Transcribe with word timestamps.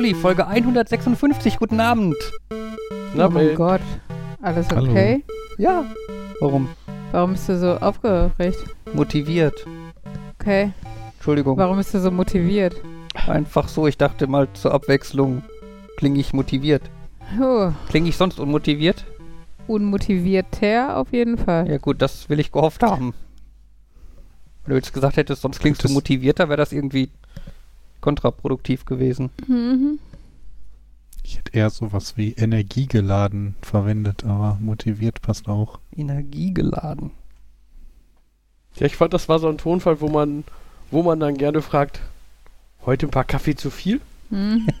Uli, 0.00 0.14
Folge 0.14 0.46
156. 0.46 1.58
Guten 1.58 1.78
Abend. 1.78 2.16
Na, 3.12 3.26
oh 3.26 3.30
mein 3.30 3.54
Gott. 3.54 3.82
Alles 4.40 4.66
Hallo. 4.70 4.90
okay? 4.90 5.22
Ja. 5.58 5.84
Warum? 6.40 6.70
Warum 7.12 7.32
bist 7.32 7.50
du 7.50 7.58
so 7.58 7.76
aufgeregt? 7.76 8.64
Motiviert. 8.94 9.66
Okay. 10.38 10.72
Entschuldigung. 11.16 11.58
Warum 11.58 11.76
bist 11.76 11.92
du 11.92 12.00
so 12.00 12.10
motiviert? 12.10 12.76
Einfach 13.26 13.68
so, 13.68 13.86
ich 13.86 13.98
dachte 13.98 14.26
mal 14.26 14.48
zur 14.54 14.72
Abwechslung 14.72 15.42
klinge 15.98 16.18
ich 16.18 16.32
motiviert. 16.32 16.88
Oh, 17.38 17.70
Klinge 17.90 18.08
ich 18.08 18.16
sonst 18.16 18.40
unmotiviert? 18.40 19.04
unmotivierter 19.66 20.96
auf 20.96 21.12
jeden 21.12 21.36
Fall. 21.36 21.68
Ja 21.68 21.76
gut, 21.76 22.00
das 22.00 22.30
will 22.30 22.40
ich 22.40 22.52
gehofft 22.52 22.82
haben. 22.82 23.12
Wenn 24.64 24.70
du 24.70 24.76
jetzt 24.76 24.94
gesagt 24.94 25.18
hättest, 25.18 25.42
sonst 25.42 25.60
klingst 25.60 25.84
du 25.84 25.90
motivierter, 25.90 26.48
wäre 26.48 26.56
das 26.56 26.72
irgendwie 26.72 27.10
kontraproduktiv 28.00 28.84
gewesen. 28.84 29.30
Mhm. 29.46 29.98
Ich 31.22 31.38
hätte 31.38 31.52
eher 31.52 31.70
sowas 31.70 32.16
wie 32.16 32.32
energiegeladen 32.32 33.54
verwendet, 33.62 34.24
aber 34.24 34.58
motiviert 34.60 35.22
passt 35.22 35.48
auch. 35.48 35.78
Energiegeladen. 35.94 37.12
Ja, 38.76 38.86
ich 38.86 38.96
fand, 38.96 39.12
das 39.12 39.28
war 39.28 39.38
so 39.38 39.48
ein 39.48 39.58
Tonfall, 39.58 40.00
wo 40.00 40.08
man, 40.08 40.44
wo 40.90 41.02
man 41.02 41.20
dann 41.20 41.36
gerne 41.36 41.62
fragt, 41.62 42.00
heute 42.86 43.06
ein 43.06 43.10
paar 43.10 43.24
Kaffee 43.24 43.54
zu 43.54 43.70
viel? 43.70 44.00
Mhm. 44.30 44.68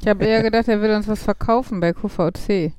Ich 0.00 0.08
habe 0.08 0.24
eher 0.26 0.42
gedacht, 0.42 0.68
er 0.68 0.82
will 0.82 0.90
uns 0.90 1.08
was 1.08 1.22
verkaufen 1.22 1.80
bei 1.80 1.94
QVC. 1.94 2.72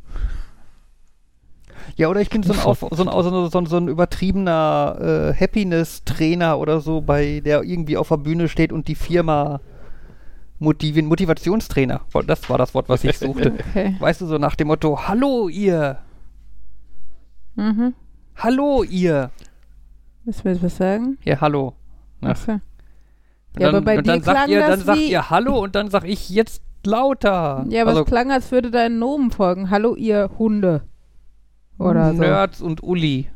Ja, 1.95 2.07
oder 2.09 2.21
ich 2.21 2.29
bin 2.29 2.43
so 2.43 2.53
ein, 2.53 2.59
auf, 2.59 2.79
so 2.79 2.87
ein, 2.89 2.97
so 2.97 3.29
ein, 3.45 3.49
so 3.51 3.57
ein, 3.59 3.65
so 3.65 3.77
ein 3.77 3.87
übertriebener 3.87 4.97
äh, 4.99 5.39
Happiness-Trainer 5.39 6.57
oder 6.59 6.79
so, 6.81 7.01
bei 7.01 7.41
der 7.43 7.63
irgendwie 7.63 7.97
auf 7.97 8.09
der 8.09 8.17
Bühne 8.17 8.47
steht 8.49 8.71
und 8.71 8.87
die 8.87 8.95
Firma 8.95 9.59
motivieren. 10.59 11.07
Motivationstrainer. 11.07 12.01
Das 12.27 12.49
war 12.49 12.57
das 12.57 12.73
Wort, 12.73 12.89
was 12.89 13.03
ich 13.03 13.17
suchte. 13.19 13.53
Okay. 13.69 13.95
weißt 13.99 14.21
du, 14.21 14.25
so 14.25 14.37
nach 14.37 14.55
dem 14.55 14.67
Motto, 14.67 15.07
hallo 15.07 15.47
ihr, 15.49 15.99
Mhm. 17.55 17.93
hallo 18.35 18.83
ihr. 18.83 19.31
Willst 20.25 20.43
du 20.43 20.47
mir 20.49 20.53
jetzt 20.55 20.63
was 20.63 20.75
sagen? 20.77 21.17
Ja, 21.23 21.39
hallo. 21.39 21.73
Ja. 22.21 22.29
Achso. 22.31 22.51
Und 22.53 22.61
Ja, 23.59 23.69
aber 23.69 23.81
bei 23.81 23.97
und 23.97 24.07
dann 24.07 24.19
dir 24.19 24.25
sagt 24.25 24.37
klang 24.37 24.49
ihr, 24.49 24.59
dann 24.59 24.79
sagt 24.81 24.99
ihr 24.99 25.29
Hallo 25.29 25.63
und 25.63 25.75
dann 25.75 25.89
sag 25.89 26.03
ich 26.05 26.29
jetzt 26.29 26.61
lauter. 26.85 27.65
Ja, 27.69 27.83
aber 27.83 27.91
also 27.91 28.01
es 28.03 28.07
klang, 28.07 28.31
als 28.31 28.51
würde 28.51 28.71
dein 28.71 28.99
Nomen 28.99 29.31
folgen. 29.31 29.69
Hallo, 29.69 29.95
ihr 29.95 30.29
Hunde. 30.37 30.81
Oder 31.77 32.13
so. 32.13 32.19
Nerds 32.21 32.61
und 32.61 32.83
Uli. 32.83 33.27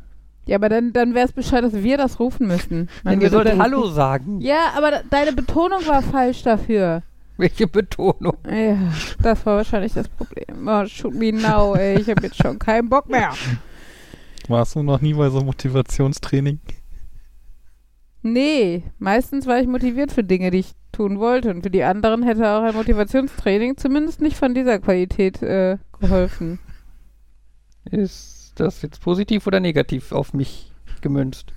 Ja, 0.46 0.56
aber 0.56 0.68
dann, 0.68 0.92
dann 0.92 1.14
wäre 1.14 1.26
es 1.26 1.32
Bescheid, 1.32 1.62
dass 1.62 1.74
wir 1.74 1.96
das 1.96 2.18
rufen 2.18 2.46
müssten. 2.48 2.76
Nein, 2.76 2.88
Man 3.04 3.14
ihr 3.14 3.20
würde 3.20 3.30
sollt 3.30 3.48
dann- 3.48 3.62
Hallo 3.62 3.86
sagen. 3.88 4.40
Ja, 4.40 4.72
aber 4.76 4.90
de- 4.90 5.00
deine 5.10 5.32
Betonung 5.32 5.86
war 5.86 6.02
falsch 6.02 6.42
dafür. 6.42 7.02
Welche 7.36 7.66
Betonung? 7.66 8.36
Ja, 8.50 8.76
das 9.22 9.44
war 9.46 9.56
wahrscheinlich 9.56 9.92
das 9.94 10.08
Problem. 10.08 10.66
Oh, 10.66 10.84
shoot 10.86 11.14
me 11.14 11.32
now, 11.32 11.74
ey. 11.74 12.00
Ich 12.00 12.08
habe 12.10 12.22
jetzt 12.22 12.36
schon 12.42 12.58
keinen 12.58 12.88
Bock 12.88 13.08
mehr. 13.08 13.30
Warst 14.48 14.74
du 14.74 14.82
noch 14.82 15.00
nie 15.00 15.14
bei 15.14 15.28
so 15.30 15.40
Motivationstraining? 15.40 16.58
Nee, 18.22 18.82
meistens 18.98 19.46
war 19.46 19.58
ich 19.60 19.66
motiviert 19.66 20.12
für 20.12 20.24
Dinge, 20.24 20.50
die 20.50 20.58
ich 20.58 20.72
tun 20.92 21.18
wollte. 21.18 21.50
Und 21.50 21.62
für 21.62 21.70
die 21.70 21.84
anderen 21.84 22.22
hätte 22.22 22.46
auch 22.50 22.62
ein 22.62 22.74
Motivationstraining 22.74 23.76
zumindest 23.78 24.20
nicht 24.20 24.36
von 24.36 24.52
dieser 24.54 24.78
Qualität 24.78 25.40
äh, 25.42 25.78
geholfen. 26.00 26.58
Ist 27.90 28.52
das 28.56 28.82
jetzt 28.82 29.00
positiv 29.00 29.46
oder 29.46 29.60
negativ 29.60 30.12
auf 30.12 30.32
mich 30.32 30.72
gemünzt? 31.00 31.52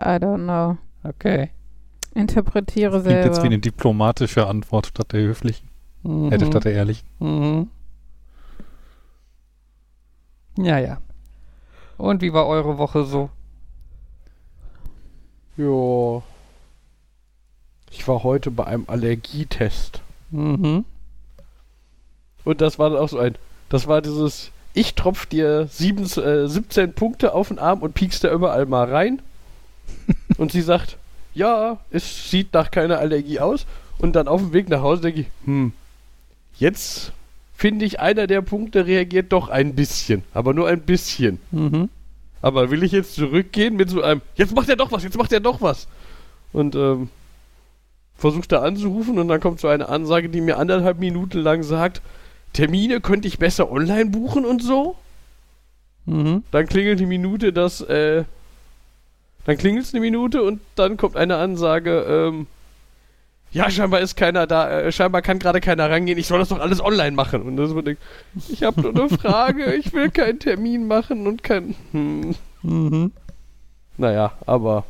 I 0.00 0.18
don't 0.18 0.44
know. 0.44 0.78
Okay. 1.02 1.50
Interpretiere 2.14 3.02
Klingt 3.02 3.24
jetzt 3.24 3.42
wie 3.42 3.46
eine 3.46 3.58
diplomatische 3.58 4.46
Antwort 4.46 4.86
statt 4.86 5.12
der 5.12 5.20
höflichen. 5.20 5.68
Mhm. 6.02 6.32
Äh, 6.32 6.46
statt 6.46 6.64
der 6.64 6.72
ehrlichen. 6.72 7.06
Mhm. 7.18 7.68
Ja, 10.58 10.78
ja. 10.78 10.98
Und 11.98 12.22
wie 12.22 12.32
war 12.32 12.46
eure 12.46 12.78
Woche 12.78 13.04
so? 13.04 13.30
Ja. 15.56 16.22
Ich 17.90 18.06
war 18.08 18.22
heute 18.22 18.50
bei 18.50 18.64
einem 18.64 18.84
Allergietest. 18.86 20.02
Mhm. 20.30 20.84
Und 22.44 22.60
das 22.60 22.78
war 22.78 22.90
dann 22.90 22.98
auch 22.98 23.08
so 23.08 23.18
ein, 23.18 23.36
das 23.68 23.86
war 23.86 24.02
dieses, 24.02 24.50
ich 24.74 24.94
tropf 24.94 25.26
dir 25.26 25.66
sieben, 25.70 26.04
äh, 26.04 26.48
17 26.48 26.92
Punkte 26.92 27.34
auf 27.34 27.48
den 27.48 27.58
Arm 27.58 27.82
und 27.82 27.94
piekst 27.94 28.24
da 28.24 28.32
überall 28.32 28.66
mal 28.66 28.88
rein. 28.90 29.22
und 30.38 30.52
sie 30.52 30.62
sagt, 30.62 30.96
ja, 31.34 31.78
es 31.90 32.30
sieht 32.30 32.52
nach 32.52 32.70
keiner 32.70 32.98
Allergie 32.98 33.40
aus. 33.40 33.66
Und 33.98 34.16
dann 34.16 34.28
auf 34.28 34.40
dem 34.40 34.52
Weg 34.52 34.68
nach 34.68 34.82
Hause 34.82 35.02
denke 35.02 35.20
ich, 35.22 35.26
hm, 35.44 35.72
jetzt 36.58 37.12
finde 37.54 37.84
ich, 37.84 38.00
einer 38.00 38.26
der 38.26 38.42
Punkte 38.42 38.86
reagiert 38.86 39.32
doch 39.32 39.48
ein 39.48 39.74
bisschen. 39.74 40.22
Aber 40.34 40.52
nur 40.52 40.68
ein 40.68 40.80
bisschen. 40.80 41.38
Mhm. 41.50 41.88
Aber 42.42 42.70
will 42.70 42.82
ich 42.82 42.92
jetzt 42.92 43.14
zurückgehen 43.14 43.76
mit 43.76 43.88
so 43.90 44.02
einem, 44.02 44.20
jetzt 44.34 44.54
macht 44.54 44.68
er 44.68 44.76
doch 44.76 44.92
was, 44.92 45.02
jetzt 45.02 45.16
macht 45.16 45.32
er 45.32 45.40
doch 45.40 45.62
was. 45.62 45.88
Und 46.52 46.74
ähm, 46.74 47.08
versucht 48.16 48.52
da 48.52 48.62
anzurufen 48.62 49.18
und 49.18 49.28
dann 49.28 49.40
kommt 49.40 49.60
so 49.60 49.68
eine 49.68 49.88
Ansage, 49.88 50.28
die 50.28 50.40
mir 50.40 50.58
anderthalb 50.58 50.98
Minuten 50.98 51.38
lang 51.38 51.62
sagt, 51.62 52.02
Termine 52.56 53.00
könnte 53.00 53.28
ich 53.28 53.38
besser 53.38 53.70
online 53.70 54.06
buchen 54.06 54.44
und 54.44 54.62
so. 54.62 54.96
Mhm. 56.06 56.42
Dann 56.50 56.66
klingelt 56.66 57.00
die 57.00 57.06
Minute, 57.06 57.52
dass, 57.52 57.80
äh, 57.82 58.24
dann 59.44 59.56
klingelt 59.56 59.84
es 59.84 59.92
eine 59.92 60.00
Minute 60.00 60.42
und 60.42 60.60
dann 60.74 60.96
kommt 60.96 61.16
eine 61.16 61.36
Ansage, 61.36 62.06
ähm, 62.08 62.46
ja, 63.52 63.70
scheinbar 63.70 64.00
ist 64.00 64.16
keiner 64.16 64.46
da, 64.46 64.70
äh, 64.70 64.92
scheinbar 64.92 65.22
kann 65.22 65.38
gerade 65.38 65.60
keiner 65.60 65.90
rangehen, 65.90 66.18
ich 66.18 66.26
soll 66.26 66.38
das 66.38 66.48
doch 66.48 66.58
alles 66.58 66.80
online 66.80 67.12
machen. 67.12 67.42
Und 67.42 67.56
das 67.56 67.74
wird, 67.74 67.96
ich 68.48 68.62
habe 68.62 68.80
nur 68.80 68.90
eine 68.90 69.08
Frage, 69.08 69.74
ich 69.78 69.92
will 69.92 70.10
keinen 70.10 70.38
Termin 70.38 70.86
machen 70.86 71.26
und 71.26 71.42
kein, 71.42 71.74
hm. 71.92 72.34
Mhm. 72.62 73.12
Naja, 73.98 74.32
aber 74.46 74.84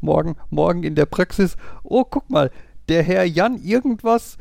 Morgen, 0.00 0.36
morgen 0.50 0.82
in 0.82 0.94
der 0.94 1.06
Praxis. 1.06 1.56
Oh, 1.82 2.04
guck 2.04 2.30
mal, 2.30 2.50
der 2.88 3.02
Herr 3.02 3.24
Jan 3.24 3.62
irgendwas. 3.62 4.38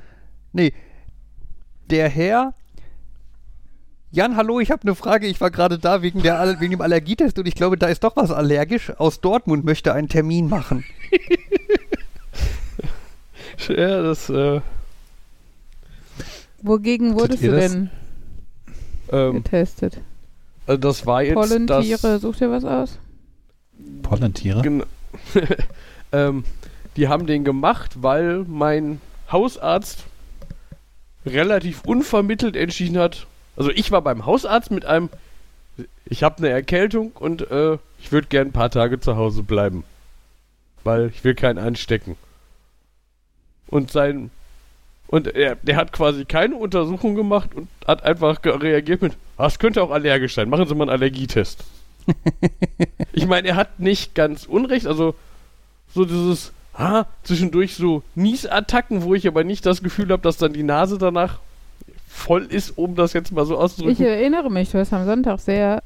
Nee, 0.53 0.74
der 1.90 2.09
Herr. 2.09 2.53
Jan, 4.12 4.38
hallo, 4.38 4.59
ich 4.59 4.72
habe 4.72 4.84
eine 4.84 4.96
Frage. 4.96 5.28
Ich 5.28 5.41
war 5.41 5.51
gerade 5.51 5.78
da 5.78 6.01
wegen, 6.01 6.22
der, 6.22 6.59
wegen 6.59 6.72
dem 6.72 6.81
Allergietest 6.81 7.38
und 7.38 7.47
ich 7.47 7.56
glaube, 7.56 7.78
da 7.78 7.88
ist 7.88 8.03
doch 8.03 8.16
was 8.16 8.31
allergisch. 8.31 8.91
Aus 8.97 9.19
Dortmund 9.19 9.66
möchte 9.66 9.94
einen 9.94 10.07
Termin 10.07 10.47
machen. 10.47 10.85
ja, 13.68 14.01
das, 14.01 14.29
äh, 14.29 14.62
Wogegen 16.62 17.13
wurdest 17.13 17.44
du 17.44 17.51
das? 17.51 17.72
denn 17.72 17.90
ähm, 19.12 19.44
getestet? 19.44 20.00
also 20.66 20.79
das 20.79 21.06
war 21.06 21.22
jetzt 21.22 21.35
Pollentiere, 21.35 22.00
das, 22.02 22.22
such 22.22 22.38
dir 22.38 22.50
was 22.50 22.66
aus? 22.66 22.97
Pollentiere? 24.02 24.62
Gen 24.62 24.84
ähm, 26.12 26.44
die 26.96 27.07
haben 27.07 27.28
den 27.28 27.44
gemacht, 27.44 28.02
weil 28.02 28.46
mein 28.47 29.00
Hausarzt 29.31 30.06
relativ 31.25 31.81
unvermittelt 31.86 32.56
entschieden 32.56 32.97
hat. 32.97 33.28
Also 33.58 33.72
ich 33.72 33.91
war 33.91 34.02
beim 34.02 34.25
Hausarzt 34.25 34.72
mit 34.72 34.86
einem, 34.86 35.09
ich 36.06 36.24
habe 36.24 36.38
eine 36.38 36.49
Erkältung 36.49 37.11
und 37.14 37.49
äh, 37.49 37.78
ich 37.99 38.11
würde 38.11 38.28
gern 38.28 38.49
ein 38.49 38.53
paar 38.53 38.70
Tage 38.70 38.99
zu 38.99 39.16
Hause 39.16 39.44
bleiben, 39.44 39.84
weil 40.84 41.08
ich 41.08 41.23
will 41.23 41.35
keinen 41.35 41.58
anstecken. 41.58 42.16
Und 43.67 43.91
sein 43.91 44.29
und 45.08 45.28
er, 45.28 45.55
der 45.55 45.76
hat 45.76 45.94
quasi 45.94 46.26
keine 46.26 46.55
Untersuchung 46.55 47.16
gemacht 47.16 47.53
und 47.53 47.67
hat 47.85 48.03
einfach 48.03 48.40
reagiert 48.44 49.02
mit, 49.02 49.14
ah, 49.38 49.46
es 49.46 49.59
könnte 49.59 49.84
auch 49.84 49.91
allergisch 49.91 50.34
sein, 50.34 50.49
machen 50.49 50.67
Sie 50.67 50.76
mal 50.76 50.85
einen 50.85 51.02
Allergietest. 51.02 51.64
ich 53.14 53.26
meine, 53.28 53.49
er 53.49 53.55
hat 53.55 53.79
nicht 53.79 54.16
ganz 54.16 54.46
unrecht, 54.46 54.88
also 54.88 55.16
so 55.94 56.05
dieses, 56.05 56.52
ah, 56.75 57.05
zwischendurch 57.23 57.75
so 57.75 58.03
Niesattacken, 58.16 59.03
wo 59.03 59.16
ich 59.16 59.27
aber 59.27 59.43
nicht 59.43 59.66
das 59.66 59.81
Gefühl 59.81 60.09
habe, 60.11 60.22
dass 60.22 60.37
dann 60.37 60.53
die 60.53 60.63
Nase 60.63 60.97
danach 60.97 61.39
voll 62.07 62.43
ist, 62.45 62.77
um 62.77 62.95
das 62.95 63.13
jetzt 63.13 63.31
mal 63.31 63.45
so 63.45 63.55
Ich 63.55 63.59
auszudrücken. 63.59 64.05
erinnere 64.05 64.49
mich, 64.49 64.72
du 64.72 64.79
hast 64.79 64.93
am 64.93 65.05
Sonntag 65.05 65.39
sehr 65.39 65.83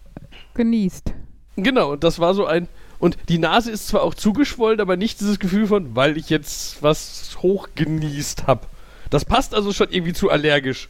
genießt. 0.53 1.13
Genau, 1.55 1.93
und 1.93 2.03
das 2.03 2.19
war 2.19 2.33
so 2.33 2.45
ein. 2.45 2.67
Und 2.99 3.17
die 3.29 3.37
Nase 3.37 3.71
ist 3.71 3.87
zwar 3.87 4.03
auch 4.03 4.13
zugeschwollen, 4.13 4.81
aber 4.81 4.97
nicht 4.97 5.19
dieses 5.21 5.39
Gefühl 5.39 5.67
von, 5.67 5.95
weil 5.95 6.17
ich 6.17 6.29
jetzt 6.29 6.83
was 6.83 7.37
hochgenießt 7.41 8.47
habe. 8.47 8.67
Das 9.09 9.25
passt 9.25 9.55
also 9.55 9.71
schon 9.71 9.89
irgendwie 9.89 10.13
zu 10.13 10.29
allergisch. 10.29 10.89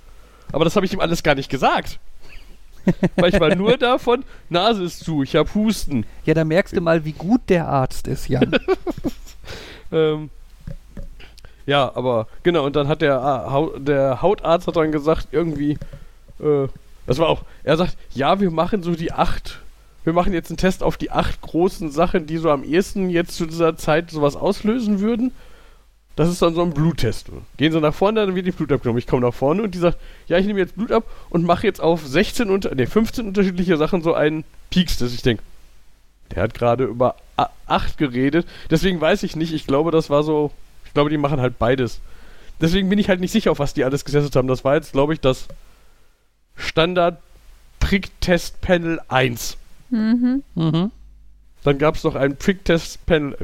Aber 0.51 0.65
das 0.65 0.75
habe 0.75 0.85
ich 0.85 0.93
ihm 0.93 0.99
alles 0.99 1.21
gar 1.23 1.35
nicht 1.35 1.49
gesagt. 1.49 1.99
Weil 3.15 3.33
ich 3.33 3.39
war 3.39 3.53
nur 3.55 3.77
davon, 3.77 4.23
Nase 4.49 4.83
ist 4.83 5.01
zu, 5.03 5.21
ich 5.21 5.35
habe 5.35 5.53
Husten. 5.53 6.05
Ja, 6.25 6.33
da 6.33 6.43
merkst 6.43 6.75
du 6.75 6.81
mal, 6.81 7.05
wie 7.05 7.11
gut 7.11 7.41
der 7.49 7.67
Arzt 7.67 8.07
ist, 8.07 8.27
Jan. 8.27 8.51
Ähm, 9.91 10.29
ja, 11.65 11.91
aber 11.95 12.27
genau, 12.41 12.65
und 12.65 12.75
dann 12.75 12.87
hat 12.87 13.01
der, 13.01 13.69
der 13.77 14.21
Hautarzt 14.21 14.65
hat 14.65 14.75
dann 14.75 14.91
gesagt, 14.91 15.27
irgendwie, 15.31 15.77
äh, 16.39 16.67
das 17.05 17.19
war 17.19 17.29
auch, 17.29 17.43
er 17.63 17.77
sagt, 17.77 17.95
ja, 18.13 18.39
wir 18.39 18.49
machen 18.49 18.81
so 18.81 18.95
die 18.95 19.11
acht, 19.11 19.59
wir 20.03 20.13
machen 20.13 20.33
jetzt 20.33 20.49
einen 20.49 20.57
Test 20.57 20.81
auf 20.81 20.97
die 20.97 21.11
acht 21.11 21.41
großen 21.41 21.91
Sachen, 21.91 22.25
die 22.25 22.37
so 22.37 22.49
am 22.49 22.63
ehesten 22.63 23.09
jetzt 23.09 23.35
zu 23.35 23.45
dieser 23.45 23.77
Zeit 23.77 24.09
sowas 24.09 24.35
auslösen 24.35 24.99
würden. 24.99 25.31
das 26.15 26.29
ist 26.29 26.41
dann 26.41 26.55
so 26.55 26.63
ein 26.63 26.73
Bluttest. 26.73 27.27
Gehen 27.57 27.71
sie 27.71 27.79
nach 27.79 27.93
vorne, 27.93 28.25
dann 28.25 28.35
wird 28.35 28.47
die 28.47 28.51
Blut 28.51 28.71
abgenommen. 28.71 28.97
Ich 28.97 29.07
komme 29.07 29.25
nach 29.25 29.33
vorne 29.33 29.61
und 29.61 29.75
die 29.75 29.79
sagt, 29.79 29.99
ja, 30.27 30.37
ich 30.37 30.47
nehme 30.47 30.59
jetzt 30.59 30.75
Blut 30.75 30.91
ab 30.91 31.03
und 31.29 31.45
mache 31.45 31.67
jetzt 31.67 31.81
auf 31.81 32.05
16 32.05 32.49
unter, 32.49 32.73
nee, 32.73 32.87
15 32.87 33.27
unterschiedliche 33.27 33.77
Sachen 33.77 34.01
so 34.01 34.15
einen 34.15 34.43
Peaks-Test. 34.71 35.13
Ich 35.13 35.21
denke, 35.21 35.43
der 36.31 36.43
hat 36.43 36.53
gerade 36.53 36.85
über 36.85 37.15
8 37.67 37.97
geredet. 37.97 38.47
Deswegen 38.69 38.99
weiß 39.01 39.23
ich 39.23 39.35
nicht. 39.35 39.53
Ich 39.53 39.65
glaube, 39.67 39.91
das 39.91 40.09
war 40.09 40.23
so, 40.23 40.51
ich 40.85 40.93
glaube, 40.93 41.09
die 41.09 41.17
machen 41.17 41.39
halt 41.41 41.57
beides. 41.59 41.99
Deswegen 42.61 42.89
bin 42.89 42.99
ich 42.99 43.07
halt 43.09 43.21
nicht 43.21 43.31
sicher, 43.31 43.51
auf 43.51 43.59
was 43.59 43.73
die 43.73 43.83
alles 43.83 44.03
getestet 44.05 44.35
haben. 44.35 44.47
Das 44.47 44.63
war 44.65 44.75
jetzt, 44.75 44.91
glaube 44.91 45.13
ich, 45.13 45.19
das 45.21 45.47
Standard 46.55 47.17
Prick-Test-Panel 47.79 48.99
1. 49.07 49.57
Mhm. 49.89 50.43
Mhm. 50.55 50.91
Dann 51.63 51.77
gab 51.77 51.95
es 51.95 52.03
noch 52.03 52.15
ein 52.15 52.35
Prick-Test-Panel. 52.37 53.37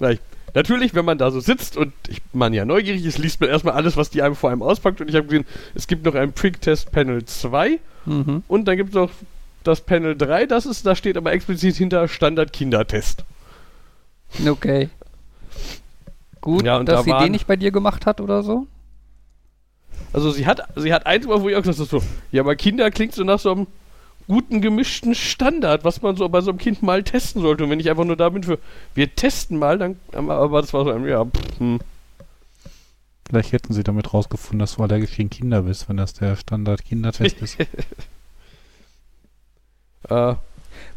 äh, 0.00 0.16
Natürlich, 0.54 0.94
wenn 0.94 1.06
man 1.06 1.16
da 1.16 1.30
so 1.30 1.40
sitzt 1.40 1.78
und 1.78 1.94
ich, 2.08 2.20
man 2.34 2.52
ja 2.52 2.66
neugierig 2.66 3.04
ist, 3.06 3.16
liest 3.16 3.40
man 3.40 3.48
erstmal 3.48 3.72
alles, 3.74 3.96
was 3.96 4.10
die 4.10 4.20
einem 4.20 4.36
vor 4.36 4.50
einem 4.50 4.62
auspackt. 4.62 5.00
Und 5.00 5.08
ich 5.08 5.14
habe 5.16 5.26
gesehen, 5.26 5.46
es 5.74 5.86
gibt 5.86 6.04
noch 6.04 6.14
ein 6.14 6.32
Prick-Test-Panel 6.32 7.24
2 7.24 7.78
Mhm. 8.04 8.42
und 8.48 8.64
dann 8.66 8.76
gibt 8.76 8.88
es 8.90 8.94
noch 8.96 9.10
das 9.62 9.80
Panel 9.82 10.16
3. 10.16 10.46
Das 10.46 10.66
ist, 10.66 10.84
da 10.86 10.94
steht 10.96 11.16
aber 11.16 11.32
explizit 11.32 11.76
hinter 11.76 12.08
Standard-Kindertest. 12.08 13.24
Okay. 14.46 14.88
Gut, 16.40 16.64
Ja, 16.64 16.78
und 16.78 16.86
dass 16.88 17.00
da 17.00 17.02
sie 17.04 17.10
waren- 17.10 17.22
den 17.24 17.32
nicht 17.32 17.46
bei 17.46 17.56
dir 17.56 17.70
gemacht 17.70 18.06
hat 18.06 18.20
oder 18.20 18.42
so? 18.42 18.66
Also 20.12 20.30
sie 20.30 20.46
hat, 20.46 20.60
sie 20.76 20.92
hat 20.92 21.06
eins, 21.06 21.26
wo 21.26 21.48
ich 21.48 21.56
auch 21.56 21.62
gesagt 21.62 21.78
habe, 21.78 21.88
so, 22.00 22.02
ja, 22.32 22.42
aber 22.42 22.54
Kinder 22.56 22.90
klingt 22.90 23.14
so 23.14 23.24
nach 23.24 23.38
so 23.38 23.52
einem 23.52 23.66
guten 24.28 24.60
gemischten 24.60 25.14
Standard, 25.14 25.84
was 25.84 26.02
man 26.02 26.16
so 26.16 26.28
bei 26.28 26.40
so 26.42 26.50
einem 26.50 26.58
Kind 26.58 26.82
mal 26.82 27.02
testen 27.02 27.42
sollte. 27.42 27.64
Und 27.64 27.70
wenn 27.70 27.80
ich 27.80 27.88
einfach 27.90 28.04
nur 28.04 28.16
da 28.16 28.28
bin 28.28 28.42
für, 28.42 28.58
wir 28.94 29.14
testen 29.14 29.58
mal, 29.58 29.78
dann, 29.78 29.96
aber 30.12 30.60
das 30.60 30.72
war 30.74 30.84
so 30.84 30.90
ein, 30.90 31.06
ja, 31.06 31.24
pff, 31.24 31.58
hm. 31.58 31.78
Vielleicht 33.28 33.52
hätten 33.52 33.72
sie 33.72 33.82
damit 33.82 34.12
rausgefunden, 34.12 34.58
dass 34.58 34.76
du 34.76 34.82
allergisch 34.82 35.16
gegen 35.16 35.30
Kinder 35.30 35.62
bist, 35.62 35.88
wenn 35.88 35.96
das 35.96 36.12
der 36.12 36.36
Standard-Kindertest 36.36 37.36
ist. 37.40 37.56
Äh, 40.08 40.34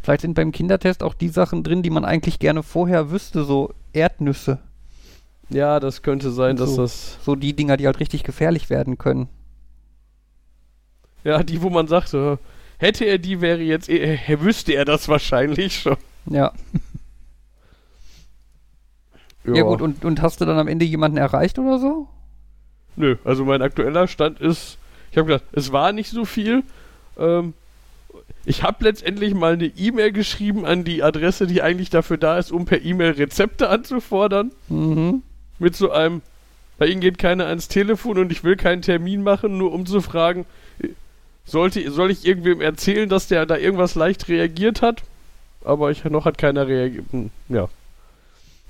Vielleicht 0.02 0.22
sind 0.22 0.36
beim 0.36 0.52
Kindertest 0.52 1.04
auch 1.04 1.14
die 1.14 1.30
Sachen 1.30 1.64
drin, 1.64 1.82
die 1.84 1.90
man 1.90 2.06
eigentlich 2.06 2.40
gerne 2.40 2.64
vorher 2.64 3.12
wüsste, 3.12 3.44
so 3.44 3.74
Erdnüsse. 3.94 4.60
ja, 5.50 5.80
das 5.80 6.02
könnte 6.02 6.32
sein, 6.32 6.56
dass 6.58 6.76
So. 6.76 6.82
das, 6.84 7.18
So 7.24 7.36
die 7.36 7.54
Dinger, 7.54 7.76
die 7.78 7.86
halt 7.88 8.00
richtig 8.00 8.24
gefährlich 8.24 8.70
werden 8.70 8.98
können. 8.98 9.28
ja, 11.24 11.42
die, 11.44 11.62
wo 11.62 11.70
man 11.70 11.88
sagt, 11.88 12.10
so, 12.10 12.38
hätte 12.78 13.06
er 13.06 13.18
die, 13.18 13.42
wäre 13.42 13.62
jetzt, 13.62 13.90
eh- 13.90 14.20
er 14.28 14.42
wüsste 14.42 14.74
er 14.74 14.86
das 14.86 15.08
wahrscheinlich 15.08 15.80
schon. 15.82 15.98
Ja. 16.28 16.52
Ja, 19.44 19.62
gut, 19.62 19.82
und, 19.82 20.04
und 20.06 20.22
hast 20.24 20.42
du 20.42 20.46
dann 20.46 20.58
am 20.58 20.68
Ende 20.68 20.86
jemanden 20.86 21.18
erreicht 21.18 21.60
oder 21.60 21.78
so? 21.78 22.08
Nö, 22.96 23.18
also 23.24 23.46
mein 23.46 23.62
aktueller 23.62 24.08
Stand 24.08 24.40
ist, 24.40 24.80
ich 25.12 25.18
habe 25.18 25.28
gedacht, 25.28 25.44
es 25.52 25.72
war 25.72 25.92
nicht 25.92 26.10
so 26.10 26.26
viel. 26.26 26.64
Ähm, 27.18 27.54
ich 28.46 28.64
habe 28.64 28.84
letztendlich 28.84 29.34
mal 29.34 29.54
eine 29.54 29.66
E-Mail 29.66 30.12
geschrieben 30.12 30.66
an 30.66 30.84
die 30.84 31.02
Adresse, 31.04 31.48
die 31.48 31.62
eigentlich 31.62 31.90
dafür 31.90 32.18
da 32.18 32.38
ist, 32.38 32.52
um 32.52 32.66
per 32.66 32.82
E-Mail 32.84 33.12
Rezepte 33.12 33.70
anzufordern. 33.70 34.52
Mhm. 34.70 35.24
Mit 35.58 35.76
so 35.76 35.92
einem, 35.92 36.22
bei 36.78 36.88
Ihnen 36.88 37.02
geht 37.02 37.18
keiner 37.18 37.48
ans 37.48 37.68
Telefon 37.68 38.18
und 38.20 38.32
ich 38.32 38.44
will 38.44 38.56
keinen 38.56 38.82
Termin 38.82 39.24
machen, 39.24 39.58
nur 39.58 39.74
um 39.74 39.86
zu 39.86 40.02
fragen, 40.02 40.46
sollte, 41.46 41.90
soll 41.92 42.12
ich 42.12 42.26
irgendwem 42.26 42.62
erzählen, 42.62 43.08
dass 43.10 43.28
der 43.28 43.46
da 43.46 43.58
irgendwas 43.58 43.96
leicht 43.96 44.28
reagiert 44.28 44.82
hat? 44.82 45.04
Aber 45.64 45.92
ich, 45.92 46.04
noch 46.04 46.26
hat 46.26 46.38
keiner 46.38 46.68
reagiert. 46.68 47.06
Hm, 47.12 47.32
Ja. 47.50 47.68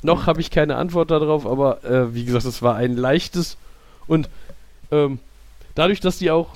Noch 0.01 0.27
habe 0.27 0.39
ich 0.39 0.51
keine 0.51 0.75
Antwort 0.75 1.09
darauf, 1.09 1.47
aber 1.47 1.83
äh, 1.83 2.13
wie 2.13 2.25
gesagt, 2.25 2.45
es 2.45 2.61
war 2.61 2.75
ein 2.75 2.95
leichtes 2.95 3.57
und 4.05 4.29
ähm, 4.91 5.17
dadurch, 5.73 5.99
dass 5.99 6.19
die 6.19 6.29
auch 6.29 6.49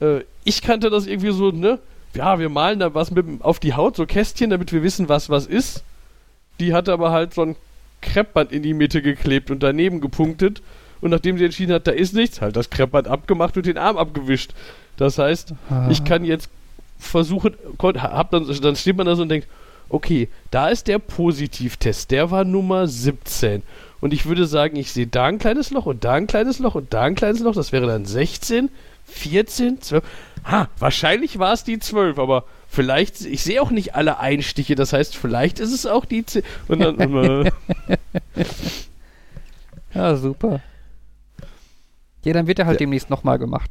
äh, 0.00 0.20
ich 0.44 0.62
kannte 0.62 0.90
das 0.90 1.06
irgendwie 1.06 1.32
so, 1.32 1.50
ne? 1.50 1.78
Ja, 2.14 2.38
wir 2.38 2.48
malen 2.48 2.78
da 2.78 2.94
was 2.94 3.10
mit, 3.10 3.24
auf 3.40 3.58
die 3.58 3.74
Haut, 3.74 3.96
so 3.96 4.06
Kästchen, 4.06 4.50
damit 4.50 4.72
wir 4.72 4.82
wissen, 4.82 5.08
was 5.08 5.30
was 5.30 5.46
ist. 5.46 5.82
Die 6.60 6.74
hatte 6.74 6.92
aber 6.92 7.10
halt 7.10 7.32
so 7.32 7.42
ein 7.42 7.56
Kreppband 8.02 8.52
in 8.52 8.62
die 8.62 8.74
Mitte 8.74 9.00
geklebt 9.00 9.50
und 9.50 9.62
daneben 9.62 10.00
gepunktet. 10.00 10.62
Und 11.00 11.10
nachdem 11.10 11.38
sie 11.38 11.44
entschieden 11.44 11.72
hat, 11.72 11.86
da 11.86 11.92
ist 11.92 12.14
nichts, 12.14 12.40
halt 12.40 12.54
das 12.54 12.70
Kreppband 12.70 13.08
abgemacht 13.08 13.56
und 13.56 13.66
den 13.66 13.78
Arm 13.78 13.96
abgewischt. 13.96 14.52
Das 14.96 15.18
heißt, 15.18 15.54
ich 15.90 16.04
kann 16.04 16.24
jetzt 16.24 16.48
versuchen, 16.98 17.56
hab 17.80 18.30
dann, 18.30 18.46
dann 18.60 18.76
steht 18.76 18.96
man 18.96 19.06
da 19.06 19.16
so 19.16 19.22
und 19.22 19.28
denkt, 19.28 19.48
okay, 19.88 20.28
da 20.50 20.68
ist 20.68 20.86
der 20.86 20.98
Positivtest, 20.98 22.10
der 22.10 22.30
war 22.30 22.44
Nummer 22.44 22.86
17. 22.86 23.62
Und 24.00 24.12
ich 24.12 24.26
würde 24.26 24.46
sagen, 24.46 24.76
ich 24.76 24.92
sehe 24.92 25.06
da 25.06 25.26
ein 25.26 25.38
kleines 25.38 25.70
Loch 25.70 25.86
und 25.86 26.04
da 26.04 26.12
ein 26.12 26.26
kleines 26.26 26.58
Loch 26.58 26.74
und 26.74 26.92
da 26.92 27.02
ein 27.02 27.14
kleines 27.14 27.40
Loch, 27.40 27.54
das 27.54 27.72
wäre 27.72 27.86
dann 27.86 28.04
16, 28.04 28.70
14, 29.12 29.80
12. 29.80 30.04
Ha, 30.44 30.68
wahrscheinlich 30.78 31.38
war 31.38 31.52
es 31.52 31.62
die 31.64 31.78
12, 31.78 32.18
aber 32.18 32.44
vielleicht, 32.68 33.20
ich 33.20 33.42
sehe 33.44 33.62
auch 33.62 33.70
nicht 33.70 33.94
alle 33.94 34.18
Einstiche, 34.18 34.74
das 34.74 34.92
heißt, 34.92 35.14
vielleicht 35.16 35.60
ist 35.60 35.72
es 35.72 35.86
auch 35.86 36.04
die 36.04 36.24
10. 36.26 36.42
Und 36.68 36.80
dann, 36.80 36.98
äh, 37.44 37.50
Ja, 39.94 40.16
super. 40.16 40.60
Ja, 42.24 42.32
dann 42.32 42.46
wird 42.46 42.58
er 42.58 42.66
halt 42.66 42.76
Ja. 42.76 42.84
demnächst 42.86 43.10
nochmal 43.10 43.38
gemacht. 43.38 43.70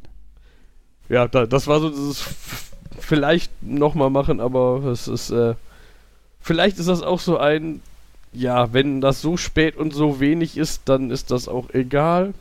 ja, 1.08 1.26
da, 1.28 1.46
das 1.46 1.66
war 1.66 1.80
so 1.80 1.90
dieses 1.90 2.24
vielleicht 2.98 3.50
nochmal 3.62 4.10
machen, 4.10 4.40
aber 4.40 4.84
es 4.84 5.08
ist, 5.08 5.30
äh, 5.30 5.54
vielleicht 6.40 6.78
ist 6.78 6.88
das 6.88 7.02
auch 7.02 7.18
so 7.20 7.38
ein, 7.38 7.80
ja, 8.32 8.72
wenn 8.72 9.00
das 9.00 9.20
so 9.20 9.36
spät 9.36 9.76
und 9.76 9.92
so 9.92 10.20
wenig 10.20 10.56
ist, 10.56 10.82
dann 10.86 11.10
ist 11.10 11.30
das 11.30 11.48
auch 11.48 11.70
egal. 11.72 12.32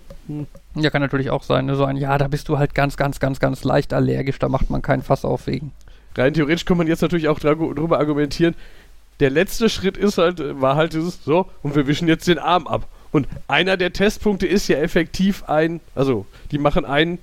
Ja, 0.75 0.89
kann 0.89 1.01
natürlich 1.01 1.29
auch 1.29 1.43
sein. 1.43 1.65
Ne? 1.65 1.75
So 1.75 1.83
ein, 1.83 1.97
ja, 1.97 2.17
da 2.17 2.27
bist 2.27 2.47
du 2.47 2.57
halt 2.57 2.73
ganz, 2.73 2.95
ganz, 2.95 3.19
ganz, 3.19 3.39
ganz 3.39 3.63
leicht 3.63 3.93
allergisch, 3.93 4.39
da 4.39 4.47
macht 4.47 4.69
man 4.69 4.81
keinen 4.81 5.03
Fass 5.03 5.25
auf 5.25 5.47
wegen. 5.47 5.73
Rein 6.15 6.33
theoretisch 6.33 6.65
kann 6.65 6.77
man 6.77 6.87
jetzt 6.87 7.01
natürlich 7.01 7.27
auch 7.27 7.39
drüber 7.39 7.99
argumentieren. 7.99 8.55
Der 9.19 9.29
letzte 9.29 9.69
Schritt 9.69 9.97
ist 9.97 10.17
halt, 10.17 10.61
war 10.61 10.75
halt 10.75 10.93
dieses, 10.93 11.23
so, 11.23 11.47
und 11.61 11.75
wir 11.75 11.87
wischen 11.87 12.07
jetzt 12.07 12.27
den 12.27 12.39
Arm 12.39 12.67
ab. 12.67 12.87
Und 13.11 13.27
einer 13.47 13.75
der 13.77 13.93
Testpunkte 13.93 14.47
ist 14.47 14.67
ja 14.67 14.77
effektiv 14.77 15.43
ein, 15.43 15.81
also, 15.95 16.25
die 16.51 16.57
machen 16.57 16.85
einen 16.85 17.19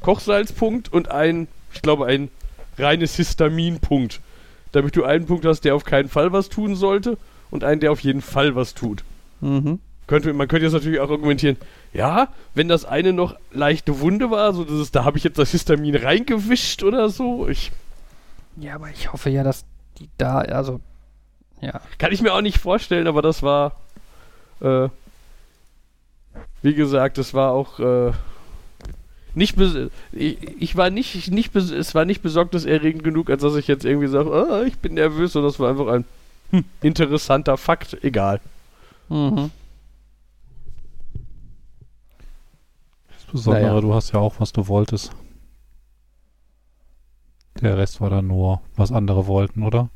Kochsalzpunkt 0.00 0.92
und 0.92 1.10
ein, 1.10 1.48
ich 1.74 1.82
glaube, 1.82 2.06
ein 2.06 2.30
reines 2.78 3.16
Histaminpunkt. 3.16 4.20
Damit 4.70 4.96
du 4.96 5.04
einen 5.04 5.26
Punkt 5.26 5.44
hast, 5.44 5.62
der 5.62 5.74
auf 5.74 5.84
keinen 5.84 6.08
Fall 6.08 6.32
was 6.32 6.48
tun 6.48 6.76
sollte 6.76 7.18
und 7.52 7.62
einen, 7.62 7.80
der 7.80 7.92
auf 7.92 8.00
jeden 8.00 8.22
Fall 8.22 8.56
was 8.56 8.74
tut. 8.74 9.04
Mhm. 9.40 9.78
Könnte, 10.08 10.32
man 10.32 10.48
könnte 10.48 10.64
jetzt 10.64 10.72
natürlich 10.72 10.98
auch 10.98 11.10
argumentieren, 11.10 11.56
ja, 11.92 12.28
wenn 12.54 12.66
das 12.66 12.84
eine 12.84 13.12
noch 13.12 13.36
leichte 13.52 14.00
Wunde 14.00 14.30
war, 14.30 14.52
so 14.52 14.64
dieses, 14.64 14.90
da 14.90 15.04
habe 15.04 15.18
ich 15.18 15.24
jetzt 15.24 15.38
das 15.38 15.52
Histamin 15.52 15.94
reingewischt 15.94 16.82
oder 16.82 17.08
so. 17.08 17.46
Ich, 17.48 17.70
Ja, 18.56 18.74
aber 18.74 18.88
ich 18.90 19.12
hoffe 19.12 19.30
ja, 19.30 19.44
dass 19.44 19.64
die 19.98 20.08
da, 20.18 20.38
also, 20.38 20.80
ja. 21.60 21.80
Kann 21.98 22.12
ich 22.12 22.22
mir 22.22 22.34
auch 22.34 22.40
nicht 22.40 22.58
vorstellen, 22.58 23.06
aber 23.06 23.22
das 23.22 23.42
war, 23.42 23.76
äh, 24.60 24.88
wie 26.62 26.74
gesagt, 26.74 27.18
es 27.18 27.34
war 27.34 27.52
auch, 27.52 27.78
äh, 27.78 28.12
nicht 29.34 29.56
bes 29.56 29.90
ich, 30.12 30.38
ich 30.60 30.76
war 30.76 30.90
nicht, 30.90 31.30
nicht 31.30 31.54
es 31.54 31.94
war 31.94 32.04
nicht 32.04 32.22
besorgniserregend 32.22 33.04
genug, 33.04 33.30
als 33.30 33.42
dass 33.42 33.56
ich 33.56 33.68
jetzt 33.68 33.84
irgendwie 33.84 34.08
sage, 34.08 34.30
ah, 34.30 34.62
ich 34.64 34.78
bin 34.78 34.94
nervös, 34.94 35.32
sondern 35.32 35.50
das 35.50 35.60
war 35.60 35.70
einfach 35.70 35.86
ein 35.86 36.04
hm, 36.52 36.64
interessanter 36.80 37.56
Fakt, 37.56 37.96
egal. 38.04 38.40
Mhm. 39.08 39.50
Das 43.08 43.24
Besondere, 43.32 43.62
Naja. 43.64 43.80
du 43.80 43.94
hast 43.94 44.12
ja 44.12 44.20
auch, 44.20 44.34
was 44.38 44.52
du 44.52 44.68
wolltest. 44.68 45.10
Der 47.60 47.76
Rest 47.76 48.00
war 48.00 48.10
dann 48.10 48.26
nur, 48.26 48.60
was 48.76 48.92
andere 48.92 49.26
wollten, 49.26 49.62
oder? 49.62 49.88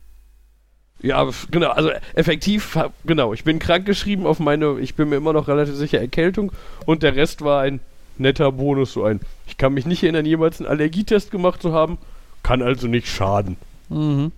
Ja, 1.03 1.29
genau, 1.51 1.71
also 1.71 1.91
effektiv, 2.15 2.79
genau, 3.05 3.35
ich 3.35 3.45
bin 3.45 3.59
krankgeschrieben 3.59 4.27
auf 4.27 4.39
meine, 4.41 4.79
ich 4.81 4.95
bin 4.95 5.11
mir 5.11 5.17
immer 5.17 5.35
noch 5.35 5.47
relativ 5.47 5.75
sicher 5.75 6.01
Erkältung 6.01 6.53
und 6.87 7.03
der 7.03 7.17
Rest 7.17 7.43
war 7.43 7.61
ein 7.61 7.81
netter 8.17 8.51
Bonus, 8.51 8.95
so 8.95 9.05
ein, 9.05 9.21
ich 9.47 9.59
kann 9.59 9.75
mich 9.75 9.85
nicht 9.85 10.03
erinnern, 10.03 10.25
jemals 10.25 10.59
einen 10.59 10.71
Allergietest 10.71 11.31
gemacht 11.31 11.61
zu 11.61 11.75
haben, 11.75 11.99
kann 12.43 12.63
also 12.63 12.87
nicht 12.89 13.09
schaden. 13.09 13.57
Mhm. 13.91 14.33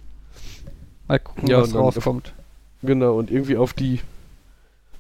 Mal 1.09 1.19
gucken, 1.19 1.49
Ja, 1.49 1.61
was 1.63 1.75
rauskommt. 1.75 2.33
Genau, 2.83 3.17
und 3.19 3.31
irgendwie 3.31 3.57
auf 3.57 3.73
die. 3.73 4.01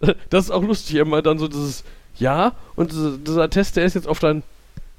Das 0.30 0.44
ist 0.46 0.50
auch 0.50 0.62
lustig, 0.62 0.96
immer 0.96 1.22
dann 1.22 1.38
so 1.38 1.48
dieses. 1.48 1.84
Ja, 2.16 2.52
und 2.76 2.90
dieser- 2.92 3.16
dieser 3.18 3.50
Test, 3.50 3.76
der 3.76 3.84
ist 3.84 3.94
jetzt 3.94 4.08
auf 4.08 4.18
dann 4.18 4.42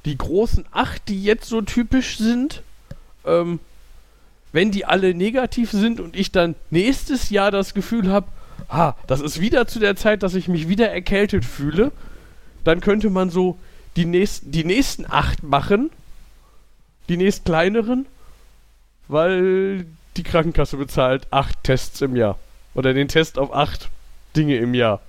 die 0.06 0.18
großen 0.18 0.66
acht, 0.72 1.08
die 1.10 1.22
jetzt 1.24 1.46
so 1.50 1.62
typisch 1.62 2.18
sind. 2.18 2.63
Ähm, 3.25 3.60
wenn 4.54 4.72
die 4.72 4.86
alle 4.86 5.13
negativ 5.13 5.72
sind 5.72 6.00
und 6.00 6.16
ich 6.16 6.32
dann 6.32 6.56
nächstes 6.70 7.30
Jahr 7.30 7.51
das 7.51 7.74
Gefühl 7.74 8.10
habe, 8.10 8.28
ha, 8.70 8.96
das 9.08 9.20
ist 9.22 9.39
wieder 9.42 9.68
zu 9.68 9.80
der 9.80 9.96
Zeit, 9.96 10.24
dass 10.24 10.34
ich 10.34 10.48
mich 10.48 10.68
wieder 10.70 10.89
erkältet 10.89 11.46
fühle, 11.46 11.92
dann 12.63 12.80
könnte 12.82 13.10
man 13.10 13.30
so 13.30 13.58
die, 13.96 14.06
nächst, 14.06 14.44
die 14.46 14.63
nächsten 14.63 15.06
acht 15.08 15.44
machen, 15.44 15.92
die 17.10 17.18
nächst 17.18 17.46
kleineren, 17.46 18.06
weil 19.08 19.86
die 20.20 20.24
Krankenkasse 20.30 20.78
bezahlt 20.78 21.28
acht 21.32 21.64
Tests 21.64 22.02
im 22.02 22.16
Jahr. 22.16 22.38
Oder 22.76 22.94
den 22.94 23.08
Test 23.08 23.40
auf 23.40 23.54
acht 23.54 23.90
Dinge 24.36 24.58
im 24.58 24.74
Jahr. 24.74 25.02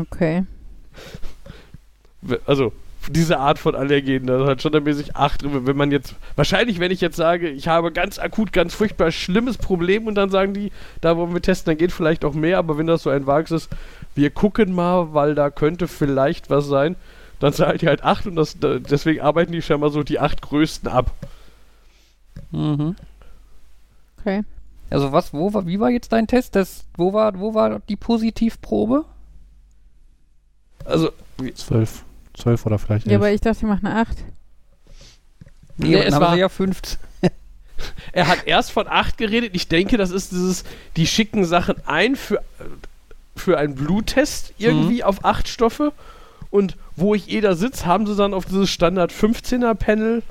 Okay. 0.00 0.44
Also, 2.46 2.72
diese 3.08 3.38
Art 3.38 3.58
von 3.58 3.74
Allergenen, 3.74 4.26
da 4.28 4.46
hat 4.46 4.60
standardmäßig 4.60 5.16
8 5.16 5.42
drin. 5.42 5.66
Wenn 5.66 5.76
man 5.76 5.90
jetzt, 5.90 6.14
wahrscheinlich, 6.36 6.78
wenn 6.78 6.92
ich 6.92 7.00
jetzt 7.00 7.16
sage, 7.16 7.48
ich 7.48 7.66
habe 7.66 7.90
ganz 7.90 8.18
akut, 8.20 8.52
ganz 8.52 8.74
furchtbar 8.74 9.10
schlimmes 9.10 9.58
Problem 9.58 10.06
und 10.06 10.14
dann 10.14 10.30
sagen 10.30 10.54
die, 10.54 10.70
da 11.00 11.16
wollen 11.16 11.32
wir 11.34 11.42
testen, 11.42 11.72
dann 11.72 11.78
geht 11.78 11.90
vielleicht 11.90 12.24
auch 12.24 12.34
mehr, 12.34 12.58
aber 12.58 12.78
wenn 12.78 12.86
das 12.86 13.02
so 13.02 13.10
ein 13.10 13.26
vages 13.26 13.50
ist, 13.50 13.70
wir 14.14 14.30
gucken 14.30 14.72
mal, 14.72 15.12
weil 15.14 15.34
da 15.34 15.50
könnte 15.50 15.88
vielleicht 15.88 16.48
was 16.48 16.66
sein, 16.66 16.94
dann 17.40 17.52
zahlt 17.52 17.82
die 17.82 17.88
halt 17.88 18.04
8 18.04 18.26
und 18.28 18.36
das, 18.36 18.56
da- 18.60 18.78
deswegen 18.78 19.20
arbeiten 19.20 19.50
die 19.50 19.62
scheinbar 19.62 19.90
so 19.90 20.04
die 20.04 20.20
8 20.20 20.40
größten 20.42 20.88
ab. 20.88 21.10
Mhm. 22.52 22.94
Okay. 24.22 24.42
Also 24.90 25.12
was, 25.12 25.32
wo 25.32 25.52
war, 25.54 25.66
wie 25.66 25.80
war 25.80 25.90
jetzt 25.90 26.12
dein 26.12 26.26
Test? 26.26 26.54
Das, 26.56 26.84
wo 26.96 27.12
war, 27.12 27.38
wo 27.38 27.54
war 27.54 27.80
die 27.88 27.96
Positivprobe? 27.96 29.04
Also, 30.84 31.10
Zwölf. 31.54 32.04
Zwölf 32.34 32.66
oder 32.66 32.78
vielleicht 32.78 33.06
Ja, 33.06 33.12
elf. 33.12 33.20
aber 33.22 33.30
ich 33.32 33.40
dachte, 33.40 33.58
ich 33.58 33.62
mache 33.64 33.84
eine 33.86 33.96
8. 34.00 34.16
Nee, 35.76 35.88
Nee, 35.88 35.94
es 35.96 36.14
haben 36.14 36.22
war- 36.22 36.34
sie 36.34 36.40
ja 36.40 36.48
15. 36.48 36.98
Er 38.12 38.28
hat 38.28 38.46
erst 38.46 38.70
von 38.70 38.86
8 38.86 39.18
geredet. 39.18 39.52
Ich 39.54 39.66
denke, 39.68 39.96
das 39.96 40.10
ist 40.10 40.30
dieses, 40.32 40.62
die 40.96 41.06
schicken 41.06 41.44
Sachen 41.44 41.76
ein 41.86 42.14
für, 42.14 42.40
für 43.34 43.58
einen 43.58 43.74
Bluttest 43.74 44.54
irgendwie 44.58 45.02
auf 45.02 45.24
8 45.24 45.48
Stoffe. 45.48 45.92
Und 46.50 46.76
wo 46.94 47.14
ich 47.14 47.30
eh 47.30 47.40
da 47.40 47.54
sitze, 47.56 47.86
haben 47.86 48.06
sie 48.06 48.14
dann 48.14 48.34
auf 48.34 48.44
dieses 48.44 48.70
Standard 48.70 49.10
15er 49.12 49.74
Panel 49.74 50.22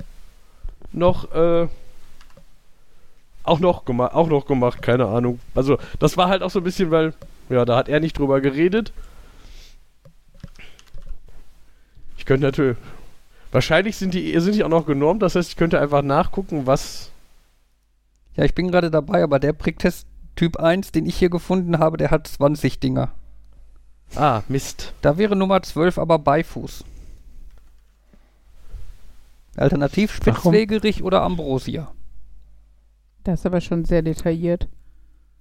noch, 0.92 1.32
äh, 1.34 1.68
auch 3.44 3.60
noch 3.60 3.84
gemacht, 3.84 4.14
auch 4.14 4.28
noch 4.28 4.46
gemacht, 4.46 4.82
keine 4.82 5.06
Ahnung. 5.06 5.40
Also, 5.54 5.78
das 5.98 6.16
war 6.16 6.28
halt 6.28 6.42
auch 6.42 6.50
so 6.50 6.60
ein 6.60 6.64
bisschen, 6.64 6.90
weil, 6.90 7.14
ja, 7.48 7.64
da 7.64 7.76
hat 7.76 7.88
er 7.88 8.00
nicht 8.00 8.18
drüber 8.18 8.40
geredet. 8.40 8.92
Ich 12.16 12.24
könnte 12.24 12.46
natürlich, 12.46 12.76
wahrscheinlich 13.50 13.96
sind 13.96 14.14
die, 14.14 14.38
sind 14.38 14.54
die 14.54 14.64
auch 14.64 14.68
noch 14.68 14.86
genormt, 14.86 15.22
das 15.22 15.34
heißt, 15.34 15.50
ich 15.50 15.56
könnte 15.56 15.80
einfach 15.80 16.02
nachgucken, 16.02 16.66
was 16.66 17.10
Ja, 18.36 18.44
ich 18.44 18.54
bin 18.54 18.70
gerade 18.70 18.90
dabei, 18.90 19.22
aber 19.22 19.38
der 19.38 19.52
Pricktest 19.52 20.06
Typ 20.36 20.56
1, 20.56 20.92
den 20.92 21.04
ich 21.06 21.16
hier 21.16 21.30
gefunden 21.30 21.78
habe, 21.78 21.96
der 21.96 22.10
hat 22.10 22.26
20 22.26 22.80
Dinger. 22.80 23.10
Ah, 24.14 24.42
Mist. 24.48 24.94
Da 25.02 25.18
wäre 25.18 25.36
Nummer 25.36 25.62
12 25.62 25.98
aber 25.98 26.18
Beifuß. 26.18 26.84
Alternativ 29.56 30.18
Warum? 30.24 30.34
Spitzwegerich 30.34 31.02
oder 31.02 31.22
Ambrosia. 31.22 31.92
Das 33.24 33.40
ist 33.40 33.46
aber 33.46 33.60
schon 33.60 33.84
sehr 33.84 34.02
detailliert. 34.02 34.68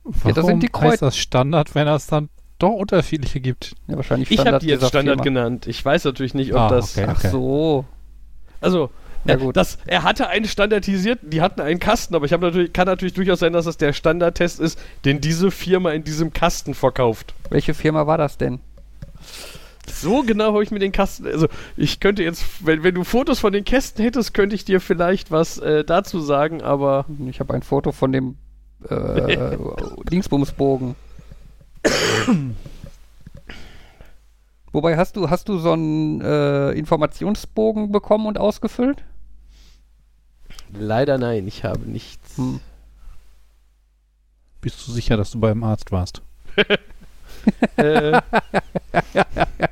Warum 0.04 0.28
Ja, 0.30 0.34
das 0.34 0.46
sind 0.46 0.64
die 0.64 0.68
Kreuz- 0.68 0.94
heißt 0.94 1.02
das 1.02 1.18
Standard, 1.18 1.74
wenn 1.76 1.88
es 1.88 2.08
dann 2.08 2.30
doch 2.60 2.72
unterschiedliche 2.74 3.40
gibt? 3.40 3.76
Ja, 3.88 3.96
wahrscheinlich 3.98 4.30
Ich 4.30 4.38
habe 4.38 4.44
Standard 4.48 4.62
die 4.64 4.68
jetzt 4.68 4.88
Standard 4.88 5.14
Firma. 5.16 5.24
genannt. 5.24 5.68
Ich 5.68 5.84
weiß 5.84 6.04
natürlich 6.06 6.34
nicht, 6.34 6.54
ob 6.54 6.60
Ah, 6.60 6.70
das. 6.70 6.98
okay. 6.98 7.08
Ach 7.10 7.20
so. 7.22 7.86
Also, 8.62 8.90
Ja, 9.26 9.36
gut. 9.36 9.56
Das, 9.56 9.78
er 9.86 10.02
hatte 10.04 10.28
einen 10.30 10.46
standardisierten, 10.46 11.30
die 11.30 11.42
hatten 11.42 11.62
einen 11.62 11.80
Kasten, 11.80 12.16
aber 12.16 12.26
ich 12.26 12.34
habe 12.34 12.46
natürlich, 12.48 12.74
kann 12.74 12.88
natürlich 12.88 13.14
durchaus 13.14 13.40
sein, 13.40 13.54
dass 13.54 13.66
das 13.66 13.78
der 13.78 13.94
Standardtest 13.94 14.60
ist, 14.60 14.80
den 15.06 15.22
diese 15.22 15.52
Firma 15.52 15.92
in 15.92 16.04
diesem 16.04 16.34
Kasten 16.34 16.74
verkauft. 16.74 17.34
Welche 17.52 17.74
Firma 17.76 18.08
war 18.08 18.18
das 18.18 18.38
denn? 18.38 18.60
So 19.92 20.24
genau 20.24 20.54
habe 20.54 20.64
ich 20.64 20.72
mir 20.72 20.80
den 20.80 20.92
Kasten. 20.92 21.26
Also, 21.28 21.48
ich 21.78 22.00
könnte 22.00 22.24
jetzt, 22.24 22.66
wenn, 22.66 22.84
wenn 22.84 22.96
du 22.96 23.04
Fotos 23.04 23.40
von 23.40 23.54
den 23.54 23.64
Kästen 23.64 24.04
hättest, 24.04 24.34
könnte 24.34 24.56
ich 24.56 24.66
dir 24.66 24.80
vielleicht 24.80 25.32
was 25.32 25.58
äh, 25.58 25.84
dazu 25.84 26.20
sagen, 26.20 26.62
aber. 26.62 27.06
Ich 27.30 27.40
habe 27.40 27.54
ein 27.54 27.64
Foto 27.64 27.92
von 27.92 28.12
dem 28.12 28.36
äh, 28.90 29.58
Dingsbumsbogen. 30.12 30.96
Wobei 34.72 34.96
hast 34.98 35.16
du 35.18 35.30
hast 35.30 35.50
du 35.50 35.58
so 35.58 35.74
einen 35.74 36.22
äh, 36.22 36.72
Informationsbogen 36.72 37.92
bekommen 37.92 38.26
und 38.28 38.38
ausgefüllt? 38.38 39.04
Leider 40.74 41.18
nein, 41.18 41.48
ich 41.48 41.64
habe 41.64 41.90
nichts. 41.90 42.38
Hm. 42.38 42.60
Bist 44.62 44.88
du 44.88 44.92
sicher, 44.92 45.18
dass 45.18 45.32
du 45.32 45.40
beim 45.40 45.64
Arzt 45.64 45.92
warst? 45.92 46.22
äh, 47.76 48.22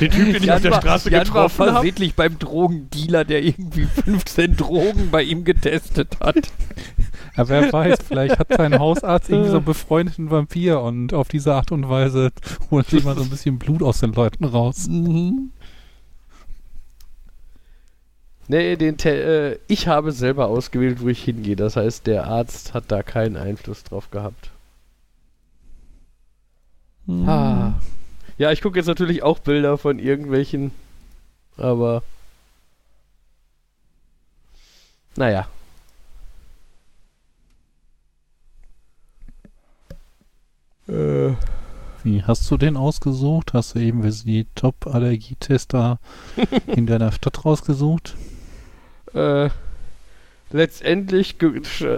den 0.00 0.10
Typ, 0.10 0.32
den 0.32 0.42
ich 0.42 0.52
auf 0.52 0.62
der 0.62 0.72
Straße 0.72 1.10
getroffen 1.10 1.58
habe. 1.60 1.72
versehentlich 1.72 2.14
beim 2.14 2.38
Drogendealer, 2.38 3.24
der 3.24 3.42
irgendwie 3.42 3.84
15 3.84 4.56
Drogen 4.56 5.10
bei 5.10 5.22
ihm 5.22 5.44
getestet 5.44 6.18
hat. 6.20 6.50
Aber 7.36 7.48
wer 7.50 7.72
weiß, 7.72 7.98
vielleicht 8.06 8.38
hat 8.38 8.48
sein 8.56 8.78
Hausarzt 8.78 9.30
irgendwie 9.30 9.50
so 9.50 9.56
einen 9.56 9.64
befreundeten 9.64 10.30
Vampir 10.30 10.80
und 10.80 11.14
auf 11.14 11.28
diese 11.28 11.54
Art 11.54 11.70
und 11.70 11.88
Weise 11.88 12.30
holt 12.70 12.88
sich 12.88 13.04
mal 13.04 13.16
so 13.16 13.22
ein 13.22 13.30
bisschen 13.30 13.58
Blut 13.58 13.82
aus 13.82 14.00
den 14.00 14.12
Leuten 14.12 14.44
raus. 14.44 14.88
Mhm. 14.88 15.52
Nee, 18.48 18.76
den 18.76 18.96
Te 18.96 19.10
äh, 19.10 19.58
ich 19.68 19.88
habe 19.88 20.10
selber 20.10 20.48
ausgewählt, 20.48 21.02
wo 21.02 21.08
ich 21.08 21.22
hingehe. 21.22 21.54
Das 21.54 21.76
heißt, 21.76 22.06
der 22.06 22.26
Arzt 22.26 22.72
hat 22.72 22.84
da 22.88 23.02
keinen 23.02 23.36
Einfluss 23.36 23.84
drauf 23.84 24.10
gehabt. 24.10 24.50
Mhm. 27.06 27.28
Ah. 27.28 27.74
Ja, 28.38 28.52
ich 28.52 28.62
gucke 28.62 28.78
jetzt 28.78 28.86
natürlich 28.86 29.22
auch 29.22 29.40
Bilder 29.40 29.78
von 29.78 29.98
irgendwelchen, 29.98 30.70
aber 31.56 32.02
naja. 35.16 35.48
Äh, 40.88 41.32
Wie 42.04 42.22
hast 42.22 42.48
du 42.50 42.56
den 42.56 42.76
ausgesucht? 42.76 43.52
Hast 43.52 43.74
du 43.74 43.80
eben 43.80 44.02
die 44.02 44.46
Top-Allergietester 44.54 45.98
in 46.66 46.86
deiner 46.86 47.12
Stadt 47.12 47.44
rausgesucht? 47.44 48.16
äh, 49.14 49.50
letztendlich 50.50 51.36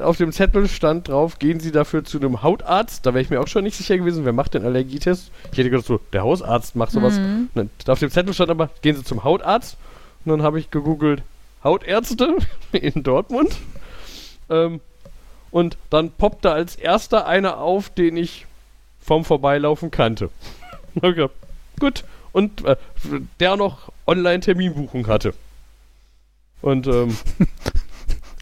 auf 0.02 0.16
dem 0.16 0.32
Zettel 0.32 0.68
stand 0.68 1.08
drauf, 1.08 1.38
gehen 1.38 1.60
Sie 1.60 1.72
dafür 1.72 2.04
zu 2.04 2.18
einem 2.18 2.42
Hautarzt. 2.42 3.06
Da 3.06 3.14
wäre 3.14 3.22
ich 3.22 3.30
mir 3.30 3.40
auch 3.40 3.48
schon 3.48 3.64
nicht 3.64 3.76
sicher 3.76 3.96
gewesen, 3.96 4.24
wer 4.24 4.32
macht 4.32 4.54
den 4.54 4.64
Allergietest. 4.64 5.30
Ich 5.52 5.58
hätte 5.58 5.70
gedacht, 5.70 5.86
so, 5.86 6.00
der 6.12 6.22
Hausarzt 6.22 6.76
macht 6.76 6.92
sowas. 6.92 7.18
Mhm. 7.18 7.50
Dann, 7.54 7.70
auf 7.86 7.98
dem 7.98 8.10
Zettel 8.10 8.34
stand 8.34 8.50
aber, 8.50 8.70
gehen 8.82 8.96
Sie 8.96 9.04
zum 9.04 9.24
Hautarzt. 9.24 9.76
Und 10.24 10.30
dann 10.30 10.42
habe 10.42 10.58
ich 10.58 10.70
gegoogelt, 10.70 11.22
Hautärzte 11.62 12.36
in 12.72 13.02
Dortmund. 13.02 13.56
Ähm, 14.48 14.80
und 15.50 15.76
dann 15.90 16.10
poppte 16.10 16.52
als 16.52 16.76
erster 16.76 17.26
einer 17.26 17.58
auf, 17.58 17.90
den 17.90 18.16
ich 18.16 18.46
vom 19.00 19.24
Vorbeilaufen 19.24 19.90
kannte. 19.90 20.30
Gedacht, 21.00 21.30
Gut. 21.80 22.04
Und 22.32 22.64
äh, 22.64 22.76
der 23.40 23.56
noch 23.56 23.90
Online-Terminbuchung 24.06 25.08
hatte. 25.08 25.34
Und 26.62 26.86
ähm, 26.86 27.16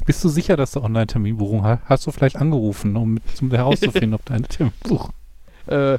Bist 0.08 0.24
du 0.24 0.30
sicher, 0.30 0.56
dass 0.56 0.72
du 0.72 0.80
Online-Terminbuchung 0.80 1.64
hast? 1.64 1.80
Hast 1.84 2.06
du 2.06 2.12
vielleicht 2.12 2.36
angerufen, 2.36 2.96
um 2.96 3.12
mit- 3.12 3.22
um 3.42 3.50
herauszufinden, 3.50 4.14
ob 4.14 4.24
deine 4.24 4.48
Terminbuchung... 4.48 5.12
äh, 5.66 5.98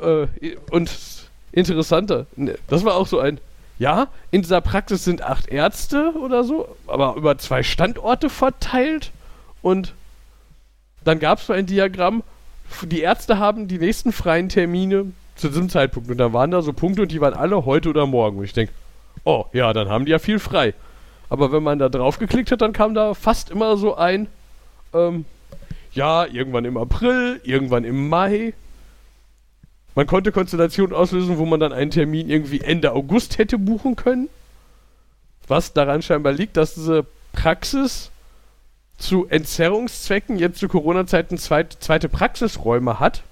äh, 0.00 0.26
und 0.72 0.90
interessanter, 1.52 2.26
ne, 2.34 2.58
das 2.66 2.84
war 2.84 2.96
auch 2.96 3.06
so 3.06 3.20
ein, 3.20 3.38
ja, 3.78 4.08
in 4.32 4.42
dieser 4.42 4.60
Praxis 4.60 5.04
sind 5.04 5.22
acht 5.22 5.46
Ärzte 5.46 6.12
oder 6.20 6.42
so, 6.42 6.66
aber 6.88 7.14
über 7.14 7.38
zwei 7.38 7.62
Standorte 7.62 8.28
verteilt 8.28 9.12
und 9.62 9.94
dann 11.04 11.20
gab 11.20 11.38
es 11.38 11.46
so 11.46 11.52
ein 11.52 11.66
Diagramm, 11.66 12.24
die 12.82 13.00
Ärzte 13.00 13.38
haben 13.38 13.68
die 13.68 13.78
nächsten 13.78 14.10
freien 14.10 14.48
Termine 14.48 15.12
zu 15.36 15.50
diesem 15.50 15.68
Zeitpunkt 15.70 16.10
und 16.10 16.18
da 16.18 16.32
waren 16.32 16.50
da 16.50 16.62
so 16.62 16.72
Punkte 16.72 17.02
und 17.02 17.12
die 17.12 17.20
waren 17.20 17.34
alle 17.34 17.64
heute 17.64 17.90
oder 17.90 18.06
morgen 18.06 18.38
und 18.38 18.44
ich 18.44 18.54
denke, 18.54 18.72
oh 19.22 19.44
ja, 19.52 19.72
dann 19.72 19.88
haben 19.88 20.04
die 20.04 20.10
ja 20.10 20.18
viel 20.18 20.40
frei. 20.40 20.74
Aber 21.28 21.52
wenn 21.52 21.62
man 21.62 21.78
da 21.78 21.88
drauf 21.88 22.18
geklickt 22.18 22.52
hat, 22.52 22.60
dann 22.60 22.72
kam 22.72 22.94
da 22.94 23.14
fast 23.14 23.50
immer 23.50 23.76
so 23.76 23.96
ein, 23.96 24.28
ähm, 24.94 25.24
ja, 25.92 26.26
irgendwann 26.26 26.64
im 26.64 26.76
April, 26.76 27.40
irgendwann 27.42 27.84
im 27.84 28.08
Mai. 28.08 28.54
Man 29.94 30.06
konnte 30.06 30.30
Konstellationen 30.30 30.94
auslösen, 30.94 31.38
wo 31.38 31.46
man 31.46 31.58
dann 31.58 31.72
einen 31.72 31.90
Termin 31.90 32.28
irgendwie 32.28 32.60
Ende 32.60 32.92
August 32.92 33.38
hätte 33.38 33.58
buchen 33.58 33.96
können. 33.96 34.28
Was 35.48 35.72
daran 35.72 36.02
scheinbar 36.02 36.32
liegt, 36.32 36.56
dass 36.56 36.74
diese 36.74 37.06
Praxis 37.32 38.10
zu 38.98 39.26
Entzerrungszwecken 39.26 40.38
jetzt 40.38 40.58
zu 40.58 40.68
Corona-Zeiten 40.68 41.38
zweit, 41.38 41.76
zweite 41.80 42.08
Praxisräume 42.08 43.00
hat. 43.00 43.22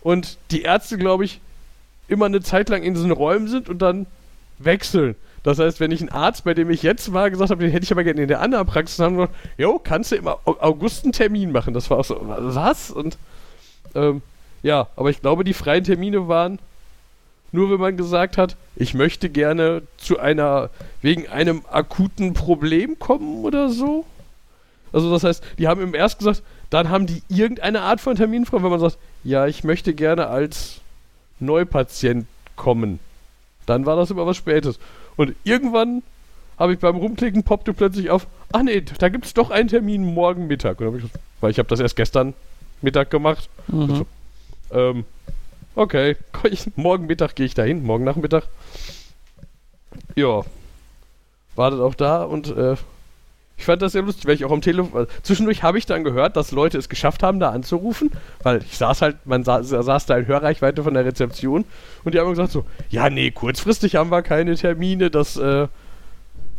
Und 0.00 0.38
die 0.50 0.62
Ärzte, 0.62 0.98
glaube 0.98 1.24
ich, 1.24 1.40
immer 2.08 2.26
eine 2.26 2.42
Zeit 2.42 2.68
lang 2.68 2.82
in 2.82 2.94
diesen 2.94 3.10
Räumen 3.10 3.48
sind 3.48 3.68
und 3.68 3.78
dann 3.78 4.06
wechseln. 4.58 5.16
Das 5.44 5.58
heißt, 5.58 5.78
wenn 5.78 5.92
ich 5.92 6.00
einen 6.00 6.10
Arzt, 6.10 6.42
bei 6.44 6.54
dem 6.54 6.70
ich 6.70 6.82
jetzt 6.82 7.12
war, 7.12 7.30
gesagt 7.30 7.50
habe, 7.50 7.62
den 7.62 7.70
hätte 7.70 7.84
ich 7.84 7.92
aber 7.92 8.02
gerne 8.02 8.22
in 8.22 8.28
der 8.28 8.40
anderen 8.40 8.66
Praxis, 8.66 8.98
haben 8.98 9.16
gesagt, 9.16 9.34
jo, 9.56 9.78
kannst 9.78 10.10
du 10.10 10.16
im 10.16 10.26
Au- 10.26 10.40
August 10.44 11.04
einen 11.04 11.12
Termin 11.12 11.52
machen. 11.52 11.74
Das 11.74 11.90
war 11.90 11.98
auch 11.98 12.04
so, 12.04 12.18
was? 12.20 12.90
Und 12.90 13.18
ähm, 13.94 14.22
ja, 14.62 14.88
aber 14.96 15.10
ich 15.10 15.20
glaube, 15.20 15.44
die 15.44 15.52
freien 15.54 15.84
Termine 15.84 16.26
waren 16.26 16.58
nur, 17.52 17.70
wenn 17.70 17.78
man 17.78 17.96
gesagt 17.96 18.36
hat, 18.38 18.56
ich 18.74 18.94
möchte 18.94 19.28
gerne 19.28 19.82
zu 19.98 20.18
einer, 20.18 20.70
wegen 21.02 21.28
einem 21.28 21.62
akuten 21.70 22.34
Problem 22.34 22.98
kommen 22.98 23.44
oder 23.44 23.68
so. 23.68 24.06
Also 24.92 25.12
das 25.12 25.24
heißt, 25.24 25.44
die 25.58 25.68
haben 25.68 25.80
im 25.82 25.94
erst 25.94 26.18
gesagt, 26.18 26.42
dann 26.70 26.88
haben 26.88 27.06
die 27.06 27.22
irgendeine 27.28 27.82
Art 27.82 28.00
von 28.00 28.16
Termin 28.16 28.46
frei, 28.46 28.62
wenn 28.62 28.70
man 28.70 28.80
sagt, 28.80 28.96
ja, 29.22 29.46
ich 29.46 29.62
möchte 29.62 29.92
gerne 29.94 30.28
als 30.28 30.80
Neupatient 31.38 32.26
kommen. 32.56 32.98
Dann 33.66 33.86
war 33.86 33.96
das 33.96 34.10
immer 34.10 34.26
was 34.26 34.36
Spätes. 34.36 34.78
Und 35.16 35.34
irgendwann 35.44 36.02
habe 36.58 36.72
ich 36.72 36.78
beim 36.78 36.96
Rumklicken 36.96 37.42
poppte 37.42 37.72
plötzlich 37.72 38.10
auf, 38.10 38.26
ach 38.52 38.62
nee, 38.62 38.80
da 38.80 39.08
gibt 39.08 39.26
es 39.26 39.34
doch 39.34 39.50
einen 39.50 39.68
Termin 39.68 40.14
morgen 40.14 40.46
Mittag. 40.46 40.80
Hab 40.80 40.94
ich, 40.94 41.04
weil 41.40 41.50
ich 41.50 41.58
habe 41.58 41.68
das 41.68 41.80
erst 41.80 41.96
gestern 41.96 42.34
Mittag 42.80 43.10
gemacht. 43.10 43.48
Mhm. 43.68 44.06
Ähm, 44.70 45.04
okay, 45.74 46.16
ich, 46.44 46.76
morgen 46.76 47.06
Mittag 47.06 47.34
gehe 47.34 47.46
ich 47.46 47.54
dahin, 47.54 47.84
morgen 47.84 48.04
Nachmittag. 48.04 48.44
Ja, 50.16 50.42
wartet 51.56 51.80
auch 51.80 51.94
da 51.94 52.24
und 52.24 52.48
äh, 52.56 52.76
ich 53.56 53.64
fand 53.64 53.80
das 53.82 53.92
sehr 53.92 54.02
lustig, 54.02 54.26
weil 54.26 54.34
ich 54.34 54.44
auch 54.44 54.50
am 54.50 54.60
Telefon. 54.62 55.06
Zwischendurch 55.22 55.62
habe 55.62 55.78
ich 55.78 55.86
dann 55.86 56.02
gehört, 56.04 56.36
dass 56.36 56.50
Leute 56.50 56.76
es 56.78 56.88
geschafft 56.88 57.22
haben, 57.22 57.38
da 57.40 57.50
anzurufen, 57.50 58.10
weil 58.42 58.58
ich 58.68 58.76
saß 58.76 59.00
halt, 59.02 59.16
man 59.26 59.44
saß, 59.44 59.68
saß 59.68 60.06
da 60.06 60.16
in 60.18 60.26
Hörreichweite 60.26 60.82
von 60.82 60.94
der 60.94 61.04
Rezeption 61.04 61.64
und 62.04 62.14
die 62.14 62.18
haben 62.20 62.30
gesagt 62.30 62.50
so, 62.52 62.64
ja, 62.90 63.08
nee, 63.10 63.30
kurzfristig 63.30 63.94
haben 63.96 64.10
wir 64.10 64.22
keine 64.22 64.56
Termine, 64.56 65.08
das, 65.10 65.36
äh, 65.36 65.68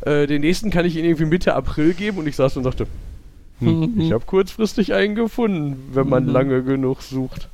äh, 0.02 0.26
den 0.28 0.42
nächsten 0.42 0.70
kann 0.72 0.86
ich 0.86 0.96
Ihnen 0.96 1.06
irgendwie 1.06 1.26
Mitte 1.26 1.54
April 1.56 1.94
geben 1.94 2.18
und 2.20 2.28
ich 2.28 2.36
saß 2.38 2.56
und 2.58 2.64
dachte, 2.64 2.88
hm, 3.60 3.80
Mhm. 3.96 4.02
ich 4.02 4.12
habe 4.12 4.26
kurzfristig 4.26 4.94
einen 4.94 5.16
gefunden, 5.16 5.90
wenn 5.94 6.08
man 6.10 6.26
Mhm. 6.26 6.32
lange 6.32 6.64
genug 6.64 7.02
sucht. 7.02 7.50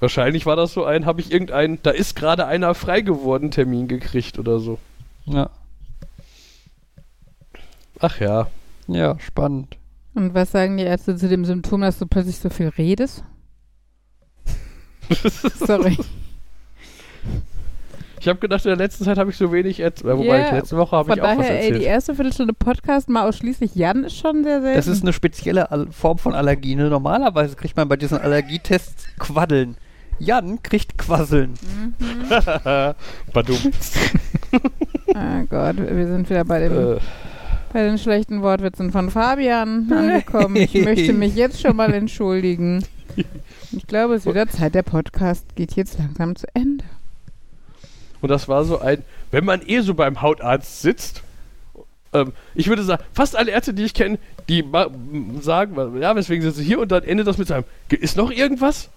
Wahrscheinlich 0.00 0.46
war 0.46 0.54
das 0.54 0.72
so 0.72 0.84
ein, 0.84 1.06
habe 1.06 1.20
ich 1.20 1.32
irgendeinen, 1.32 1.78
da 1.82 1.90
ist 1.90 2.14
gerade 2.14 2.46
einer 2.46 2.74
frei 2.74 3.00
geworden, 3.00 3.50
Termin 3.50 3.88
gekriegt 3.88 4.38
oder 4.38 4.60
so. 4.60 4.78
Ja. 5.24 5.50
Ach 8.00 8.20
ja. 8.20 8.48
ja, 8.86 9.18
spannend. 9.18 9.76
Und 10.14 10.34
was 10.34 10.50
sagen 10.50 10.76
die 10.76 10.84
Ärzte 10.84 11.16
zu 11.16 11.28
dem 11.28 11.44
Symptom, 11.44 11.80
dass 11.80 11.98
du 11.98 12.06
plötzlich 12.06 12.38
so 12.38 12.50
viel 12.50 12.68
redest? 12.68 13.24
Sorry. 15.58 15.96
Ich 18.20 18.26
habe 18.26 18.40
gedacht, 18.40 18.64
in 18.64 18.70
der 18.70 18.76
letzten 18.76 19.04
Zeit 19.04 19.16
habe 19.16 19.30
ich 19.30 19.36
so 19.36 19.52
wenig 19.52 19.78
erzählt. 19.80 20.16
Wobei, 20.18 20.38
Ja, 20.38 20.46
ich, 20.46 20.52
letzte 20.52 20.76
Woche 20.76 20.96
habe 20.96 21.08
Von 21.10 21.18
ich 21.18 21.22
auch 21.22 21.28
was 21.28 21.46
daher, 21.46 21.60
ey, 21.60 21.66
die 21.68 21.74
erzählt. 21.74 21.84
erste 21.86 22.14
Viertelstunde 22.16 22.52
Podcast 22.52 23.08
mal 23.08 23.28
ausschließlich 23.28 23.74
Jan 23.76 24.04
ist 24.04 24.16
schon 24.16 24.42
sehr 24.42 24.60
selten. 24.60 24.76
Das 24.76 24.86
ist 24.88 25.02
eine 25.02 25.12
spezielle 25.12 25.70
Al 25.70 25.86
Form 25.92 26.18
von 26.18 26.34
Allergie. 26.34 26.74
Ne? 26.74 26.88
Normalerweise 26.90 27.54
kriegt 27.54 27.76
man 27.76 27.88
bei 27.88 27.96
diesen 27.96 28.18
Allergietests 28.18 29.06
Quaddeln. 29.18 29.76
Jan 30.18 30.60
kriegt 30.64 30.98
Quasseln. 30.98 31.54
Badum. 33.32 33.58
oh 35.14 35.44
Gott, 35.48 35.76
wir 35.76 36.06
sind 36.08 36.28
wieder 36.28 36.44
bei, 36.44 36.58
dem, 36.68 36.96
äh, 36.96 36.98
bei 37.72 37.82
den 37.82 37.98
schlechten 37.98 38.42
Wortwitzen 38.42 38.90
von 38.92 39.10
Fabian 39.10 39.90
angekommen. 39.92 40.56
Ich 40.56 40.74
möchte 40.74 41.12
mich 41.12 41.34
jetzt 41.34 41.60
schon 41.60 41.76
mal 41.76 41.92
entschuldigen. 41.92 42.84
Ich 43.70 43.86
glaube, 43.86 44.14
es 44.14 44.24
ist 44.24 44.32
wieder 44.32 44.48
Zeit. 44.48 44.74
Der 44.74 44.82
Podcast 44.82 45.44
geht 45.54 45.76
jetzt 45.76 45.98
langsam 45.98 46.34
zu 46.36 46.46
Ende. 46.54 46.84
und 48.22 48.30
das 48.30 48.48
war 48.48 48.64
so 48.64 48.78
ein, 48.80 49.02
wenn 49.30 49.44
man 49.44 49.60
eh 49.66 49.80
so 49.80 49.92
beim 49.92 50.22
Hautarzt 50.22 50.80
sitzt, 50.80 51.22
ähm, 52.14 52.32
ich 52.54 52.68
würde 52.68 52.82
sagen, 52.82 53.02
fast 53.12 53.36
alle 53.36 53.50
Ärzte, 53.50 53.74
die 53.74 53.84
ich 53.84 53.92
kenne, 53.92 54.18
die 54.48 54.64
sagen, 55.42 56.00
ja, 56.00 56.16
weswegen 56.16 56.42
sind 56.42 56.54
sie 56.56 56.64
hier 56.64 56.78
und 56.80 56.90
dann 56.90 57.04
endet 57.04 57.26
das 57.26 57.36
mit 57.36 57.48
seinem, 57.48 57.64
ist 57.90 58.16
noch 58.16 58.30
irgendwas? 58.30 58.88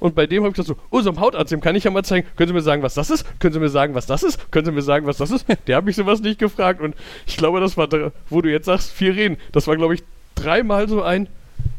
Und 0.00 0.14
bei 0.14 0.26
dem 0.26 0.42
habe 0.44 0.50
ich 0.50 0.56
gesagt 0.56 0.68
so, 0.68 0.76
oh, 0.90 1.00
so 1.00 1.10
einem 1.10 1.20
Hautarzt, 1.20 1.50
dem 1.52 1.60
kann 1.60 1.74
ich 1.74 1.84
ja 1.84 1.90
mal 1.90 2.04
zeigen, 2.04 2.26
können 2.36 2.48
Sie 2.48 2.54
mir 2.54 2.62
sagen, 2.62 2.82
was 2.82 2.94
das 2.94 3.10
ist? 3.10 3.24
Können 3.40 3.54
Sie 3.54 3.60
mir 3.60 3.68
sagen, 3.68 3.94
was 3.94 4.06
das 4.06 4.22
ist? 4.22 4.50
Können 4.52 4.66
Sie 4.66 4.72
mir 4.72 4.82
sagen, 4.82 5.06
was 5.06 5.16
das 5.16 5.30
ist? 5.30 5.46
Der 5.66 5.76
hat 5.76 5.84
mich 5.84 5.96
sowas 5.96 6.20
nicht 6.20 6.38
gefragt 6.38 6.80
und 6.80 6.94
ich 7.26 7.36
glaube, 7.36 7.60
das 7.60 7.76
war, 7.76 7.88
wo 8.30 8.40
du 8.40 8.50
jetzt 8.50 8.66
sagst, 8.66 8.92
viel 8.92 9.12
reden, 9.12 9.36
das 9.52 9.66
war, 9.66 9.76
glaube 9.76 9.94
ich, 9.94 10.02
dreimal 10.34 10.88
so 10.88 11.02
ein, 11.02 11.28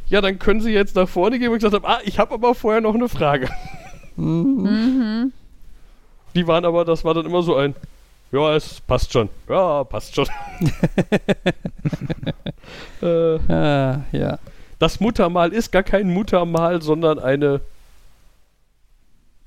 ja, 0.07 0.21
dann 0.21 0.39
können 0.39 0.59
Sie 0.61 0.71
jetzt 0.71 0.95
nach 0.95 1.07
vorne 1.07 1.39
gehen, 1.39 1.49
wo 1.49 1.55
ich 1.55 1.61
gesagt 1.61 1.75
habe, 1.75 1.87
ah, 1.87 1.99
ich 2.03 2.19
habe 2.19 2.33
aber 2.33 2.55
vorher 2.55 2.81
noch 2.81 2.95
eine 2.95 3.09
Frage. 3.09 3.49
Mhm. 4.15 4.63
Mhm. 4.63 5.33
Die 6.35 6.45
waren 6.45 6.65
aber, 6.65 6.83
das 6.83 7.05
war 7.05 7.13
dann 7.13 7.25
immer 7.25 7.41
so 7.41 7.55
ein, 7.55 7.73
ja, 8.33 8.53
es 8.53 8.81
passt 8.81 9.13
schon. 9.13 9.29
Ja, 9.47 9.85
passt 9.85 10.13
schon. 10.13 10.27
äh, 13.01 13.39
Ah, 13.51 14.01
ja. 14.11 14.39
das 14.77 14.99
Muttermal 14.99 15.53
ist 15.53 15.71
gar 15.71 15.83
kein 15.83 16.13
Muttermal, 16.13 16.81
sondern 16.81 17.17
eine 17.19 17.61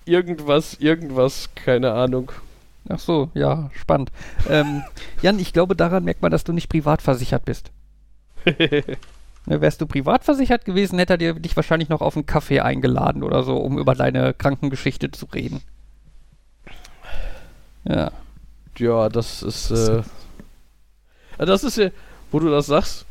irgendwas, 0.05 0.75
irgendwas, 0.75 1.51
keine 1.55 1.93
Ahnung. 1.93 2.33
Ach 2.88 2.99
so, 2.99 3.31
ja, 3.35 3.71
spannend. 3.75 4.11
Ähm, 4.49 4.83
Jan, 5.21 5.38
ich 5.38 5.53
glaube, 5.53 5.77
daran 5.77 6.05
merkt 6.05 6.23
man, 6.23 6.31
dass 6.31 6.45
du 6.45 6.53
nicht 6.53 6.69
privat 6.69 7.03
versichert 7.03 7.45
bist. 7.45 7.71
Ne, 9.45 9.61
wärst 9.61 9.81
du 9.81 9.87
privat 9.87 10.23
versichert 10.23 10.65
gewesen, 10.65 11.01
hätte 11.01 11.15
er 11.15 11.35
dich 11.35 11.57
wahrscheinlich 11.57 11.88
noch 11.88 12.01
auf 12.01 12.15
einen 12.15 12.27
Kaffee 12.27 12.61
eingeladen 12.61 13.25
oder 13.25 13.43
so, 13.43 13.57
um 13.57 13.77
über 13.77 13.97
deine 13.97 14.35
Krankengeschichte 14.35 15.11
zu 15.11 15.27
reden. 15.27 15.62
Ja. 17.85 18.12
ja, 18.79 19.09
das 19.09 19.43
ist, 19.43 19.73
äh, 19.73 20.03
das 21.38 21.65
ist 21.65 21.77
ja, 21.77 21.91
wo 22.31 22.38
du 22.38 22.51
das 22.51 22.67
sagst, 22.67 23.05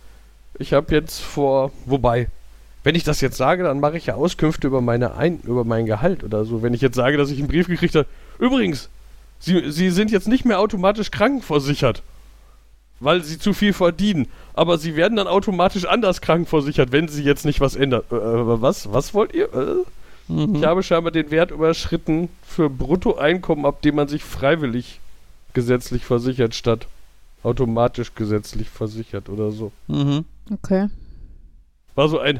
ich 0.57 0.71
habe 0.71 0.93
jetzt 0.95 1.19
vor, 1.19 1.73
wobei, 1.85 2.29
wenn 2.83 2.95
ich 2.95 3.03
das 3.03 3.21
jetzt 3.21 3.37
sage, 3.37 3.63
dann 3.63 3.79
mache 3.79 3.97
ich 3.97 4.07
ja 4.07 4.15
Auskünfte 4.15 4.67
über 4.67 4.81
meine 4.81 5.15
Ein 5.15 5.39
über 5.41 5.63
mein 5.63 5.85
Gehalt 5.85 6.23
oder 6.23 6.45
so. 6.45 6.63
Wenn 6.63 6.73
ich 6.73 6.81
jetzt 6.81 6.95
sage, 6.95 7.17
dass 7.17 7.29
ich 7.29 7.39
einen 7.39 7.47
Brief 7.47 7.67
gekriegt 7.67 7.95
habe, 7.95 8.07
übrigens, 8.39 8.89
Sie, 9.39 9.71
Sie 9.71 9.89
sind 9.89 10.11
jetzt 10.11 10.27
nicht 10.27 10.45
mehr 10.45 10.59
automatisch 10.59 11.09
krankenversichert, 11.11 12.03
weil 12.99 13.23
Sie 13.23 13.39
zu 13.39 13.53
viel 13.53 13.73
verdienen, 13.73 14.27
aber 14.53 14.77
Sie 14.77 14.95
werden 14.95 15.17
dann 15.17 15.27
automatisch 15.27 15.85
anders 15.85 16.21
krankenversichert, 16.21 16.91
wenn 16.91 17.07
Sie 17.07 17.23
jetzt 17.23 17.45
nicht 17.45 17.59
was 17.61 17.75
ändern. 17.75 18.03
Äh, 18.11 18.15
äh, 18.15 18.61
was? 18.61 18.91
Was 18.93 19.13
wollt 19.13 19.33
ihr? 19.33 19.53
Äh? 19.53 20.31
Mhm. 20.31 20.55
Ich 20.55 20.63
habe 20.63 20.83
scheinbar 20.83 21.11
den 21.11 21.31
Wert 21.31 21.51
überschritten 21.51 22.29
für 22.43 22.69
Bruttoeinkommen, 22.69 23.65
ab 23.65 23.81
dem 23.81 23.95
man 23.95 24.07
sich 24.07 24.23
freiwillig 24.23 24.99
gesetzlich 25.53 26.05
versichert, 26.05 26.55
statt 26.55 26.87
automatisch 27.43 28.13
gesetzlich 28.15 28.69
versichert 28.69 29.29
oder 29.29 29.51
so. 29.51 29.71
Mhm. 29.87 30.25
Okay. 30.51 30.87
War 31.95 32.07
so 32.07 32.19
ein. 32.19 32.39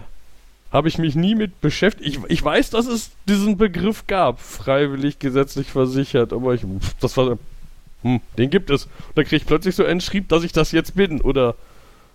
Habe 0.72 0.88
ich 0.88 0.98
mich 0.98 1.16
nie 1.16 1.36
mit 1.36 1.60
beschäftigt. 1.60 2.08
Ich, 2.08 2.20
ich 2.30 2.44
weiß, 2.44 2.70
dass 2.70 2.88
es 2.88 3.12
diesen 3.28 3.58
Begriff 3.58 4.08
gab. 4.08 4.40
Freiwillig 4.40 5.20
gesetzlich 5.20 5.68
versichert. 5.68 6.32
Aber 6.32 6.54
ich. 6.54 6.62
Das 7.02 7.18
war. 7.18 7.38
Hm, 8.04 8.22
den 8.38 8.50
gibt 8.50 8.70
es. 8.70 8.86
Und 8.86 9.18
dann 9.18 9.26
kriege 9.26 9.36
ich 9.36 9.46
plötzlich 9.46 9.76
so 9.76 9.84
einen 9.84 10.02
Schrieb, 10.02 10.30
dass 10.30 10.44
ich 10.44 10.54
das 10.54 10.72
jetzt 10.72 10.96
bin. 10.96 11.20
Oder. 11.22 11.56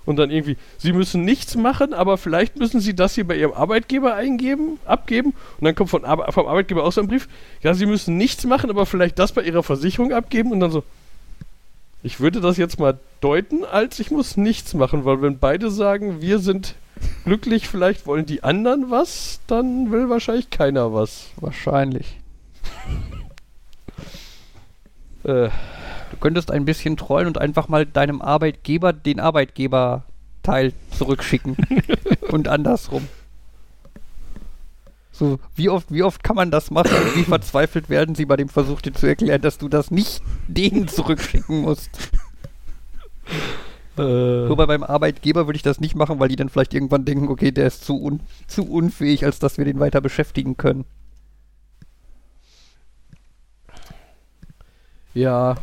Und 0.07 0.17
dann 0.17 0.31
irgendwie. 0.31 0.57
Sie 0.79 0.93
müssen 0.93 1.25
nichts 1.25 1.55
machen, 1.55 1.93
aber 1.93 2.17
vielleicht 2.17 2.57
müssen 2.57 2.81
Sie 2.81 2.95
das 2.95 3.15
hier 3.15 3.27
bei 3.27 3.37
Ihrem 3.37 3.53
Arbeitgeber 3.53 4.15
eingeben, 4.15 4.79
abgeben. 4.87 5.35
Und 5.59 5.65
dann 5.65 5.75
kommt 5.75 5.91
von, 5.91 6.03
vom 6.03 6.47
Arbeitgeber 6.47 6.83
auch 6.83 6.93
so 6.93 7.03
ein 7.03 7.09
Brief. 7.09 7.29
Ja, 7.63 7.75
Sie 7.75 7.87
müssen 7.87 8.17
nichts 8.17 8.47
machen, 8.47 8.71
aber 8.71 8.87
vielleicht 8.87 9.19
das 9.19 9.33
bei 9.33 9.43
Ihrer 9.43 9.63
Versicherung 9.63 10.13
abgeben. 10.13 10.53
Und 10.53 10.61
dann 10.61 10.71
so. 10.71 10.83
Ich 12.03 12.21
würde 12.21 12.41
das 12.41 12.57
jetzt 12.57 12.79
mal 12.79 12.99
deuten, 13.21 13.65
als 13.65 13.99
ich 13.99 14.11
muss 14.11 14.37
nichts 14.37 14.75
machen, 14.75 15.05
weil 15.05 15.23
wenn 15.23 15.39
beide 15.39 15.71
sagen, 15.71 16.21
wir 16.21 16.39
sind 16.39 16.75
glücklich, 17.25 17.69
vielleicht 17.69 18.07
wollen 18.07 18.27
die 18.27 18.43
anderen 18.43 18.91
was, 18.91 19.41
dann 19.47 19.91
will 19.91 20.09
wahrscheinlich 20.09 20.51
keiner 20.51 20.93
was. 20.93 21.29
Wahrscheinlich. 21.41 22.21
Äh, 25.25 25.51
Du 26.11 26.17
könntest 26.21 26.51
ein 26.51 26.65
bisschen 26.65 26.97
trollen 26.97 27.27
und 27.27 27.39
einfach 27.39 27.69
mal 27.69 27.85
deinem 27.85 28.23
Arbeitgeber 28.23 28.93
den 28.93 29.21
Arbeitgeberteil 29.21 30.73
zurückschicken. 30.97 31.57
und 32.31 32.49
andersrum. 32.49 33.07
So, 35.19 35.39
wie 35.55 35.71
oft, 35.71 35.91
wie 35.91 36.03
oft 36.03 36.23
kann 36.23 36.37
man 36.37 36.51
das 36.51 36.71
machen? 36.71 36.95
und 36.95 37.17
Wie 37.17 37.25
verzweifelt 37.25 37.89
werden 37.89 38.15
sie 38.15 38.27
bei 38.27 38.37
dem 38.37 38.51
Versuch, 38.51 38.83
dir 38.83 38.93
zu 38.93 39.07
erklären, 39.07 39.41
dass 39.41 39.57
du 39.57 39.67
das 39.71 39.91
nicht 39.91 40.21
denen 40.47 40.89
zurückschicken 40.89 41.63
musst? 41.63 42.11
äh, 43.97 44.03
Wobei 44.03 44.67
beim 44.67 44.83
Arbeitgeber 44.83 45.47
würde 45.47 45.57
ich 45.57 45.63
das 45.63 45.81
nicht 45.81 45.95
machen, 45.95 46.21
weil 46.21 46.29
die 46.29 46.37
dann 46.37 46.51
vielleicht 46.51 46.75
irgendwann 46.75 47.07
denken, 47.07 47.29
okay, 47.29 47.51
der 47.51 47.67
ist 47.67 47.83
zu, 47.87 47.99
un 47.99 48.21
zu 48.47 48.71
unfähig, 48.71 49.25
als 49.25 49.39
dass 49.39 49.57
wir 49.57 49.65
den 49.65 49.81
weiter 49.81 50.03
beschäftigen 50.03 50.59
können. 50.59 50.85
ja, 55.15 55.57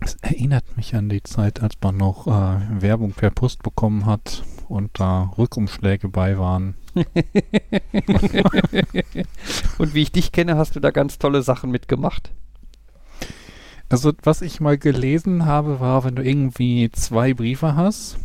Es 0.00 0.14
erinnert 0.20 0.76
mich 0.76 0.94
an 0.94 1.08
die 1.08 1.22
Zeit, 1.22 1.62
als 1.62 1.74
man 1.82 1.96
noch 1.96 2.26
äh, 2.26 2.82
Werbung 2.82 3.12
per 3.12 3.30
Post 3.30 3.62
bekommen 3.62 4.04
hat 4.04 4.42
und 4.68 4.90
da 4.98 5.32
Rückumschläge 5.38 6.08
bei 6.08 6.38
waren. 6.38 6.74
Und 9.78 9.94
wie 9.94 10.02
ich 10.02 10.12
dich 10.12 10.32
kenne, 10.32 10.56
hast 10.56 10.74
du 10.74 10.80
da 10.80 10.90
ganz 10.90 11.18
tolle 11.18 11.42
Sachen 11.42 11.70
mitgemacht. 11.70 12.32
Also, 13.88 14.12
was 14.22 14.42
ich 14.42 14.60
mal 14.60 14.76
gelesen 14.76 15.46
habe, 15.46 15.80
war, 15.80 16.04
wenn 16.04 16.16
du 16.16 16.22
irgendwie 16.22 16.90
zwei 16.92 17.32
Briefe 17.32 17.74
hast, 17.76 18.18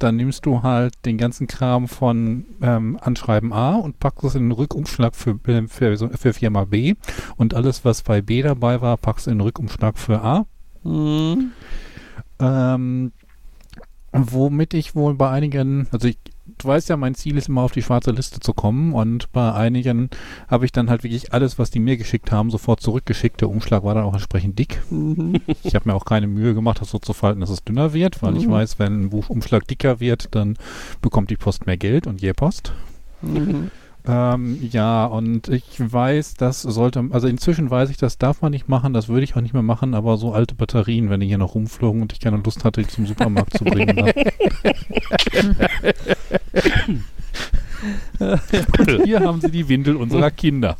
dann 0.00 0.16
nimmst 0.16 0.46
du 0.46 0.62
halt 0.62 0.94
den 1.04 1.18
ganzen 1.18 1.46
Kram 1.46 1.86
von 1.86 2.46
ähm, 2.62 2.98
Anschreiben 3.00 3.52
A 3.52 3.76
und 3.76 4.00
packst 4.00 4.24
es 4.24 4.34
in 4.34 4.44
den 4.44 4.52
Rückumschlag 4.52 5.14
für, 5.14 5.38
äh, 5.46 5.68
für, 5.68 5.96
für 5.96 6.32
Firma 6.32 6.64
B 6.64 6.94
und 7.36 7.54
alles, 7.54 7.84
was 7.84 8.02
bei 8.02 8.22
B 8.22 8.42
dabei 8.42 8.80
war, 8.80 8.96
packst 8.96 9.26
du 9.26 9.30
in 9.30 9.38
den 9.38 9.42
Rückumschlag 9.42 9.98
für 9.98 10.22
A. 10.22 10.46
Mhm. 10.82 11.52
Ähm, 12.40 13.12
womit 14.12 14.74
ich 14.74 14.94
wohl 14.94 15.14
bei 15.14 15.30
einigen, 15.30 15.86
also 15.92 16.08
ich, 16.08 16.18
du 16.58 16.68
weißt 16.68 16.88
ja, 16.88 16.96
mein 16.96 17.14
Ziel 17.14 17.36
ist 17.36 17.48
immer 17.48 17.62
auf 17.62 17.72
die 17.72 17.82
schwarze 17.82 18.10
Liste 18.10 18.40
zu 18.40 18.52
kommen 18.52 18.92
und 18.92 19.30
bei 19.32 19.52
einigen 19.52 20.10
habe 20.48 20.64
ich 20.64 20.72
dann 20.72 20.90
halt 20.90 21.04
wirklich 21.04 21.32
alles, 21.32 21.58
was 21.58 21.70
die 21.70 21.78
mir 21.78 21.96
geschickt 21.96 22.32
haben, 22.32 22.50
sofort 22.50 22.80
zurückgeschickt. 22.80 23.40
Der 23.40 23.48
Umschlag 23.48 23.84
war 23.84 23.94
dann 23.94 24.04
auch 24.04 24.14
entsprechend 24.14 24.58
dick. 24.58 24.82
Mhm. 24.90 25.40
Ich 25.62 25.74
habe 25.74 25.88
mir 25.88 25.94
auch 25.94 26.04
keine 26.04 26.26
Mühe 26.26 26.54
gemacht, 26.54 26.80
das 26.80 26.90
so 26.90 26.98
zu 26.98 27.12
falten, 27.12 27.40
dass 27.40 27.50
es 27.50 27.62
dünner 27.64 27.92
wird, 27.92 28.22
weil 28.22 28.36
ich 28.36 28.46
Mhm. 28.46 28.52
weiß, 28.52 28.78
wenn 28.78 29.00
ein 29.02 29.10
Buchumschlag 29.10 29.66
dicker 29.68 30.00
wird, 30.00 30.34
dann 30.34 30.56
bekommt 31.00 31.30
die 31.30 31.36
Post 31.36 31.66
mehr 31.66 31.76
Geld 31.76 32.06
und 32.06 32.20
je 32.20 32.32
Post. 32.32 32.72
Mhm. 33.22 33.70
Ähm, 34.06 34.58
ja, 34.70 35.04
und 35.04 35.48
ich 35.48 35.78
weiß, 35.78 36.34
das 36.34 36.62
sollte, 36.62 37.08
also 37.10 37.28
inzwischen 37.28 37.70
weiß 37.70 37.90
ich, 37.90 37.96
das 37.96 38.18
darf 38.18 38.40
man 38.40 38.52
nicht 38.52 38.68
machen, 38.68 38.92
das 38.92 39.08
würde 39.08 39.24
ich 39.24 39.36
auch 39.36 39.40
nicht 39.40 39.52
mehr 39.52 39.62
machen, 39.62 39.94
aber 39.94 40.16
so 40.16 40.32
alte 40.32 40.54
Batterien, 40.54 41.10
wenn 41.10 41.20
die 41.20 41.26
hier 41.26 41.38
noch 41.38 41.54
rumflogen 41.54 42.02
und 42.02 42.12
ich 42.12 42.20
keine 42.20 42.38
Lust 42.38 42.64
hatte, 42.64 42.82
die 42.82 42.88
zum 42.88 43.06
Supermarkt 43.06 43.58
zu 43.58 43.64
bringen. 43.64 43.96
Dann. 43.96 44.12
und 48.78 49.04
hier 49.04 49.20
haben 49.20 49.40
sie 49.40 49.50
die 49.50 49.68
Windel 49.68 49.96
unserer 49.96 50.30
Kinder. 50.30 50.76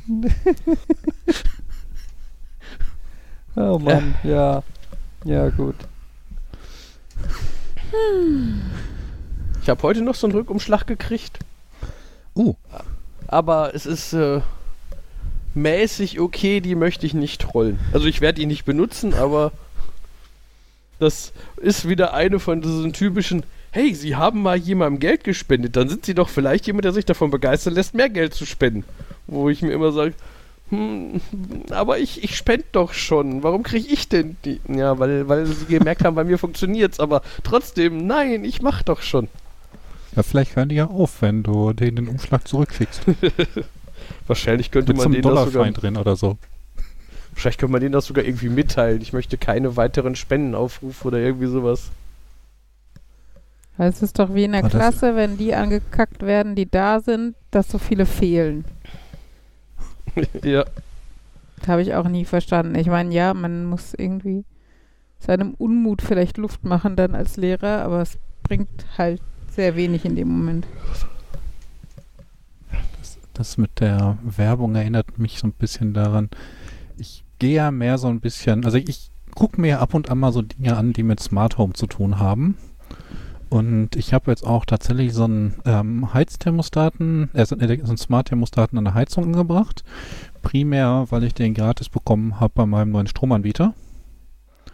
Oh 3.56 3.78
Mann, 3.78 4.14
ja. 4.22 4.62
Ja, 5.24 5.48
gut. 5.50 5.74
Ich 9.62 9.68
habe 9.68 9.82
heute 9.82 10.02
noch 10.02 10.14
so 10.14 10.26
einen 10.26 10.36
Rückumschlag 10.36 10.86
gekriegt. 10.86 11.40
Uh, 12.34 12.54
Aber 13.30 13.76
es 13.76 13.86
ist 13.86 14.12
äh, 14.12 14.40
mäßig 15.54 16.18
okay, 16.18 16.60
die 16.60 16.74
möchte 16.74 17.06
ich 17.06 17.14
nicht 17.14 17.54
rollen. 17.54 17.78
Also 17.92 18.06
ich 18.06 18.20
werde 18.20 18.42
ihn 18.42 18.48
nicht 18.48 18.64
benutzen, 18.64 19.14
aber 19.14 19.52
das 20.98 21.32
ist 21.56 21.88
wieder 21.88 22.12
eine 22.12 22.40
von 22.40 22.60
diesen 22.60 22.92
typischen, 22.92 23.44
hey, 23.70 23.94
Sie 23.94 24.16
haben 24.16 24.42
mal 24.42 24.56
jemandem 24.56 24.98
Geld 24.98 25.22
gespendet, 25.22 25.76
dann 25.76 25.88
sind 25.88 26.06
Sie 26.06 26.14
doch 26.14 26.28
vielleicht 26.28 26.66
jemand, 26.66 26.84
der 26.86 26.92
sich 26.92 27.04
davon 27.04 27.30
begeistern 27.30 27.74
lässt, 27.74 27.94
mehr 27.94 28.08
Geld 28.08 28.34
zu 28.34 28.46
spenden. 28.46 28.82
Wo 29.28 29.48
ich 29.48 29.62
mir 29.62 29.70
immer 29.70 29.92
sage, 29.92 30.14
hm, 30.70 31.20
aber 31.70 32.00
ich, 32.00 32.24
ich 32.24 32.36
spende 32.36 32.66
doch 32.72 32.92
schon. 32.92 33.44
Warum 33.44 33.62
kriege 33.62 33.86
ich 33.92 34.08
denn 34.08 34.38
die? 34.44 34.60
Ja, 34.66 34.98
weil, 34.98 35.28
weil 35.28 35.46
sie 35.46 35.66
gemerkt 35.66 36.04
haben, 36.04 36.16
bei 36.16 36.24
mir 36.24 36.36
funktioniert's. 36.36 36.98
Aber 36.98 37.22
trotzdem, 37.44 38.08
nein, 38.08 38.44
ich 38.44 38.60
mach 38.60 38.82
doch 38.82 39.02
schon. 39.02 39.28
Ja, 40.16 40.22
vielleicht 40.22 40.56
hören 40.56 40.68
die 40.68 40.76
ja 40.76 40.86
auf, 40.86 41.22
wenn 41.22 41.42
du 41.42 41.72
denen 41.72 41.96
den 41.96 42.08
Umschlag 42.08 42.46
zurückschickst. 42.46 43.02
Wahrscheinlich 44.26 44.70
könnte 44.70 44.92
Mit 44.92 44.98
man 44.98 45.04
zum 45.04 45.12
denen 45.12 45.22
das 45.22 45.30
sogar 45.32 45.50
Dollarschein 45.52 45.74
drin 45.74 45.96
oder 45.96 46.16
so. 46.16 46.38
Vielleicht 47.34 47.58
könnte 47.60 47.72
man 47.72 47.80
denen 47.80 47.92
das 47.92 48.06
sogar 48.06 48.24
irgendwie 48.24 48.48
mitteilen. 48.48 49.00
Ich 49.00 49.12
möchte 49.12 49.38
keine 49.38 49.76
weiteren 49.76 50.16
Spendenaufrufe 50.16 51.08
oder 51.08 51.18
irgendwie 51.18 51.46
sowas. 51.46 51.90
Es 53.78 54.02
ist 54.02 54.18
doch 54.18 54.34
wie 54.34 54.44
in 54.44 54.52
der 54.52 54.60
Aber 54.60 54.68
das- 54.68 54.78
Klasse, 54.78 55.16
wenn 55.16 55.38
die 55.38 55.54
angekackt 55.54 56.22
werden, 56.22 56.54
die 56.54 56.70
da 56.70 57.00
sind, 57.00 57.34
dass 57.50 57.70
so 57.70 57.78
viele 57.78 58.04
fehlen. 58.04 58.64
ja. 60.44 60.64
Das 61.58 61.68
habe 61.68 61.82
ich 61.82 61.94
auch 61.94 62.08
nie 62.08 62.24
verstanden. 62.24 62.74
Ich 62.74 62.88
meine, 62.88 63.14
ja, 63.14 63.32
man 63.32 63.64
muss 63.64 63.94
irgendwie 63.94 64.44
seinem 65.18 65.54
Unmut 65.54 66.02
vielleicht 66.02 66.36
Luft 66.38 66.64
machen 66.64 66.96
dann 66.96 67.14
als 67.14 67.36
Lehrer, 67.36 67.82
aber 67.82 68.00
es 68.02 68.18
bringt 68.42 68.68
halt 68.98 69.20
sehr 69.60 69.76
wenig 69.76 70.06
in 70.06 70.16
dem 70.16 70.28
Moment. 70.28 70.66
Das 73.34 73.58
mit 73.58 73.78
der 73.80 74.16
Werbung 74.22 74.74
erinnert 74.74 75.18
mich 75.18 75.38
so 75.38 75.48
ein 75.48 75.52
bisschen 75.52 75.92
daran. 75.92 76.30
Ich 76.96 77.24
gehe 77.38 77.56
ja 77.56 77.70
mehr 77.70 77.98
so 77.98 78.08
ein 78.08 78.20
bisschen, 78.20 78.64
also 78.64 78.78
ich 78.78 79.10
gucke 79.34 79.60
mir 79.60 79.80
ab 79.80 79.92
und 79.92 80.10
an 80.10 80.18
mal 80.18 80.32
so 80.32 80.40
Dinge 80.40 80.78
an, 80.78 80.94
die 80.94 81.02
mit 81.02 81.20
Smart 81.20 81.58
Home 81.58 81.74
zu 81.74 81.86
tun 81.86 82.18
haben. 82.18 82.56
Und 83.50 83.96
ich 83.96 84.14
habe 84.14 84.30
jetzt 84.30 84.46
auch 84.46 84.64
tatsächlich 84.64 85.12
so 85.12 85.24
einen 85.24 85.56
ähm, 85.66 86.14
Heizthermostaten, 86.14 87.28
äh, 87.34 87.44
so 87.44 87.54
so 87.58 87.64
einen 87.66 87.96
Smart-Thermostaten 87.98 88.78
an 88.78 88.84
der 88.84 88.94
Heizung 88.94 89.24
angebracht. 89.24 89.84
Primär, 90.40 91.06
weil 91.10 91.24
ich 91.24 91.34
den 91.34 91.52
gratis 91.52 91.90
bekommen 91.90 92.40
habe 92.40 92.52
bei 92.54 92.64
meinem 92.64 92.92
neuen 92.92 93.08
Stromanbieter. 93.08 93.74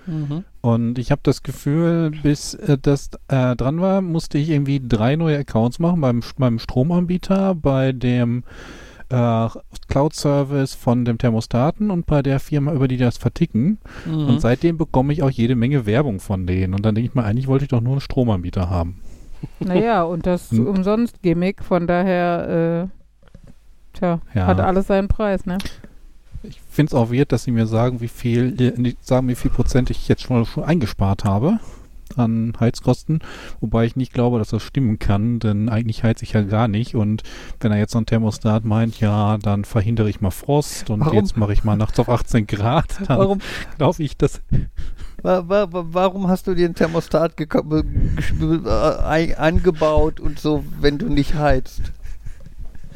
Mhm. 0.07 0.45
Und 0.61 0.99
ich 0.99 1.11
habe 1.11 1.21
das 1.25 1.43
Gefühl, 1.43 2.11
bis 2.23 2.55
äh, 2.55 2.79
das 2.81 3.11
äh, 3.29 3.57
dran 3.57 3.81
war, 3.81 4.01
musste 4.01 4.39
ich 4.39 4.51
irgendwie 4.51 4.81
drei 4.87 5.17
neue 5.17 5.39
Accounts 5.39 5.79
machen 5.79 6.01
beim, 6.01 6.23
beim 6.39 6.59
Stromanbieter, 6.59 7.55
bei 7.55 7.93
dem 7.93 8.45
äh, 9.09 9.49
Cloud-Service 9.89 10.75
von 10.75 11.05
dem 11.05 11.19
Thermostaten 11.19 11.91
und 11.91 12.07
bei 12.07 12.23
der 12.23 12.41
Firma, 12.41 12.73
über 12.73 12.89
die 12.89 12.97
das 12.97 13.19
verticken. 13.19 13.79
Mhm. 14.05 14.27
Und 14.29 14.41
seitdem 14.41 14.77
bekomme 14.79 15.13
ich 15.13 15.23
auch 15.23 15.31
jede 15.31 15.55
Menge 15.55 15.87
Werbung 15.87 16.21
von 16.21 16.47
denen. 16.47 16.75
Und 16.75 16.85
dann 16.85 16.95
denke 16.95 17.09
ich 17.11 17.15
mir, 17.15 17.25
eigentlich 17.25 17.47
wollte 17.47 17.65
ich 17.65 17.69
doch 17.71 17.81
nur 17.81 17.93
einen 17.93 18.01
Stromanbieter 18.01 18.69
haben. 18.71 19.01
Naja, 19.61 20.03
und 20.03 20.27
das 20.27 20.51
Hm. 20.51 20.67
umsonst 20.67 21.23
Gimmick, 21.23 21.63
von 21.63 21.87
daher, 21.87 22.89
äh, 22.89 23.99
tja, 23.99 24.21
Ja. 24.35 24.47
hat 24.47 24.61
alles 24.61 24.87
seinen 24.87 25.09
Preis, 25.09 25.45
ne? 25.47 25.59
Ich 26.49 26.61
finde 26.71 26.91
es 26.91 26.95
auch 26.95 27.11
weird, 27.13 27.33
dass 27.33 27.45
sie 27.45 27.51
mir 27.51 27.67
sagen, 27.67 28.01
wie 28.01 28.09
viel, 28.09 28.61
äh, 28.61 28.95
sagen, 29.01 29.29
wie 29.29 29.35
viel 29.35 29.51
Prozent 29.51 29.91
ich 29.91 30.09
jetzt 30.09 30.23
schon, 30.23 30.45
schon 30.47 30.65
eingespart 30.65 31.25
habe 31.25 31.59
an 32.15 32.53
Heizkosten, 32.61 33.19
wobei 33.61 33.85
ich 33.85 33.97
nicht 33.97 34.13
glaube, 34.13 34.39
dass 34.39 34.51
das 34.51 34.63
stimmen 34.63 34.99
kann, 34.99 35.41
denn 35.41 35.69
eigentlich 35.69 36.05
heiz 36.05 36.23
ich 36.23 36.33
ja 36.35 36.43
gar 36.43 36.69
nicht 36.69 36.95
und 36.95 37.25
wenn 37.61 37.73
er 37.73 37.79
jetzt 37.79 37.93
so 37.93 37.99
ein 37.99 38.07
Thermostat 38.07 38.65
meint, 38.65 39.01
ja, 39.01 39.39
dann 39.39 39.65
verhindere 39.65 40.09
ich 40.09 40.21
mal 40.21 40.31
Frost 40.31 40.89
und 40.89 41.01
Warum? 41.01 41.15
jetzt 41.15 41.37
mache 41.37 41.53
ich 41.53 41.65
mal 41.65 41.77
nachts 41.77 41.99
auf 41.99 42.09
18 42.09 42.47
Grad, 42.47 42.87
dann 43.09 43.19
Warum, 43.19 43.39
glaube 43.77 44.03
ich, 44.03 44.17
dass 44.17 44.41
wa, 45.23 45.43
wa, 45.49 45.67
wa, 45.73 45.85
warum 45.91 46.29
hast 46.29 46.47
du 46.47 46.55
dir 46.55 46.69
ein 46.69 46.75
Thermostat 46.77 47.37
gesch- 47.37 48.65
äh, 48.65 49.35
angebaut 49.35 50.21
und 50.21 50.39
so, 50.39 50.65
wenn 50.81 50.99
du 50.99 51.09
nicht 51.09 51.35
heizt? 51.35 51.93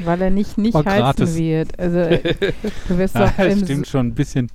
Weil 0.04 0.22
er 0.22 0.30
nicht, 0.30 0.58
nicht 0.58 0.74
War 0.74 0.84
heizen 0.84 1.00
gratis. 1.00 1.36
wird. 1.36 1.78
Also, 1.78 1.98
äh, 1.98 2.34
du 2.88 2.98
wirst 2.98 3.14
ja, 3.14 3.26
doch 3.26 3.36
das 3.36 3.52
im, 3.52 3.64
stimmt 3.64 3.86
schon 3.86 4.06
ein 4.08 4.14
bisschen. 4.14 4.50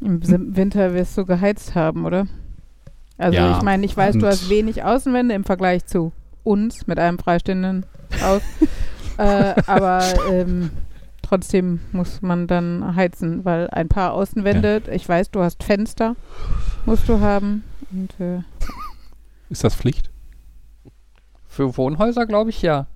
im 0.00 0.56
Winter 0.56 0.94
wirst 0.94 1.16
du 1.18 1.24
geheizt 1.24 1.74
haben, 1.74 2.04
oder? 2.04 2.26
Also 3.18 3.36
Ja, 3.36 3.56
ich 3.56 3.62
meine, 3.62 3.84
ich 3.84 3.96
weiß, 3.96 4.16
du 4.16 4.26
hast 4.26 4.48
wenig 4.48 4.82
Außenwände 4.82 5.34
im 5.34 5.44
Vergleich 5.44 5.84
zu 5.84 6.12
uns 6.42 6.86
mit 6.86 6.98
einem 6.98 7.18
freistehenden 7.18 7.84
Haus. 8.22 8.42
äh, 9.18 9.54
aber 9.66 10.02
ähm, 10.30 10.70
trotzdem 11.22 11.80
muss 11.92 12.22
man 12.22 12.46
dann 12.46 12.96
heizen, 12.96 13.44
weil 13.44 13.68
ein 13.70 13.88
paar 13.88 14.14
Außenwände, 14.14 14.82
ich 14.90 15.06
weiß, 15.08 15.30
du 15.30 15.42
hast 15.42 15.62
Fenster, 15.62 16.16
musst 16.86 17.08
du 17.08 17.20
haben. 17.20 17.62
Und 17.92 18.18
äh, 18.20 18.40
Ist 19.50 19.64
das 19.64 19.74
Pflicht? 19.74 20.10
Für 21.46 21.76
Wohnhäuser 21.76 22.26
glaube 22.26 22.50
ich 22.50 22.62
ja. 22.62 22.86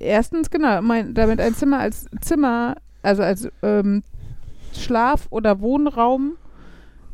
Erstens, 0.00 0.50
genau, 0.50 0.82
mein, 0.82 1.14
damit 1.14 1.40
ein 1.40 1.54
Zimmer 1.54 1.80
als 1.80 2.06
Zimmer, 2.20 2.76
also 3.02 3.22
als 3.22 3.48
ähm, 3.62 4.02
Schlaf- 4.74 5.26
oder 5.30 5.60
Wohnraum 5.60 6.36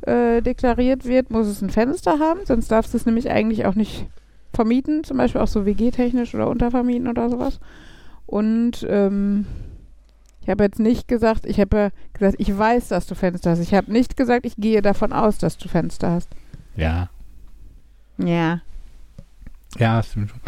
äh, 0.02 0.42
deklariert 0.42 1.04
wird, 1.04 1.30
muss 1.30 1.46
es 1.46 1.62
ein 1.62 1.70
Fenster 1.70 2.18
haben, 2.18 2.40
sonst 2.44 2.68
darfst 2.70 2.94
du 2.94 2.98
es 2.98 3.06
nämlich 3.06 3.30
eigentlich 3.30 3.66
auch 3.66 3.74
nicht 3.74 4.06
vermieten, 4.52 5.04
zum 5.04 5.16
Beispiel 5.18 5.40
auch 5.40 5.48
so 5.48 5.66
WG-technisch 5.66 6.34
oder 6.34 6.48
untervermieten 6.48 7.08
oder 7.08 7.28
sowas. 7.28 7.60
Und 8.26 8.86
ähm, 8.88 9.46
ich 10.42 10.48
habe 10.48 10.64
jetzt 10.64 10.80
nicht 10.80 11.08
gesagt, 11.08 11.46
ich 11.46 11.60
habe 11.60 11.76
ja 11.76 11.90
gesagt, 12.12 12.36
ich 12.38 12.56
weiß, 12.56 12.88
dass 12.88 13.06
du 13.06 13.14
Fenster 13.14 13.50
hast. 13.50 13.58
Ich 13.60 13.74
habe 13.74 13.92
nicht 13.92 14.16
gesagt, 14.16 14.46
ich 14.46 14.56
gehe 14.56 14.82
davon 14.82 15.12
aus, 15.12 15.38
dass 15.38 15.58
du 15.58 15.68
Fenster 15.68 16.10
hast. 16.10 16.28
Ja. 16.76 17.10
Ja. 18.18 18.60
Ja, 19.76 20.02
stimmt 20.02 20.30
schon. 20.30 20.40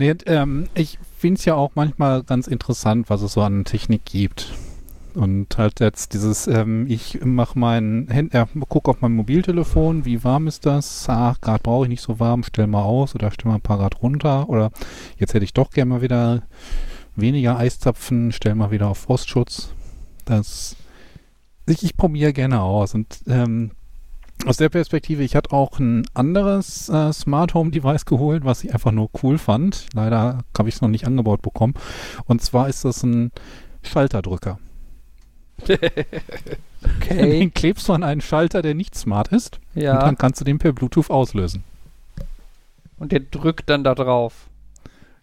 Nee, 0.00 0.14
ähm, 0.24 0.66
ich 0.74 0.98
finde 1.18 1.38
es 1.38 1.44
ja 1.44 1.56
auch 1.56 1.72
manchmal 1.74 2.22
ganz 2.22 2.46
interessant, 2.46 3.10
was 3.10 3.20
es 3.20 3.34
so 3.34 3.42
an 3.42 3.66
Technik 3.66 4.06
gibt. 4.06 4.50
Und 5.12 5.58
halt 5.58 5.78
jetzt 5.80 6.14
dieses, 6.14 6.46
ähm, 6.46 6.86
ich 6.88 7.22
mache 7.22 7.58
mein 7.58 8.08
Hand, 8.10 8.32
äh, 8.32 8.46
gucke 8.70 8.90
auf 8.90 9.02
mein 9.02 9.12
Mobiltelefon, 9.12 10.06
wie 10.06 10.24
warm 10.24 10.46
ist 10.46 10.64
das? 10.64 11.04
Ach, 11.06 11.38
Grad 11.42 11.64
brauche 11.64 11.84
ich 11.84 11.90
nicht 11.90 12.00
so 12.00 12.18
warm, 12.18 12.44
stell 12.44 12.66
mal 12.66 12.82
aus 12.82 13.14
oder 13.14 13.30
stell 13.30 13.50
mal 13.50 13.56
ein 13.56 13.60
paar 13.60 13.76
Grad 13.76 14.00
runter. 14.00 14.48
Oder 14.48 14.70
jetzt 15.18 15.34
hätte 15.34 15.44
ich 15.44 15.52
doch 15.52 15.68
gerne 15.68 15.90
mal 15.90 16.00
wieder 16.00 16.44
weniger 17.14 17.58
Eiszapfen, 17.58 18.32
stell 18.32 18.54
mal 18.54 18.70
wieder 18.70 18.88
auf 18.88 18.96
Frostschutz. 18.96 19.74
Das, 20.24 20.76
ich, 21.66 21.82
ich 21.82 21.94
probiere 21.98 22.32
gerne 22.32 22.62
aus. 22.62 22.94
Und 22.94 23.20
ähm, 23.26 23.72
aus 24.46 24.56
der 24.56 24.68
Perspektive, 24.68 25.22
ich 25.22 25.36
hatte 25.36 25.52
auch 25.52 25.78
ein 25.78 26.04
anderes 26.14 26.88
äh, 26.88 27.12
Smart 27.12 27.54
Home 27.54 27.70
Device 27.70 28.04
geholt, 28.04 28.44
was 28.44 28.64
ich 28.64 28.72
einfach 28.72 28.92
nur 28.92 29.10
cool 29.22 29.38
fand. 29.38 29.86
Leider 29.94 30.44
habe 30.56 30.68
ich 30.68 30.76
es 30.76 30.80
noch 30.80 30.88
nicht 30.88 31.06
angebaut 31.06 31.42
bekommen. 31.42 31.74
Und 32.24 32.42
zwar 32.42 32.68
ist 32.68 32.84
das 32.84 33.02
ein 33.02 33.32
Schalterdrücker. 33.82 34.58
Okay. 36.82 37.30
Den 37.40 37.52
klebst 37.52 37.88
du 37.88 37.92
an 37.92 38.02
einen 38.02 38.20
Schalter, 38.20 38.62
der 38.62 38.74
nicht 38.74 38.94
smart 38.94 39.28
ist. 39.28 39.60
Und 39.74 39.82
ja. 39.82 39.98
dann 39.98 40.16
kannst 40.16 40.40
du 40.40 40.44
den 40.44 40.58
per 40.58 40.72
Bluetooth 40.72 41.10
auslösen. 41.10 41.62
Und 42.98 43.12
der 43.12 43.20
drückt 43.20 43.68
dann 43.68 43.84
da 43.84 43.94
drauf. 43.94 44.48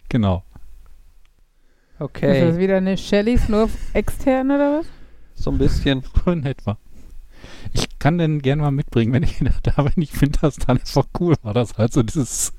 Genau. 0.09 0.43
Ist 1.93 1.99
das 1.99 2.05
Okay. 2.05 2.57
wieder 2.59 2.77
eine 2.77 2.97
Shellys 2.97 3.49
nur 3.49 3.69
extern 3.93 4.51
oder 4.51 4.79
was? 4.79 4.85
So 5.35 5.51
ein 5.51 5.57
bisschen. 5.57 6.03
So 6.25 6.31
in 6.31 6.45
etwa. 6.45 6.77
Ich 7.77 7.99
kann 7.99 8.17
den 8.17 8.41
gerne 8.41 8.63
mal 8.63 8.71
mitbringen, 8.71 9.13
wenn 9.13 9.23
ich 9.23 9.41
ihn 9.41 9.49
da 9.63 9.83
bin. 9.83 10.03
Ich 10.03 10.11
finde 10.11 10.39
das 10.41 10.55
dann 10.55 10.77
einfach 10.77 11.05
cool. 11.19 11.35
War 11.43 11.53
das 11.53 11.77
halt 11.77 11.93
so 11.93 12.03
dieses 12.03 12.53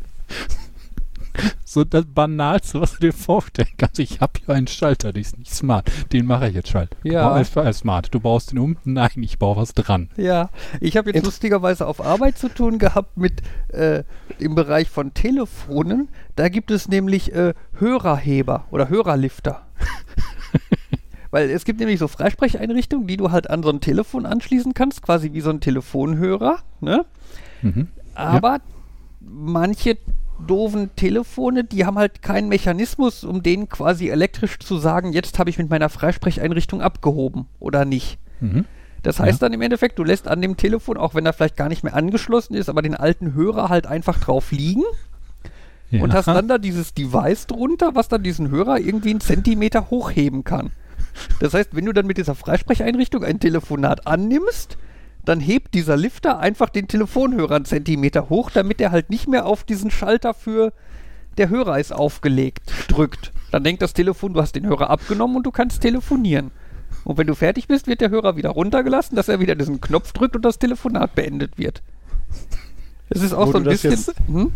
so 1.64 1.84
das 1.84 2.04
Banalste, 2.06 2.80
was 2.80 2.92
du 2.92 3.00
dir 3.00 3.12
vorstellen 3.12 3.68
kannst. 3.76 3.98
Ich 3.98 4.20
habe 4.20 4.32
hier 4.44 4.54
einen 4.54 4.66
Schalter, 4.66 5.12
der 5.12 5.20
ist 5.20 5.38
nicht 5.38 5.52
smart. 5.52 5.90
Den 6.12 6.26
mache 6.26 6.48
ich 6.48 6.54
jetzt 6.54 6.68
schalt. 6.68 6.90
Ja. 7.02 7.30
Als, 7.30 7.56
als 7.56 7.78
smart. 7.78 8.12
Du 8.12 8.20
baust 8.20 8.52
den 8.52 8.58
um? 8.58 8.76
Nein, 8.84 9.10
ich 9.16 9.38
baue 9.38 9.56
was 9.56 9.74
dran. 9.74 10.08
Ja, 10.16 10.50
ich 10.80 10.96
habe 10.96 11.10
jetzt 11.10 11.24
lustigerweise 11.24 11.86
auf 11.86 12.04
Arbeit 12.04 12.38
zu 12.38 12.48
tun 12.48 12.78
gehabt 12.78 13.16
mit 13.16 13.42
äh, 13.68 14.04
im 14.38 14.54
Bereich 14.54 14.88
von 14.88 15.14
Telefonen. 15.14 16.08
Da 16.36 16.48
gibt 16.48 16.70
es 16.70 16.88
nämlich 16.88 17.34
äh, 17.34 17.54
Hörerheber 17.78 18.66
oder 18.70 18.88
Hörerlifter. 18.88 19.66
Weil 21.30 21.50
es 21.50 21.64
gibt 21.64 21.80
nämlich 21.80 21.98
so 21.98 22.08
Freisprecheinrichtungen, 22.08 23.06
die 23.06 23.16
du 23.16 23.30
halt 23.30 23.50
an 23.50 23.62
so 23.62 23.70
ein 23.70 23.80
Telefon 23.80 24.24
anschließen 24.26 24.74
kannst, 24.74 25.02
quasi 25.02 25.32
wie 25.32 25.40
so 25.40 25.50
ein 25.50 25.60
Telefonhörer, 25.60 26.58
ne? 26.80 27.04
Mhm. 27.62 27.88
Aber 28.14 28.60
manche 29.20 29.98
doofen 30.46 30.90
Telefone, 30.96 31.64
die 31.64 31.84
haben 31.84 31.98
halt 31.98 32.22
keinen 32.22 32.48
Mechanismus, 32.48 33.24
um 33.24 33.42
denen 33.42 33.68
quasi 33.68 34.08
elektrisch 34.08 34.58
zu 34.58 34.78
sagen, 34.78 35.12
jetzt 35.12 35.38
habe 35.38 35.50
ich 35.50 35.58
mit 35.58 35.68
meiner 35.68 35.88
Freisprecheinrichtung 35.88 36.80
abgehoben 36.80 37.46
oder 37.58 37.84
nicht. 37.84 38.18
Mhm. 38.40 38.64
Das 39.02 39.20
heißt 39.20 39.40
dann 39.42 39.52
im 39.52 39.62
Endeffekt, 39.62 39.98
du 39.98 40.04
lässt 40.04 40.28
an 40.28 40.40
dem 40.40 40.56
Telefon, 40.56 40.96
auch 40.96 41.14
wenn 41.14 41.26
er 41.26 41.32
vielleicht 41.32 41.56
gar 41.56 41.68
nicht 41.68 41.84
mehr 41.84 41.94
angeschlossen 41.94 42.54
ist, 42.54 42.68
aber 42.68 42.82
den 42.82 42.94
alten 42.94 43.34
Hörer 43.34 43.68
halt 43.68 43.86
einfach 43.86 44.18
drauf 44.18 44.50
liegen 44.50 44.82
Ja. 45.90 46.02
und 46.02 46.12
hast 46.12 46.26
dann 46.26 46.48
da 46.48 46.58
dieses 46.58 46.94
Device 46.94 47.46
drunter, 47.46 47.94
was 47.94 48.08
dann 48.08 48.22
diesen 48.22 48.50
Hörer 48.50 48.78
irgendwie 48.78 49.10
einen 49.10 49.20
Zentimeter 49.20 49.90
hochheben 49.90 50.44
kann. 50.44 50.70
Das 51.40 51.54
heißt, 51.54 51.74
wenn 51.74 51.84
du 51.84 51.92
dann 51.92 52.06
mit 52.06 52.18
dieser 52.18 52.34
Freisprecheinrichtung 52.34 53.24
ein 53.24 53.40
Telefonat 53.40 54.06
annimmst, 54.06 54.76
dann 55.24 55.40
hebt 55.40 55.74
dieser 55.74 55.96
Lifter 55.96 56.38
einfach 56.38 56.70
den 56.70 56.88
Telefonhörer 56.88 57.56
einen 57.56 57.64
Zentimeter 57.64 58.28
hoch, 58.30 58.50
damit 58.50 58.80
er 58.80 58.90
halt 58.92 59.10
nicht 59.10 59.28
mehr 59.28 59.46
auf 59.46 59.64
diesen 59.64 59.90
Schalter 59.90 60.32
für 60.34 60.72
der 61.36 61.50
Hörer 61.50 61.78
ist 61.78 61.92
aufgelegt 61.92 62.72
drückt. 62.88 63.32
Dann 63.52 63.62
denkt 63.62 63.82
das 63.82 63.92
Telefon, 63.92 64.32
du 64.34 64.40
hast 64.40 64.54
den 64.56 64.66
Hörer 64.66 64.90
abgenommen 64.90 65.36
und 65.36 65.44
du 65.46 65.50
kannst 65.50 65.80
telefonieren. 65.82 66.50
Und 67.04 67.16
wenn 67.18 67.26
du 67.26 67.34
fertig 67.34 67.68
bist, 67.68 67.86
wird 67.86 68.00
der 68.00 68.10
Hörer 68.10 68.36
wieder 68.36 68.50
runtergelassen, 68.50 69.16
dass 69.16 69.28
er 69.28 69.38
wieder 69.40 69.54
diesen 69.54 69.80
Knopf 69.80 70.12
drückt 70.12 70.34
und 70.36 70.44
das 70.44 70.58
Telefonat 70.58 71.14
beendet 71.14 71.56
wird. 71.58 71.82
Es 73.08 73.22
ist 73.22 73.32
auch 73.32 73.46
Wo 73.48 73.52
so 73.52 73.58
ein 73.58 73.64
bisschen. 73.64 73.90
jetzt- 73.92 74.14
Hm? 74.26 74.52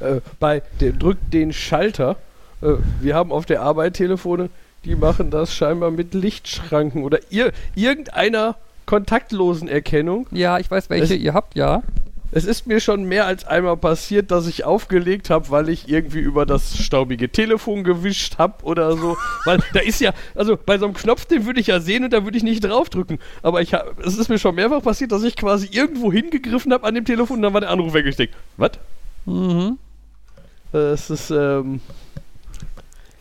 Äh, 0.00 0.20
bei 0.38 0.62
dem 0.80 0.98
drückt 0.98 1.32
den 1.32 1.52
Schalter. 1.52 2.16
Äh, 2.60 2.74
wir 3.00 3.14
haben 3.14 3.32
auf 3.32 3.46
der 3.46 3.62
Arbeit 3.62 3.94
Telefone, 3.94 4.50
die 4.86 4.94
machen 4.96 5.30
das 5.30 5.54
scheinbar 5.54 5.90
mit 5.90 6.14
Lichtschranken 6.14 7.02
oder 7.04 7.18
ir 7.30 7.52
irgendeiner 7.74 8.56
kontaktlosen 8.86 9.68
Erkennung. 9.68 10.26
Ja, 10.30 10.58
ich 10.58 10.70
weiß, 10.70 10.88
welche 10.90 11.14
Es- 11.14 11.20
ihr 11.20 11.34
habt, 11.34 11.56
ja. 11.56 11.82
Es 12.32 12.44
ist 12.44 12.66
mir 12.66 12.80
schon 12.80 13.04
mehr 13.04 13.24
als 13.26 13.46
einmal 13.46 13.76
passiert, 13.76 14.30
dass 14.32 14.46
ich 14.48 14.64
aufgelegt 14.64 15.30
habe, 15.30 15.48
weil 15.50 15.68
ich 15.68 15.88
irgendwie 15.88 16.18
über 16.18 16.44
das 16.44 16.76
staubige 16.76 17.30
Telefon 17.30 17.84
gewischt 17.84 18.36
habe 18.38 18.64
oder 18.64 18.96
so. 18.96 19.16
Weil 19.44 19.60
da 19.72 19.78
ist 19.80 20.00
ja, 20.00 20.12
also 20.34 20.56
bei 20.56 20.76
so 20.76 20.86
einem 20.86 20.94
Knopf, 20.94 21.24
den 21.26 21.46
würde 21.46 21.60
ich 21.60 21.68
ja 21.68 21.78
sehen 21.80 22.02
und 22.02 22.12
da 22.12 22.24
würde 22.24 22.36
ich 22.36 22.42
nicht 22.42 22.64
draufdrücken. 22.64 23.20
Aber 23.42 23.62
ich 23.62 23.74
hab, 23.74 23.98
es 24.04 24.18
ist 24.18 24.28
mir 24.28 24.38
schon 24.40 24.56
mehrfach 24.56 24.82
passiert, 24.82 25.12
dass 25.12 25.22
ich 25.22 25.36
quasi 25.36 25.68
irgendwo 25.70 26.12
hingegriffen 26.12 26.72
habe 26.72 26.84
an 26.84 26.96
dem 26.96 27.04
Telefon 27.04 27.36
und 27.36 27.42
dann 27.42 27.54
war 27.54 27.60
der 27.60 27.70
Anruf 27.70 27.94
weg. 27.94 28.04
Ich 28.06 28.16
denke, 28.16 28.34
was? 28.56 28.72
Mhm. 29.24 29.78
Es 30.72 31.08
ist, 31.10 31.30
ähm, 31.30 31.80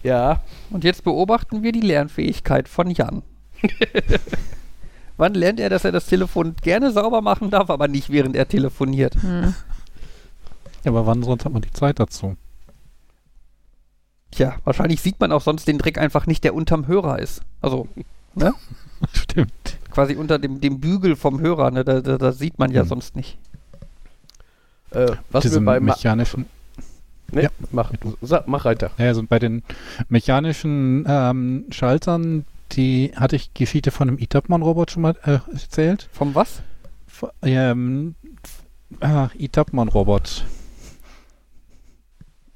ja, 0.06 0.42
Und 0.70 0.84
jetzt 0.84 1.04
beobachten 1.04 1.64
wir 1.64 1.72
die 1.72 1.82
Lernfähigkeit 1.82 2.68
von 2.70 2.92
Jan. 2.92 3.24
Wann 5.18 5.34
lernt 5.34 5.60
er, 5.60 5.70
dass 5.70 5.86
er 5.86 5.92
das 5.94 6.08
Telefon 6.08 6.56
gerne 6.62 6.92
sauber 6.92 7.22
machen 7.22 7.50
darf, 7.50 7.70
aber 7.70 7.88
nicht 7.88 8.10
während 8.10 8.36
er 8.36 8.48
telefoniert? 8.48 9.16
Hm. 9.22 9.54
Ja, 10.84 10.92
aber 10.92 11.06
wann 11.08 11.24
sonst 11.24 11.46
hat 11.46 11.54
man 11.54 11.62
die 11.62 11.72
Zeit 11.72 12.00
dazu? 12.00 12.36
Tja, 14.32 14.56
wahrscheinlich 14.66 15.02
sieht 15.02 15.20
man 15.20 15.32
auch 15.32 15.42
sonst 15.42 15.68
den 15.68 15.78
Dreck 15.78 15.98
einfach 15.98 16.28
nicht, 16.28 16.44
der 16.44 16.54
unterm 16.54 16.88
Hörer 16.88 17.20
ist. 17.20 17.42
Also, 17.62 17.88
ne? 18.36 18.54
Stimmt. 19.14 19.78
Quasi 19.90 20.16
unter 20.16 20.38
dem, 20.38 20.60
dem 20.60 20.82
Bügel 20.82 21.16
vom 21.16 21.40
Hörer, 21.40 21.72
ne? 21.72 21.86
Da, 21.86 22.02
da, 22.02 22.18
da 22.18 22.32
sieht 22.34 22.60
man 22.60 22.72
ja 22.72 22.82
Hm. 22.82 22.88
sonst 22.90 23.16
nicht. 23.16 23.38
äh, 24.92 25.14
was 25.32 25.44
Diese 25.44 25.62
wir 25.62 25.66
bei 25.66 25.80
Ma 25.80 25.94
mechanischen, 25.94 26.46
ne, 27.36 27.44
Ja. 27.44 27.50
mach, 27.72 27.92
mach 28.48 28.66
weiter. 28.66 28.90
ja, 28.98 29.06
also 29.08 29.24
bei 29.24 29.38
den 29.40 29.62
mechanischen 30.10 31.06
ähm, 31.08 31.66
Schaltern, 31.70 32.46
die 32.72 33.12
hatte 33.16 33.36
ich 33.36 33.54
Geschichte 33.54 33.92
von 33.92 34.08
einem 34.10 34.18
Itapman-Robot 34.18 34.92
schon 34.92 35.04
mal 35.04 35.16
äh, 35.24 35.38
erzählt. 35.54 36.10
Vom 36.12 36.34
was? 36.34 36.62
F- 37.08 37.30
Ähm. 37.44 38.16
Äh, 39.02 39.28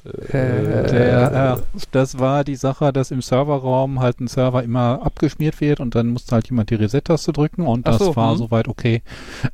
Der, 0.05 1.57
äh, 1.57 1.79
das 1.91 2.19
war 2.19 2.45
die 2.45 2.55
Sache, 2.55 2.93
dass 2.93 3.11
im 3.11 3.21
Serverraum 3.21 3.99
halt 3.99 4.21
ein 4.21 4.27
Server 4.27 4.63
immer 4.63 5.01
abgeschmiert 5.03 5.59
wird 5.59 5.81
und 5.81 5.93
dann 5.93 6.07
musste 6.07 6.35
halt 6.35 6.49
jemand 6.49 6.69
die 6.69 6.75
Reset-Taste 6.75 7.33
drücken 7.33 7.67
und 7.67 7.85
das 7.85 7.99
so, 7.99 8.15
war 8.15 8.31
hm. 8.31 8.37
soweit 8.37 8.69
okay. 8.69 9.01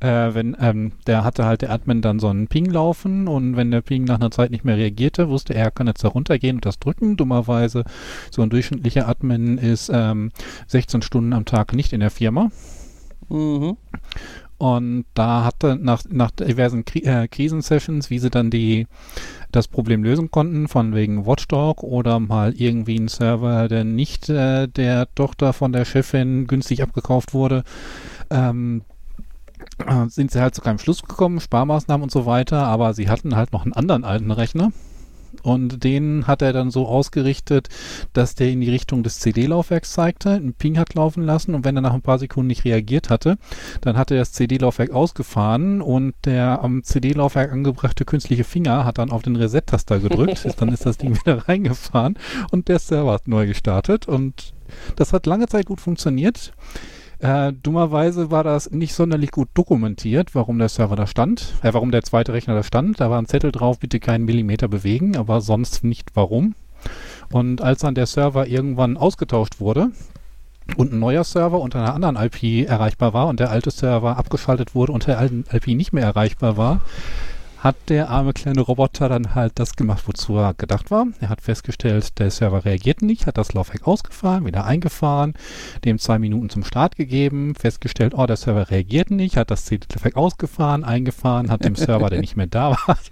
Äh, 0.02 0.36
wenn, 0.36 0.56
ähm, 0.60 0.92
der 1.08 1.24
hatte 1.24 1.46
halt 1.46 1.64
der 1.64 1.72
Admin 1.72 2.04
dann 2.04 2.20
so 2.20 2.28
einen 2.28 2.48
Ping 2.48 2.70
laufen 2.70 3.28
und 3.28 3.56
wenn 3.56 3.72
der 3.72 3.82
Ping 3.82 4.04
nach 4.04 4.16
einer 4.16 4.30
Zeit 4.30 4.52
nicht 4.52 4.64
mehr 4.64 4.78
reagierte, 4.78 5.30
wusste 5.30 5.56
er, 5.56 5.66
er 5.66 5.72
kann 5.72 5.88
jetzt 5.88 6.04
da 6.04 6.10
runtergehen 6.10 6.58
und 6.58 6.66
das 6.66 6.78
drücken. 6.78 7.18
Dummerweise, 7.18 7.84
so 8.30 8.44
ein 8.44 8.52
durchschnittlicher 8.52 9.08
Admin 9.08 9.58
ist 9.58 9.90
ähm, 9.92 10.32
16 10.68 11.02
Stunden 11.02 11.34
am 11.34 11.46
Tag 11.46 11.74
nicht 11.74 11.92
in 11.92 12.02
der 12.02 12.12
Firma. 12.12 12.52
Mhm. 13.30 13.78
Und 14.58 15.06
da 15.14 15.44
hatte 15.44 15.76
nach, 15.76 16.04
nach 16.10 16.32
diversen 16.32 16.86
Kri 16.86 17.00
äh, 17.00 17.28
Krisensessions, 17.28 18.10
wie 18.10 18.20
sie 18.20 18.30
dann 18.30 18.50
die, 18.50 18.88
das 19.52 19.68
Problem 19.68 20.04
lösen 20.04 20.32
konnten, 20.32 20.68
von 20.68 20.96
wegen 20.96 21.26
Watchdog 21.26 21.84
oder 21.84 22.20
mal 22.20 22.54
irgendwie 22.54 22.98
ein 22.98 23.10
Server, 23.10 23.68
der 23.68 23.84
nicht 23.84 24.30
äh, 24.30 24.68
der 24.68 25.14
Tochter 25.14 25.52
von 25.52 25.74
der 25.74 25.84
Chefin 25.84 26.48
günstig 26.48 26.82
abgekauft 26.82 27.34
wurde, 27.34 27.64
ähm, 28.30 28.84
äh, 29.86 30.08
sind 30.08 30.32
sie 30.32 30.40
halt 30.40 30.56
zu 30.56 30.62
keinem 30.62 30.80
Schluss 30.80 31.02
gekommen, 31.02 31.42
Sparmaßnahmen 31.42 32.04
und 32.04 32.12
so 32.12 32.26
weiter, 32.26 32.66
aber 32.66 32.94
sie 32.94 33.10
hatten 33.10 33.36
halt 33.36 33.52
noch 33.52 33.64
einen 33.64 33.74
anderen 33.74 34.06
alten 34.06 34.32
Rechner. 34.32 34.72
Und 35.46 35.84
den 35.84 36.26
hat 36.26 36.42
er 36.42 36.54
dann 36.54 36.72
so 36.72 36.88
ausgerichtet, 36.88 37.70
dass 38.14 38.34
der 38.34 38.50
in 38.50 38.62
die 38.62 38.72
Richtung 38.72 39.04
des 39.04 39.20
CD-Laufwerks 39.20 39.92
zeigte, 39.92 40.32
einen 40.32 40.56
Ping 40.56 40.80
hat 40.80 40.96
laufen 40.96 41.24
lassen 41.24 41.54
und 41.54 41.64
wenn 41.64 41.76
er 41.76 41.84
nach 41.84 41.94
ein 41.94 42.02
paar 42.02 42.18
Sekunden 42.18 42.48
nicht 42.48 42.66
reagiert 42.66 43.12
hatte, 43.12 43.38
dann 43.82 43.96
hat 43.96 44.10
er 44.10 44.18
das 44.18 44.32
CD-Laufwerk 44.32 44.90
ausgefahren 44.90 45.84
und 45.84 46.16
der 46.26 46.64
am 46.64 46.84
CD-Laufwerk 46.84 47.52
angebrachte 47.52 48.06
künstliche 48.06 48.44
Finger 48.44 48.86
hat 48.86 48.98
dann 48.98 49.12
auf 49.12 49.22
den 49.22 49.36
Reset-Taster 49.36 50.00
gedrückt. 50.00 50.48
dann 50.58 50.70
ist 50.70 50.88
das 50.88 50.98
Ding 50.98 51.16
wieder 51.16 51.48
reingefahren 51.48 52.18
und 52.50 52.68
der 52.68 52.80
Server 52.80 53.14
hat 53.14 53.28
neu 53.28 53.46
gestartet 53.46 54.08
und 54.08 54.56
das 54.96 55.14
hat 55.14 55.28
lange 55.28 55.46
Zeit 55.46 55.68
gut 55.68 55.80
funktioniert. 55.80 56.54
Äh, 57.20 57.54
dummerweise 57.54 58.32
war 58.32 58.44
das 58.44 58.72
nicht 58.72 58.94
sonderlich 58.94 59.32
gut 59.32 59.50
dokumentiert, 59.54 60.36
warum 60.36 60.60
der 60.60 60.70
Server 60.70 60.96
da 60.96 61.08
stand, 61.08 61.54
äh, 61.64 61.74
warum 61.74 61.92
der 61.92 62.04
zweite 62.04 62.34
Rechner 62.34 62.56
da 62.56 62.64
stand. 62.64 63.00
Da 63.00 63.10
war 63.10 63.20
ein 63.20 63.28
Zettel 63.28 63.52
drauf, 63.52 63.80
bitte 63.80 64.00
keinen 64.00 64.26
Millimeter 64.26 64.68
bewegen, 64.68 65.16
aber 65.16 65.42
sonst 65.42 65.84
nicht 65.84 66.12
warum. 66.16 66.56
Und 67.32 67.62
als 67.62 67.82
dann 67.82 67.96
der 67.96 68.06
Server 68.06 68.48
irgendwann 68.48 68.98
ausgetauscht 68.98 69.60
wurde, 69.60 69.92
und 70.78 70.92
ein 70.92 71.00
neuer 71.00 71.24
Server 71.24 71.60
unter 71.60 71.80
einer 71.80 71.94
anderen 71.94 72.16
IP 72.16 72.68
erreichbar 72.68 73.14
war 73.14 73.28
und 73.28 73.40
der 73.40 73.52
alte 73.52 73.72
Server 73.72 74.18
abgeschaltet 74.18 74.74
wurde 74.74 74.92
und 74.92 75.06
der 75.08 75.20
alten 75.20 75.46
IP 75.52 75.68
nicht 75.68 75.94
mehr 75.94 76.04
erreichbar 76.04 76.58
war, 76.58 76.82
hat 77.66 77.90
der 77.90 78.10
arme 78.12 78.32
kleine 78.34 78.62
Roboter 78.62 79.10
dann 79.10 79.34
halt 79.34 79.54
das 79.56 79.76
gemacht, 79.76 80.04
wozu 80.06 80.38
er 80.38 80.54
gedacht 80.54 80.92
war. 80.92 81.08
Er 81.20 81.30
hat 81.30 81.42
festgestellt, 81.42 82.20
der 82.20 82.30
Server 82.30 82.64
reagiert 82.64 83.02
nicht, 83.02 83.26
hat 83.26 83.40
das 83.40 83.54
Laufwerk 83.54 83.88
ausgefahren, 83.88 84.46
wieder 84.46 84.66
eingefahren, 84.66 85.34
dem 85.84 85.98
zwei 85.98 86.20
Minuten 86.20 86.52
zum 86.52 86.64
Start 86.64 86.96
gegeben, 86.96 87.56
festgestellt, 87.56 88.14
oh, 88.16 88.28
der 88.28 88.36
Server 88.36 88.70
reagiert 88.70 89.10
nicht, 89.10 89.36
hat 89.36 89.50
das 89.50 89.66
CD-Laufwerk 89.66 90.16
ausgefahren, 90.16 90.84
eingefahren, 90.84 91.50
hat 91.50 91.66
dem 91.66 91.76
Server, 91.76 92.08
der 92.12 92.22
nicht 92.22 92.38
mehr 92.38 92.46
da 92.46 92.78
war, 92.86 93.00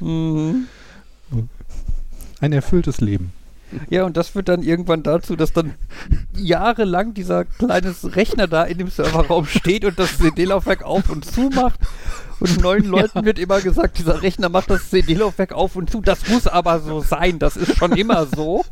Mhm. 0.00 0.66
ein 2.40 2.52
erfülltes 2.52 3.00
Leben. 3.00 3.32
Ja, 3.88 4.04
und 4.04 4.16
das 4.16 4.28
führt 4.28 4.48
dann 4.48 4.62
irgendwann 4.62 5.02
dazu, 5.02 5.36
dass 5.36 5.52
dann 5.52 5.74
jahrelang 6.36 7.14
dieser 7.14 7.44
kleine 7.44 7.94
Rechner 8.04 8.46
da 8.46 8.64
in 8.64 8.78
dem 8.78 8.88
Serverraum 8.88 9.46
steht 9.46 9.84
und 9.84 9.98
das 9.98 10.18
CD-Laufwerk 10.18 10.82
auf 10.82 11.10
und 11.10 11.24
zu 11.24 11.50
macht. 11.50 11.80
Und 12.40 12.60
neuen 12.60 12.86
Leuten 12.86 13.24
wird 13.24 13.38
immer 13.38 13.60
gesagt, 13.60 13.98
dieser 13.98 14.22
Rechner 14.22 14.48
macht 14.48 14.70
das 14.70 14.90
CD-Laufwerk 14.90 15.52
auf 15.52 15.76
und 15.76 15.90
zu. 15.90 16.00
Das 16.00 16.28
muss 16.28 16.46
aber 16.46 16.80
so 16.80 17.00
sein. 17.00 17.38
Das 17.38 17.56
ist 17.56 17.76
schon 17.76 17.92
immer 17.92 18.26
so. 18.26 18.64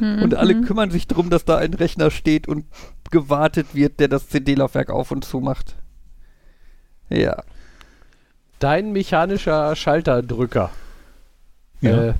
Und 0.00 0.34
alle 0.34 0.60
kümmern 0.62 0.90
sich 0.90 1.06
darum, 1.06 1.30
dass 1.30 1.44
da 1.44 1.58
ein 1.58 1.74
Rechner 1.74 2.10
steht 2.10 2.48
und 2.48 2.64
gewartet 3.10 3.74
wird, 3.74 4.00
der 4.00 4.08
das 4.08 4.28
CD-Laufwerk 4.28 4.90
auf 4.90 5.12
und 5.12 5.24
zu 5.24 5.38
macht. 5.38 5.76
Ja. 7.08 7.44
Dein 8.58 8.90
mechanischer 8.92 9.76
Schalterdrücker. 9.76 10.70
Ja. 11.80 12.08
Äh, 12.08 12.14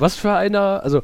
was 0.00 0.16
für 0.16 0.32
einer, 0.32 0.82
also 0.82 1.02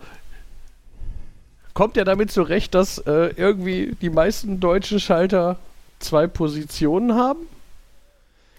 kommt 1.74 1.96
er 1.96 2.04
damit 2.04 2.30
zurecht, 2.30 2.74
dass 2.74 2.98
äh, 2.98 3.32
irgendwie 3.37 3.96
die 4.00 4.11
meisten 4.11 4.61
deutschen 4.61 4.98
Schalter 4.98 5.59
zwei 5.98 6.26
Positionen 6.26 7.14
haben? 7.14 7.40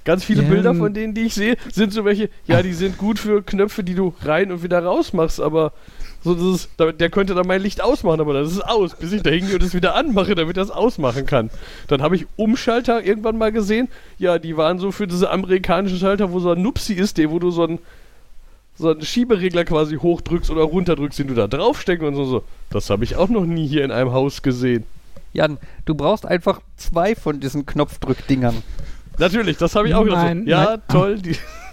Ganz 0.06 0.24
viele 0.24 0.44
Ja. 0.44 0.50
Bilder 0.50 0.74
von 0.76 0.94
denen, 0.94 1.14
die 1.14 1.26
ich 1.26 1.34
sehe, 1.34 1.58
sind 1.72 1.92
so 1.92 2.06
welche, 2.06 2.30
ja, 2.46 2.62
die 2.62 2.74
sind 2.74 2.98
gut 2.98 3.20
für 3.20 3.42
Knöpfe, 3.42 3.84
die 3.84 3.96
du 3.96 4.14
rein 4.24 4.52
und 4.52 4.64
wieder 4.64 4.82
raus 4.82 5.12
machst, 5.12 5.42
aber 5.42 5.74
so 6.24 6.34
das 6.34 6.62
ist, 6.62 6.70
der 7.00 7.10
könnte 7.10 7.36
dann 7.36 7.46
mein 7.46 7.62
Licht 7.62 7.82
ausmachen, 7.82 8.22
aber 8.22 8.34
das 8.34 8.52
ist 8.52 8.62
aus, 8.62 8.96
bis 8.96 9.12
ich 9.12 9.22
da 9.22 9.30
hingehe 9.30 9.56
und 9.56 9.64
es 9.64 9.74
wieder 9.74 9.96
anmache, 9.96 10.34
damit 10.34 10.56
er 10.58 10.64
es 10.64 10.72
ausmachen 10.72 11.26
kann. 11.26 11.50
Dann 11.88 12.02
habe 12.02 12.16
ich 12.16 12.26
Umschalter 12.38 13.04
irgendwann 13.04 13.38
mal 13.38 13.52
gesehen, 13.52 13.90
ja, 14.18 14.40
die 14.40 14.56
waren 14.56 14.80
so 14.80 14.92
für 14.92 15.08
diese 15.08 15.30
amerikanischen 15.30 15.98
Schalter, 15.98 16.32
wo 16.32 16.40
so 16.40 16.52
ein 16.52 16.62
Nupsi 16.62 16.94
ist, 16.94 17.18
der, 17.18 17.30
wo 17.30 17.40
du 17.40 17.52
so 17.52 17.66
ein 17.66 17.80
so 18.78 18.90
einen 18.90 19.02
Schieberegler 19.02 19.66
quasi 19.66 19.98
hochdrückst 19.98 20.52
oder 20.52 20.64
runterdrückst, 20.64 21.20
den 21.20 21.28
du 21.28 21.34
da 21.34 21.48
draufstecken 21.48 22.08
und 22.08 22.16
so. 22.16 22.26
so. 22.26 22.44
Das 22.70 22.90
habe 22.90 23.04
ich 23.04 23.16
auch 23.16 23.30
noch 23.30 23.46
nie 23.46 23.68
hier 23.68 23.84
in 23.84 23.92
einem 23.92 24.12
Haus 24.12 24.42
gesehen. 24.42 24.84
Jan, 25.34 25.58
du 25.86 25.96
brauchst 25.96 26.26
einfach 26.26 26.62
zwei 26.78 27.16
von 27.16 27.40
diesen 27.40 27.66
Knopfdrückdingern. 27.66 28.64
Natürlich, 29.18 29.58
das 29.58 29.76
habe 29.76 29.88
ich 29.88 29.96
auch 29.96 30.04
gedacht. 30.04 30.24
Nein, 30.24 30.44
so, 30.44 30.50
ja, 30.50 30.64
nein. 30.64 30.82
toll. 30.88 31.18
Die, 31.20 31.36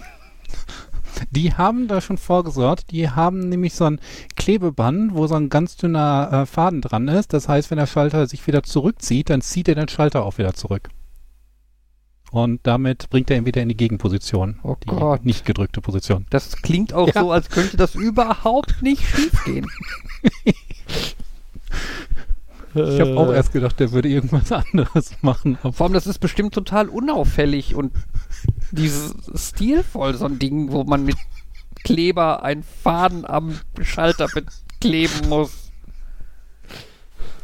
Die 1.31 1.53
haben 1.53 1.87
da 1.87 2.01
schon 2.01 2.17
vorgesorgt. 2.17 2.91
Die 2.91 3.09
haben 3.09 3.49
nämlich 3.49 3.73
so 3.73 3.85
ein 3.85 3.99
Klebeband, 4.35 5.13
wo 5.13 5.27
so 5.27 5.35
ein 5.35 5.49
ganz 5.49 5.77
dünner 5.77 6.29
äh, 6.31 6.45
Faden 6.45 6.81
dran 6.81 7.07
ist. 7.07 7.33
Das 7.33 7.47
heißt, 7.47 7.71
wenn 7.71 7.77
der 7.77 7.87
Schalter 7.87 8.27
sich 8.27 8.45
wieder 8.47 8.63
zurückzieht, 8.63 9.29
dann 9.29 9.41
zieht 9.41 9.67
er 9.67 9.75
den 9.75 9.87
Schalter 9.87 10.23
auch 10.23 10.37
wieder 10.37 10.53
zurück. 10.53 10.89
Und 12.35 12.59
damit 12.63 13.09
bringt 13.09 13.31
er 13.31 13.37
ihn 13.37 13.45
wieder 13.45 13.61
in 13.61 13.69
die 13.69 13.77
Gegenposition. 13.77 14.59
Oh 14.61 14.75
die 14.83 14.87
Gott. 14.87 15.23
nicht 15.23 15.45
gedrückte 15.45 15.79
Position. 15.79 16.25
Das 16.31 16.57
klingt 16.61 16.91
auch 16.91 17.07
Ja. 17.07 17.21
so, 17.21 17.31
als 17.31 17.49
könnte 17.49 17.77
das 17.77 17.95
überhaupt 17.95 18.81
nicht 18.81 19.01
schiefgehen. 19.07 19.65
Ich 22.73 22.99
habe 22.99 23.17
auch 23.17 23.31
erst 23.31 23.53
gedacht, 23.53 23.79
der 23.79 23.93
würde 23.93 24.09
irgendwas 24.09 24.51
anderes 24.51 25.13
machen. 25.21 25.57
Vor 25.71 25.85
allem, 25.85 25.93
das 25.93 26.07
ist 26.07 26.19
bestimmt 26.19 26.53
total 26.53 26.89
unauffällig 26.89 27.73
und 27.73 27.93
dieses 28.71 29.15
stilvoll, 29.33 30.15
so 30.15 30.25
ein 30.25 30.37
Ding, 30.37 30.73
wo 30.73 30.83
man 30.83 31.05
mit 31.05 31.15
Kleber 31.85 32.43
einen 32.43 32.63
Faden 32.63 33.25
am 33.25 33.57
Schalter 33.81 34.27
bekleben 34.27 35.29
muss. 35.29 35.71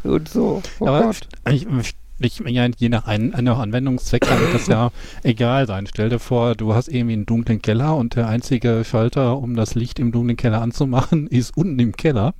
Und 0.03 0.27
so. 0.27 0.61
Oh 0.79 0.87
aber 0.87 1.11
ich, 1.49 1.65
ich, 1.65 1.95
ich, 2.25 2.39
ja, 2.39 2.67
je 2.77 2.89
nach 2.89 3.05
ein, 3.05 3.33
nach 3.41 3.59
Anwendungszweck 3.59 4.21
kann 4.21 4.39
das 4.53 4.67
ja 4.67 4.91
egal 5.23 5.67
sein. 5.67 5.87
Stell 5.87 6.09
dir 6.09 6.19
vor, 6.19 6.55
du 6.55 6.73
hast 6.73 6.87
irgendwie 6.87 7.13
einen 7.13 7.25
dunklen 7.25 7.61
Keller 7.61 7.95
und 7.95 8.15
der 8.15 8.27
einzige 8.27 8.83
Schalter, 8.83 9.37
um 9.37 9.55
das 9.55 9.75
Licht 9.75 9.99
im 9.99 10.11
dunklen 10.11 10.37
Keller 10.37 10.61
anzumachen, 10.61 11.27
ist 11.29 11.55
unten 11.57 11.79
im 11.79 11.95
Keller. 11.95 12.33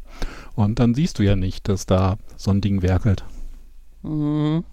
Und 0.55 0.79
dann 0.79 0.93
siehst 0.93 1.19
du 1.19 1.23
ja 1.23 1.35
nicht, 1.35 1.69
dass 1.69 1.85
da 1.85 2.17
so 2.37 2.51
ein 2.51 2.61
Ding 2.61 2.81
werkelt. 2.81 3.23
Mhm. 4.03 4.63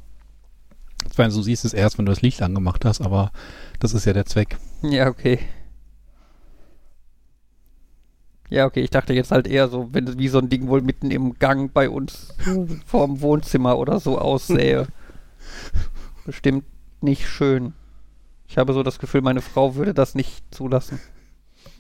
Ich 1.11 1.17
meine, 1.17 1.33
du 1.33 1.43
siehst 1.43 1.65
es 1.65 1.75
erst, 1.75 1.99
wenn 1.99 2.07
du 2.07 2.13
das 2.13 2.23
Licht 2.23 2.43
angemacht 2.43 2.85
hast, 2.85 3.01
aber 3.01 3.31
das 3.79 3.95
ist 3.95 4.05
ja 4.05 4.13
der 4.13 4.27
Zweck. 4.27 4.59
Ja, 4.83 5.09
okay. 5.09 5.39
Ja, 8.51 8.67
okay, 8.67 8.81
ich 8.81 8.91
dachte 8.91 9.13
jetzt 9.13 9.31
halt 9.31 9.47
eher 9.47 9.69
so, 9.69 9.89
wenn 9.93 10.19
wie 10.19 10.29
so 10.29 10.39
ein 10.39 10.49
Ding 10.49 10.69
wohl 10.69 10.81
mitten 10.81 11.11
im 11.11 11.39
Gang 11.39 11.73
bei 11.73 11.91
uns 11.91 12.35
vorm 12.87 13.21
Wohnzimmer 13.21 13.79
oder 13.79 14.01
so 14.01 14.19
aussähe. 14.19 14.87
Bestimmt 16.25 16.65
nicht 17.01 17.29
schön. 17.29 17.75
Ich 18.49 18.57
habe 18.57 18.73
so 18.73 18.83
das 18.83 18.99
Gefühl, 18.99 19.21
meine 19.21 19.43
Frau 19.43 19.75
würde 19.75 19.93
das 19.93 20.15
nicht 20.15 20.43
zulassen. 20.55 20.99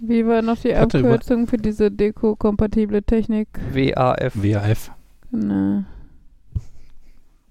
Wie 0.00 0.26
war 0.26 0.42
noch 0.42 0.58
die 0.58 0.74
Abkürzung 0.74 1.46
für 1.46 1.56
diese 1.56 1.90
Deko-kompatible 1.90 3.02
Technik? 3.02 3.48
WAF, 3.72 4.34
WAF. 4.36 4.90
Na, 5.30 5.86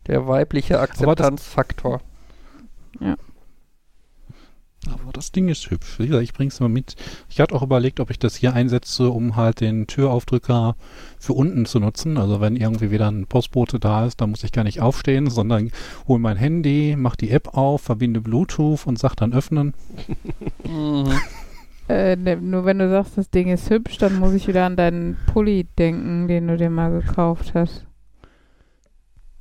der 0.07 0.27
weibliche 0.27 0.79
Akzeptanzfaktor. 0.79 2.01
Aber 4.91 5.11
das 5.13 5.31
Ding 5.31 5.49
ist 5.49 5.69
hübsch. 5.69 5.99
Wie 5.99 6.07
gesagt, 6.07 6.23
ich 6.23 6.33
bring's 6.33 6.59
mal 6.59 6.69
mit. 6.69 6.95
Ich 7.29 7.39
hatte 7.39 7.55
auch 7.55 7.63
überlegt, 7.63 7.99
ob 7.99 8.09
ich 8.09 8.19
das 8.19 8.35
hier 8.35 8.53
einsetze, 8.53 9.09
um 9.09 9.35
halt 9.35 9.61
den 9.61 9.87
Türaufdrücker 9.87 10.75
für 11.19 11.33
unten 11.33 11.65
zu 11.65 11.79
nutzen. 11.79 12.17
Also 12.17 12.41
wenn 12.41 12.55
irgendwie 12.55 12.91
wieder 12.91 13.09
ein 13.09 13.27
Postbote 13.27 13.79
da 13.79 14.05
ist, 14.05 14.21
dann 14.21 14.31
muss 14.31 14.43
ich 14.43 14.51
gar 14.51 14.63
nicht 14.63 14.81
aufstehen, 14.81 15.29
sondern 15.29 15.71
hole 16.07 16.19
mein 16.19 16.37
Handy, 16.37 16.95
mach 16.97 17.15
die 17.15 17.31
App 17.31 17.57
auf, 17.57 17.81
verbinde 17.81 18.21
Bluetooth 18.21 18.85
und 18.85 18.99
sag 18.99 19.15
dann 19.15 19.33
öffnen. 19.33 19.73
Mhm. 20.65 21.11
äh, 21.89 22.15
ne, 22.15 22.37
nur 22.37 22.65
wenn 22.65 22.79
du 22.79 22.89
sagst, 22.89 23.17
das 23.17 23.29
Ding 23.29 23.49
ist 23.49 23.69
hübsch, 23.69 23.97
dann 23.97 24.19
muss 24.19 24.33
ich 24.33 24.47
wieder 24.47 24.65
an 24.65 24.75
deinen 24.75 25.17
Pulli 25.27 25.65
denken, 25.77 26.27
den 26.27 26.47
du 26.47 26.57
dir 26.57 26.69
mal 26.69 27.01
gekauft 27.01 27.53
hast. 27.53 27.85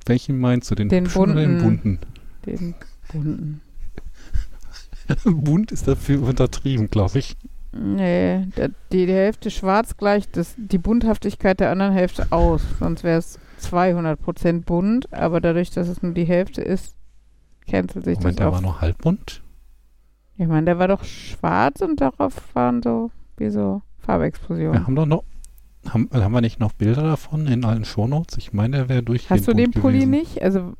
Welchen 0.05 0.39
meinst 0.39 0.71
du? 0.71 0.75
Den, 0.75 0.89
Den 0.89 1.07
oder 1.07 1.35
den 1.35 1.57
bunten. 1.57 1.99
bunten? 1.99 1.99
Den 2.45 2.75
bunten. 3.11 3.61
Bunt 5.25 5.71
ist 5.71 5.87
dafür 5.87 6.21
untertrieben, 6.23 6.89
glaube 6.89 7.19
ich. 7.19 7.35
Nee, 7.73 8.45
der, 8.57 8.69
die, 8.91 9.05
die 9.05 9.13
Hälfte 9.13 9.51
schwarz 9.51 9.97
gleicht 9.97 10.35
das, 10.37 10.55
die 10.57 10.77
Bunthaftigkeit 10.77 11.59
der 11.59 11.69
anderen 11.71 11.93
Hälfte 11.93 12.27
aus. 12.31 12.61
Sonst 12.79 13.03
wäre 13.03 13.19
es 13.19 13.39
200% 13.61 14.63
bunt, 14.63 15.11
aber 15.13 15.41
dadurch, 15.41 15.69
dass 15.71 15.87
es 15.87 16.01
nur 16.01 16.13
die 16.13 16.23
Hälfte 16.25 16.61
ist, 16.61 16.95
cancelt 17.69 18.05
sich 18.05 18.17
Moment, 18.17 18.39
das 18.39 18.43
der 18.43 18.47
auf. 18.47 18.53
war 18.55 18.61
noch 18.61 18.81
halbbunt. 18.81 19.41
Ich 20.37 20.47
meine, 20.47 20.65
der 20.65 20.79
war 20.79 20.87
doch 20.87 21.03
schwarz 21.03 21.81
und 21.81 21.99
darauf 22.01 22.33
waren 22.55 22.81
so, 22.81 23.11
wie 23.37 23.49
so 23.49 23.81
Wir 23.99 24.05
Farbexplosionen. 24.05 24.85
haben 24.87 24.95
doch 24.95 25.05
noch. 25.05 25.23
Haben, 25.89 26.09
haben 26.13 26.33
wir 26.33 26.41
nicht 26.41 26.59
noch 26.59 26.73
Bilder 26.73 27.03
davon 27.03 27.47
in 27.47 27.63
allen 27.63 27.85
Shownotes? 27.85 28.37
Ich 28.37 28.53
meine, 28.53 28.77
der 28.77 28.89
wäre 28.89 29.03
durchgehend 29.03 29.39
Hast 29.39 29.47
du 29.47 29.53
den 29.53 29.71
Pulli 29.71 29.99
gewesen. 30.05 30.11
nicht? 30.11 30.41
Also, 30.43 30.73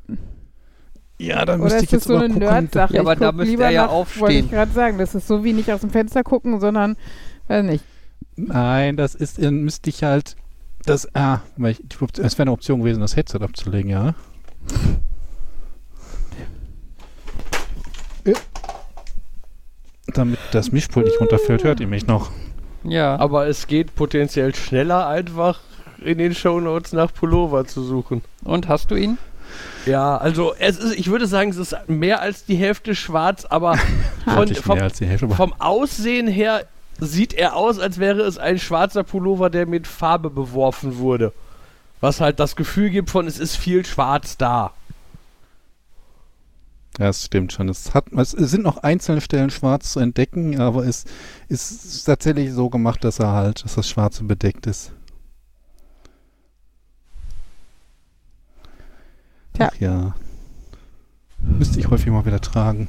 Ja, 1.18 1.44
da 1.44 1.54
oder 1.54 1.64
müsste 1.64 1.78
ich 1.80 1.84
das 1.86 1.90
jetzt 1.92 2.04
so 2.04 2.14
mal 2.14 2.24
eine 2.24 2.34
gucken. 2.34 2.48
Nerd-Sache? 2.48 2.94
Ja, 2.94 3.00
aber 3.00 3.16
da 3.16 3.32
müsste 3.32 3.50
lieber 3.50 3.64
er 3.64 3.70
ja 3.70 3.82
nach, 3.82 3.90
Wollte 3.90 4.00
aufstehen. 4.02 4.44
ich 4.44 4.50
gerade 4.52 4.72
sagen, 4.72 4.98
das 4.98 5.14
ist 5.14 5.26
so 5.26 5.42
wie 5.42 5.52
nicht 5.52 5.70
aus 5.72 5.80
dem 5.80 5.90
Fenster 5.90 6.22
gucken, 6.22 6.60
sondern, 6.60 6.96
weiß 7.48 7.64
nicht. 7.64 7.84
Nein, 8.36 8.96
das 8.96 9.16
ist, 9.16 9.38
äh, 9.38 9.50
müsste 9.50 9.90
ich 9.90 10.04
halt, 10.04 10.36
das, 10.84 11.12
ah, 11.16 11.40
es 11.58 12.38
wäre 12.38 12.42
eine 12.42 12.52
Option 12.52 12.80
gewesen, 12.80 13.00
das 13.00 13.16
Headset 13.16 13.38
abzulegen, 13.40 13.90
ja. 13.90 14.14
Damit 20.14 20.38
das 20.52 20.72
Mischpult 20.72 21.06
nicht 21.06 21.20
runterfällt, 21.20 21.64
hört 21.64 21.80
ihr 21.80 21.86
mich 21.88 22.06
noch. 22.06 22.30
Ja, 22.84 23.16
aber 23.16 23.46
es 23.48 23.66
geht 23.66 23.94
potenziell 23.94 24.54
schneller, 24.54 25.08
einfach 25.08 25.60
in 26.02 26.18
den 26.18 26.34
Shownotes 26.34 26.92
nach 26.92 27.12
Pullover 27.12 27.66
zu 27.66 27.82
suchen. 27.82 28.22
und 28.44 28.68
hast 28.68 28.90
du 28.90 28.94
ihn? 28.94 29.18
Ja, 29.86 30.16
also 30.16 30.54
es 30.58 30.78
ist, 30.78 30.98
ich 30.98 31.10
würde 31.10 31.26
sagen, 31.26 31.50
es 31.50 31.56
ist 31.56 31.76
mehr 31.86 32.20
als 32.20 32.44
die 32.44 32.56
Hälfte 32.56 32.94
schwarz, 32.94 33.44
aber 33.44 33.78
von, 34.24 34.54
vom, 34.54 35.30
vom 35.30 35.54
Aussehen 35.60 36.28
her 36.28 36.66
sieht 37.00 37.32
er 37.32 37.56
aus, 37.56 37.78
als 37.78 37.98
wäre 37.98 38.22
es 38.22 38.38
ein 38.38 38.58
schwarzer 38.58 39.04
Pullover, 39.04 39.50
der 39.50 39.66
mit 39.66 39.86
Farbe 39.86 40.30
beworfen 40.30 40.98
wurde. 40.98 41.32
Was 42.00 42.20
halt 42.20 42.38
das 42.38 42.56
Gefühl 42.56 42.90
gibt 42.90 43.10
von, 43.10 43.26
es 43.26 43.38
ist 43.38 43.56
viel 43.56 43.84
schwarz 43.84 44.36
da. 44.36 44.72
Ja, 46.98 47.08
es 47.08 47.24
stimmt 47.24 47.52
schon. 47.52 47.68
Es, 47.68 47.94
hat, 47.94 48.12
es 48.12 48.30
sind 48.32 48.64
noch 48.64 48.78
einzelne 48.78 49.20
Stellen 49.20 49.50
schwarz 49.50 49.92
zu 49.92 50.00
entdecken, 50.00 50.60
aber 50.60 50.84
es 50.84 51.04
ist 51.48 52.04
tatsächlich 52.04 52.52
so 52.52 52.68
gemacht, 52.70 53.04
dass 53.04 53.20
er 53.20 53.32
halt, 53.32 53.64
dass 53.64 53.76
das 53.76 53.88
Schwarze 53.88 54.24
bedeckt 54.24 54.66
ist. 54.66 54.92
Tja. 59.58 59.70
Ach 59.72 59.80
ja. 59.80 60.14
Müsste 61.38 61.80
ich 61.80 61.88
häufig 61.90 62.08
mal 62.12 62.24
wieder 62.24 62.40
tragen. 62.40 62.88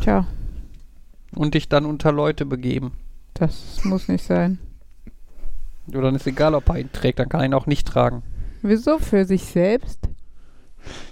Tja, 0.00 0.26
Und 1.34 1.54
dich 1.54 1.68
dann 1.68 1.84
unter 1.84 2.12
Leute 2.12 2.46
begeben. 2.46 2.92
das 3.34 3.84
muss 3.84 4.08
nicht 4.08 4.24
sein. 4.24 4.58
Oder 5.88 6.02
dann 6.02 6.14
ist 6.14 6.26
egal, 6.26 6.54
ob 6.54 6.68
er 6.68 6.78
ihn 6.78 6.92
trägt, 6.92 7.18
dann 7.18 7.28
kann 7.28 7.40
er 7.40 7.46
ihn 7.46 7.54
auch 7.54 7.66
nicht 7.66 7.86
tragen. 7.86 8.22
Wieso? 8.62 8.98
Für 8.98 9.24
sich 9.24 9.44
selbst? 9.44 9.98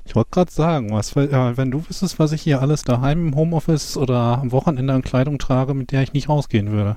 Ich 0.05 0.15
wollte 0.15 0.31
gerade 0.31 0.51
sagen, 0.53 0.91
was, 0.93 1.15
äh, 1.17 1.57
wenn 1.57 1.71
du 1.71 1.87
wüsstest, 1.89 2.19
was 2.19 2.33
ich 2.33 2.43
hier 2.43 2.61
alles 2.61 2.83
daheim 2.85 3.29
im 3.29 3.37
Homeoffice 3.37 3.97
oder 3.97 4.39
am 4.39 4.53
Wochenende 4.53 4.93
an 4.93 5.03
Kleidung 5.03 5.39
trage, 5.39 5.75
mit 5.75 5.93
der 5.93 6.03
ich 6.03 6.13
nicht 6.13 6.29
rausgehen 6.29 6.71
würde. 6.71 6.97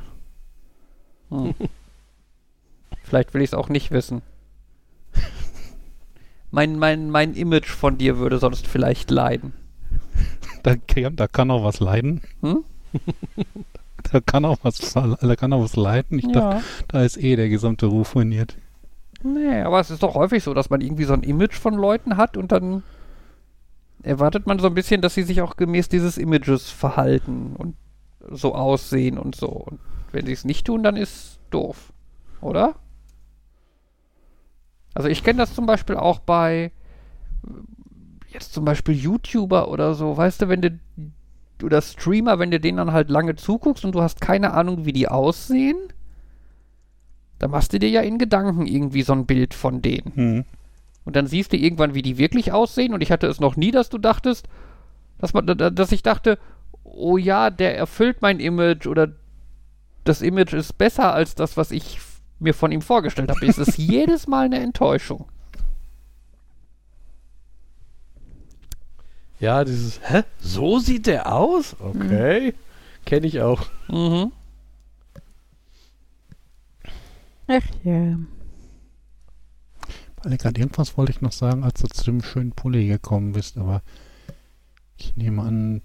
Hm. 1.30 1.56
Vielleicht 3.04 3.34
will 3.34 3.42
ich 3.42 3.50
es 3.50 3.54
auch 3.54 3.70
nicht 3.70 3.92
wissen. 3.92 4.22
Mein, 6.56 6.80
mein, 6.80 7.10
mein 7.12 7.34
Image 7.34 7.70
von 7.70 7.97
dir 7.97 8.18
würde 8.18 8.38
sonst 8.39 8.66
vielleicht 8.66 9.12
leiden. 9.12 9.51
Da, 10.64 10.78
kann- 10.78 11.18
da 11.18 11.28
kann 11.28 11.51
auch 11.51 11.66
was 11.66 11.80
leiden. 11.82 12.22
Hm? 12.41 12.64
Da 14.12 14.20
kann 14.22 14.45
auch 14.45 14.60
was, 14.62 14.93
da 14.93 15.36
kann 15.36 15.51
auch 15.51 15.64
was 15.64 15.76
leiden. 15.76 16.20
Ich 16.20 16.32
dachte, 16.32 16.64
da 16.89 17.01
ist 17.03 17.18
eh 17.18 17.36
der 17.36 17.49
gesamte 17.49 17.88
Ruf 17.88 18.16
ruiniert. 18.16 18.56
Nee, 19.24 19.62
aber 19.62 19.80
es 19.80 19.89
ist 19.89 20.03
doch 20.03 20.14
häufig 20.14 20.43
so, 20.43 20.53
dass 20.53 20.70
man 20.70 20.80
irgendwie 20.80 21.06
so 21.06 21.14
ein 21.14 21.24
Image 21.24 21.56
von 21.56 21.74
Leuten 21.74 22.16
hat 22.16 22.38
und 22.38 22.51
dann 22.51 22.84
erwartet 24.03 24.45
man 24.45 24.60
so 24.60 24.68
ein 24.68 24.76
bisschen, 24.76 25.01
dass 25.01 25.16
sie 25.16 25.24
sich 25.24 25.41
auch 25.41 25.58
gemäß 25.58 25.89
dieses 25.89 26.20
Images 26.20 26.70
verhalten 26.70 27.56
und 27.58 27.76
so 28.32 28.53
aussehen 28.53 29.18
und 29.18 29.36
so. 29.36 29.47
Und 29.49 29.80
wenn 30.12 30.28
sie 30.28 30.34
es 30.34 30.45
nicht 30.45 30.68
tun, 30.68 30.84
dann 30.84 30.97
ist 30.97 31.39
doof. 31.49 31.91
Oder? 32.41 32.76
Also 34.96 35.08
ich 35.10 35.24
kenne 35.24 35.38
das 35.38 35.54
zum 35.54 35.68
Beispiel 35.68 35.98
auch 35.98 36.20
bei 36.20 36.72
jetzt 38.30 38.54
zum 38.54 38.66
Beispiel 38.66 38.96
YouTuber 38.96 39.70
oder 39.70 39.93
so, 39.93 40.18
weißt 40.18 40.41
du, 40.41 40.50
wenn 40.50 40.62
du 40.62 40.80
oder 41.64 41.82
Streamer, 41.82 42.38
wenn 42.39 42.52
du 42.52 42.60
denen 42.60 42.78
dann 42.78 42.91
halt 42.91 43.10
lange 43.10 43.36
zuguckst 43.36 43.86
und 43.86 43.93
du 43.93 44.02
hast 44.02 44.20
keine 44.20 44.54
Ahnung, 44.54 44.86
wie 44.86 44.91
die 44.93 45.08
aussehen, 45.08 45.78
dann 47.39 47.52
machst 47.52 47.72
du 47.74 47.80
dir 47.80 47.89
ja 47.89 48.02
in 48.02 48.18
Gedanken 48.18 48.66
irgendwie 48.68 49.04
so 49.04 49.14
ein 49.14 49.26
Bild 49.26 49.54
von 49.54 49.82
denen. 49.82 50.12
Hm. 50.16 50.46
Und 51.06 51.16
dann 51.16 51.28
siehst 51.28 51.54
du 51.54 51.58
irgendwann, 51.58 51.93
wie 51.93 52.02
die 52.02 52.18
wirklich 52.18 52.52
aussehen. 52.52 52.93
Und 52.93 53.02
ich 53.02 53.12
hatte 53.12 53.28
es 53.28 53.39
noch 53.39 53.56
nie, 53.56 53.72
dass 53.72 53.89
du 53.89 53.98
dachtest, 53.98 54.48
dass, 55.20 55.34
man, 55.34 55.46
da- 55.46 55.70
dass 55.70 55.91
ich 55.91 56.04
dachte, 56.04 56.38
oh 56.84 57.18
ja, 57.18 57.50
der 57.50 57.78
erfüllt 57.78 58.22
mein 58.22 58.39
Image 58.39 58.88
oder 58.88 59.10
das 60.04 60.22
Image 60.22 60.54
ist 60.54 60.78
besser 60.78 61.14
als 61.14 61.36
das, 61.36 61.58
was 61.58 61.72
ich 61.72 62.00
mir 62.40 62.54
von 62.54 62.72
ihm 62.72 62.82
vorgestellt 62.82 63.30
habe. 63.30 63.46
Es 63.46 63.58
ist 63.58 63.78
jedes 63.78 64.28
Mal 64.28 64.46
eine 64.46 64.60
Enttäuschung. 64.60 65.30
Ja, 69.40 69.64
dieses, 69.64 70.00
hä? 70.10 70.24
So 70.40 70.80
sieht 70.80 71.08
der 71.08 71.32
aus? 71.32 71.76
Okay. 71.80 72.54
Kenne 73.06 73.28
ich 73.28 73.42
auch. 73.42 73.66
Mhm. 73.88 74.32
Ach 77.48 77.64
ja. 77.84 78.18
Weil 80.24 80.38
gerade 80.38 80.60
irgendwas 80.60 80.98
wollte 80.98 81.12
ich 81.12 81.22
noch 81.22 81.32
sagen, 81.32 81.64
als 81.64 81.82
du 81.82 81.88
zu 81.88 82.06
dem 82.06 82.24
schönen 82.24 82.54
Pulli 82.54 82.88
gekommen 82.88 83.34
bist, 83.34 83.58
aber 83.58 83.84
ich 84.98 85.16
nehme 85.16 85.44
an, 85.44 85.82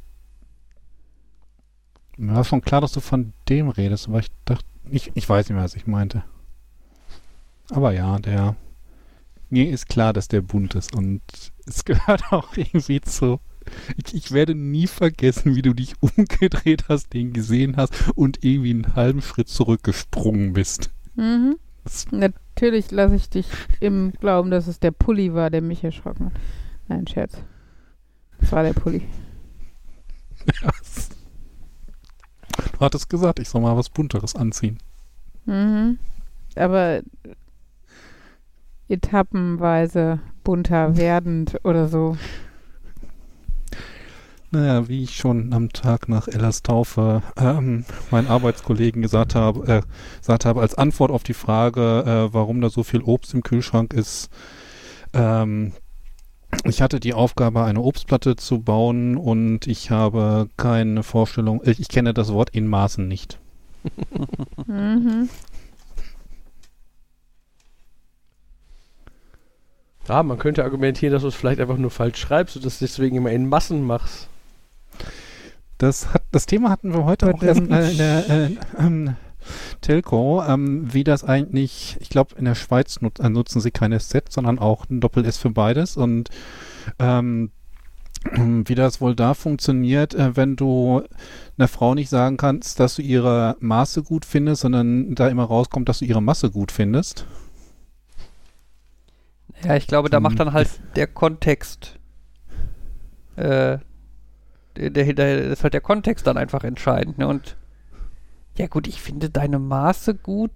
mir 2.16 2.34
war 2.34 2.44
schon 2.44 2.62
klar, 2.62 2.80
dass 2.80 2.92
du 2.92 3.00
von 3.00 3.34
dem 3.48 3.68
redest, 3.68 4.08
aber 4.08 4.20
ich 4.20 4.30
dachte, 4.46 4.64
ich, 4.90 5.10
ich 5.14 5.28
weiß 5.28 5.48
nicht 5.48 5.54
mehr, 5.56 5.64
was 5.64 5.74
ich 5.74 5.86
meinte. 5.86 6.24
Aber 7.70 7.92
ja, 7.92 8.18
der, 8.18 8.56
mir 9.48 9.70
ist 9.70 9.88
klar, 9.88 10.12
dass 10.12 10.28
der 10.28 10.40
bunt 10.40 10.74
ist 10.74 10.94
und 10.94 11.22
es 11.66 11.84
gehört 11.84 12.32
auch 12.32 12.56
irgendwie 12.56 13.00
zu. 13.00 13.40
Ich, 13.96 14.14
ich 14.14 14.32
werde 14.32 14.54
nie 14.54 14.86
vergessen, 14.86 15.54
wie 15.54 15.62
du 15.62 15.74
dich 15.74 15.94
umgedreht 16.00 16.88
hast, 16.88 17.12
den 17.12 17.32
gesehen 17.32 17.76
hast 17.76 18.10
und 18.14 18.44
irgendwie 18.44 18.70
einen 18.70 18.94
halben 18.94 19.22
Schritt 19.22 19.48
zurückgesprungen 19.48 20.52
bist. 20.52 20.90
Mhm. 21.14 21.56
Natürlich 22.10 22.90
lasse 22.90 23.16
ich 23.16 23.30
dich 23.30 23.46
im 23.80 24.12
Glauben, 24.20 24.50
dass 24.50 24.66
es 24.66 24.80
der 24.80 24.90
Pulli 24.90 25.32
war, 25.34 25.50
der 25.50 25.62
mich 25.62 25.82
erschrocken 25.82 26.26
hat. 26.26 26.32
Nein, 26.88 27.06
Scherz. 27.06 27.38
Es 28.38 28.52
war 28.52 28.62
der 28.62 28.72
Pulli. 28.72 29.02
Du 32.72 32.86
hattest 32.86 33.10
gesagt, 33.10 33.38
ich 33.38 33.48
soll 33.48 33.60
mal 33.60 33.76
was 33.76 33.90
Bunteres 33.90 34.34
anziehen. 34.34 34.78
Mhm. 35.44 35.98
Aber 36.56 37.02
etappenweise 38.90 40.20
bunter 40.44 40.96
werdend 40.96 41.58
oder 41.64 41.88
so. 41.88 42.16
Naja, 44.52 44.88
wie 44.88 45.04
ich 45.04 45.16
schon 45.16 45.52
am 45.52 45.72
Tag 45.72 46.08
nach 46.08 46.26
Ellas 46.26 46.62
Taufe 46.62 47.22
ähm, 47.36 47.84
meinen 48.10 48.26
Arbeitskollegen 48.26 49.00
gesagt 49.00 49.36
habe, 49.36 49.66
äh, 49.66 49.82
gesagt 50.18 50.44
habe, 50.44 50.60
als 50.60 50.74
Antwort 50.74 51.12
auf 51.12 51.22
die 51.22 51.34
Frage, 51.34 52.02
äh, 52.04 52.34
warum 52.34 52.60
da 52.60 52.68
so 52.68 52.82
viel 52.82 53.02
Obst 53.02 53.32
im 53.32 53.44
Kühlschrank 53.44 53.94
ist, 53.94 54.28
ähm, 55.12 55.72
ich 56.64 56.82
hatte 56.82 56.98
die 56.98 57.14
Aufgabe, 57.14 57.62
eine 57.62 57.80
Obstplatte 57.80 58.34
zu 58.34 58.60
bauen 58.60 59.16
und 59.16 59.68
ich 59.68 59.92
habe 59.92 60.48
keine 60.56 61.04
Vorstellung, 61.04 61.60
ich, 61.64 61.78
ich 61.78 61.88
kenne 61.88 62.12
das 62.12 62.32
Wort 62.32 62.50
in 62.50 62.66
Maßen 62.66 63.06
nicht. 63.06 63.38
Mhm. 64.66 65.28
Ja, 70.10 70.24
man 70.24 70.40
könnte 70.40 70.64
argumentieren, 70.64 71.12
dass 71.12 71.22
du 71.22 71.28
es 71.28 71.36
vielleicht 71.36 71.60
einfach 71.60 71.76
nur 71.76 71.92
falsch 71.92 72.18
schreibst 72.18 72.56
und 72.56 72.64
das 72.64 72.80
deswegen 72.80 73.14
immer 73.14 73.30
in 73.30 73.48
Massen 73.48 73.84
machst. 73.86 74.28
Das, 75.78 76.12
hat, 76.12 76.24
das 76.32 76.46
Thema 76.46 76.68
hatten 76.68 76.92
wir 76.92 77.04
heute 77.04 77.32
auch 77.32 77.40
äh, 77.40 77.52
in 77.52 77.68
der 77.68 78.28
äh, 78.28 78.50
ähm, 78.76 79.14
Telco, 79.82 80.42
ähm, 80.42 80.92
wie 80.92 81.04
das 81.04 81.22
eigentlich, 81.22 81.96
ich 82.00 82.08
glaube 82.08 82.34
in 82.36 82.44
der 82.44 82.56
Schweiz 82.56 83.00
nut, 83.00 83.20
äh, 83.20 83.28
nutzen 83.28 83.60
sie 83.60 83.70
keine 83.70 84.00
Set, 84.00 84.32
sondern 84.32 84.58
auch 84.58 84.90
ein 84.90 84.98
Doppel-S 84.98 85.38
für 85.38 85.50
beides 85.50 85.96
und 85.96 86.28
ähm, 86.98 87.52
wie 88.34 88.74
das 88.74 89.00
wohl 89.00 89.14
da 89.14 89.34
funktioniert, 89.34 90.16
äh, 90.16 90.36
wenn 90.36 90.56
du 90.56 91.04
einer 91.56 91.68
Frau 91.68 91.94
nicht 91.94 92.08
sagen 92.08 92.36
kannst, 92.36 92.80
dass 92.80 92.96
du 92.96 93.02
ihre 93.02 93.56
Maße 93.60 94.02
gut 94.02 94.24
findest, 94.24 94.62
sondern 94.62 95.14
da 95.14 95.28
immer 95.28 95.44
rauskommt, 95.44 95.88
dass 95.88 96.00
du 96.00 96.04
ihre 96.04 96.20
Masse 96.20 96.50
gut 96.50 96.72
findest. 96.72 97.26
Ja, 99.64 99.76
ich 99.76 99.86
glaube, 99.86 100.08
da 100.10 100.16
Hm. 100.18 100.22
macht 100.22 100.40
dann 100.40 100.52
halt 100.52 100.68
der 100.96 101.06
Kontext. 101.06 101.98
Äh, 103.36 103.78
der, 104.76 104.90
der, 104.90 105.12
der 105.12 105.38
ist 105.44 105.62
halt 105.62 105.74
der 105.74 105.80
Kontext 105.80 106.26
dann 106.26 106.36
einfach 106.38 106.64
entscheidend. 106.64 107.18
Ne? 107.18 107.26
Und 107.26 107.56
ja, 108.56 108.66
gut, 108.66 108.86
ich 108.86 109.00
finde 109.00 109.30
deine 109.30 109.58
Maße 109.58 110.14
gut. 110.14 110.50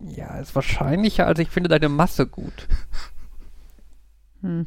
Ja, 0.00 0.38
ist 0.38 0.54
wahrscheinlicher, 0.54 1.26
als 1.26 1.38
ich 1.38 1.48
finde 1.48 1.68
deine 1.68 1.88
Masse 1.88 2.26
gut. 2.26 2.68
Hm. 4.42 4.66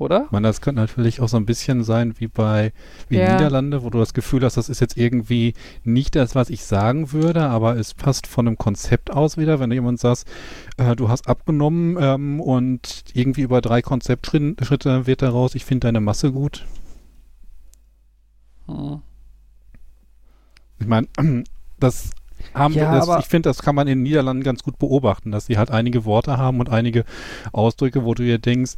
Oder? 0.00 0.24
Ich 0.24 0.30
meine, 0.30 0.48
das 0.48 0.62
könnte 0.62 0.80
natürlich 0.80 1.20
auch 1.20 1.28
so 1.28 1.36
ein 1.36 1.44
bisschen 1.44 1.84
sein 1.84 2.14
wie 2.18 2.26
bei 2.26 2.72
wie 3.10 3.18
Ja. 3.18 3.34
Niederlande, 3.34 3.82
wo 3.82 3.90
du 3.90 3.98
das 3.98 4.14
Gefühl 4.14 4.42
hast, 4.42 4.56
das 4.56 4.70
ist 4.70 4.80
jetzt 4.80 4.96
irgendwie 4.96 5.52
nicht 5.84 6.16
das, 6.16 6.34
was 6.34 6.48
ich 6.48 6.64
sagen 6.64 7.12
würde, 7.12 7.42
aber 7.42 7.76
es 7.76 7.92
passt 7.92 8.26
von 8.26 8.46
einem 8.46 8.56
Konzept 8.56 9.12
aus 9.12 9.36
wieder, 9.36 9.60
wenn 9.60 9.70
jemand 9.70 10.00
sagt, 10.00 10.24
äh, 10.78 10.96
du 10.96 11.10
hast 11.10 11.28
abgenommen 11.28 11.98
ähm, 12.00 12.40
und 12.40 13.04
irgendwie 13.12 13.42
über 13.42 13.60
drei 13.60 13.82
Konzeptschritte 13.82 15.06
wird 15.06 15.20
daraus, 15.20 15.54
ich 15.54 15.66
finde 15.66 15.88
deine 15.88 16.00
Masse 16.00 16.32
gut. 16.32 16.64
Hm. 18.68 19.02
Ich 20.78 20.86
meine, 20.86 21.08
das 21.78 22.10
haben 22.54 22.72
Ja, 22.72 22.94
das, 22.94 23.06
aber- 23.06 23.18
ich 23.20 23.26
finde, 23.26 23.50
das 23.50 23.60
kann 23.60 23.74
man 23.74 23.86
in 23.86 23.98
den 23.98 24.04
Niederlanden 24.04 24.42
ganz 24.44 24.62
gut 24.62 24.78
beobachten, 24.78 25.30
dass 25.30 25.44
sie 25.44 25.58
halt 25.58 25.70
einige 25.70 26.06
Worte 26.06 26.38
haben 26.38 26.58
und 26.58 26.70
einige 26.70 27.04
Ausdrücke, 27.52 28.02
wo 28.06 28.14
du 28.14 28.22
dir 28.22 28.38
denkst, 28.38 28.76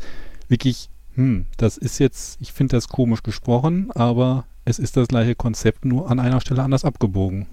wirklich, 0.48 0.88
hm, 1.14 1.46
das 1.56 1.76
ist 1.76 1.98
jetzt, 1.98 2.40
ich 2.40 2.52
finde 2.52 2.76
das 2.76 2.88
komisch 2.88 3.22
gesprochen, 3.22 3.90
aber 3.92 4.46
es 4.64 4.78
ist 4.78 4.96
das 4.96 5.08
gleiche 5.08 5.34
Konzept, 5.34 5.84
nur 5.84 6.10
an 6.10 6.20
einer 6.20 6.40
Stelle 6.40 6.62
anders 6.62 6.84
abgebogen. 6.84 7.46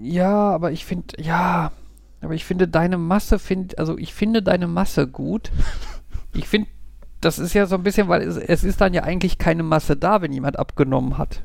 Ja, 0.00 0.50
aber 0.50 0.72
ich 0.72 0.84
finde, 0.84 1.22
ja, 1.22 1.72
aber 2.22 2.34
ich 2.34 2.44
finde 2.44 2.68
deine 2.68 2.98
Masse, 2.98 3.38
find, 3.38 3.78
also 3.78 3.98
ich 3.98 4.14
finde 4.14 4.42
deine 4.42 4.66
Masse 4.66 5.06
gut. 5.06 5.50
Ich 6.32 6.46
finde, 6.46 6.68
das 7.20 7.40
ist 7.40 7.54
ja 7.54 7.66
so 7.66 7.74
ein 7.74 7.82
bisschen, 7.82 8.06
weil 8.06 8.22
es, 8.22 8.36
es 8.36 8.62
ist 8.62 8.80
dann 8.80 8.94
ja 8.94 9.02
eigentlich 9.02 9.36
keine 9.36 9.64
Masse 9.64 9.96
da, 9.96 10.22
wenn 10.22 10.32
jemand 10.32 10.60
abgenommen 10.60 11.18
hat. 11.18 11.42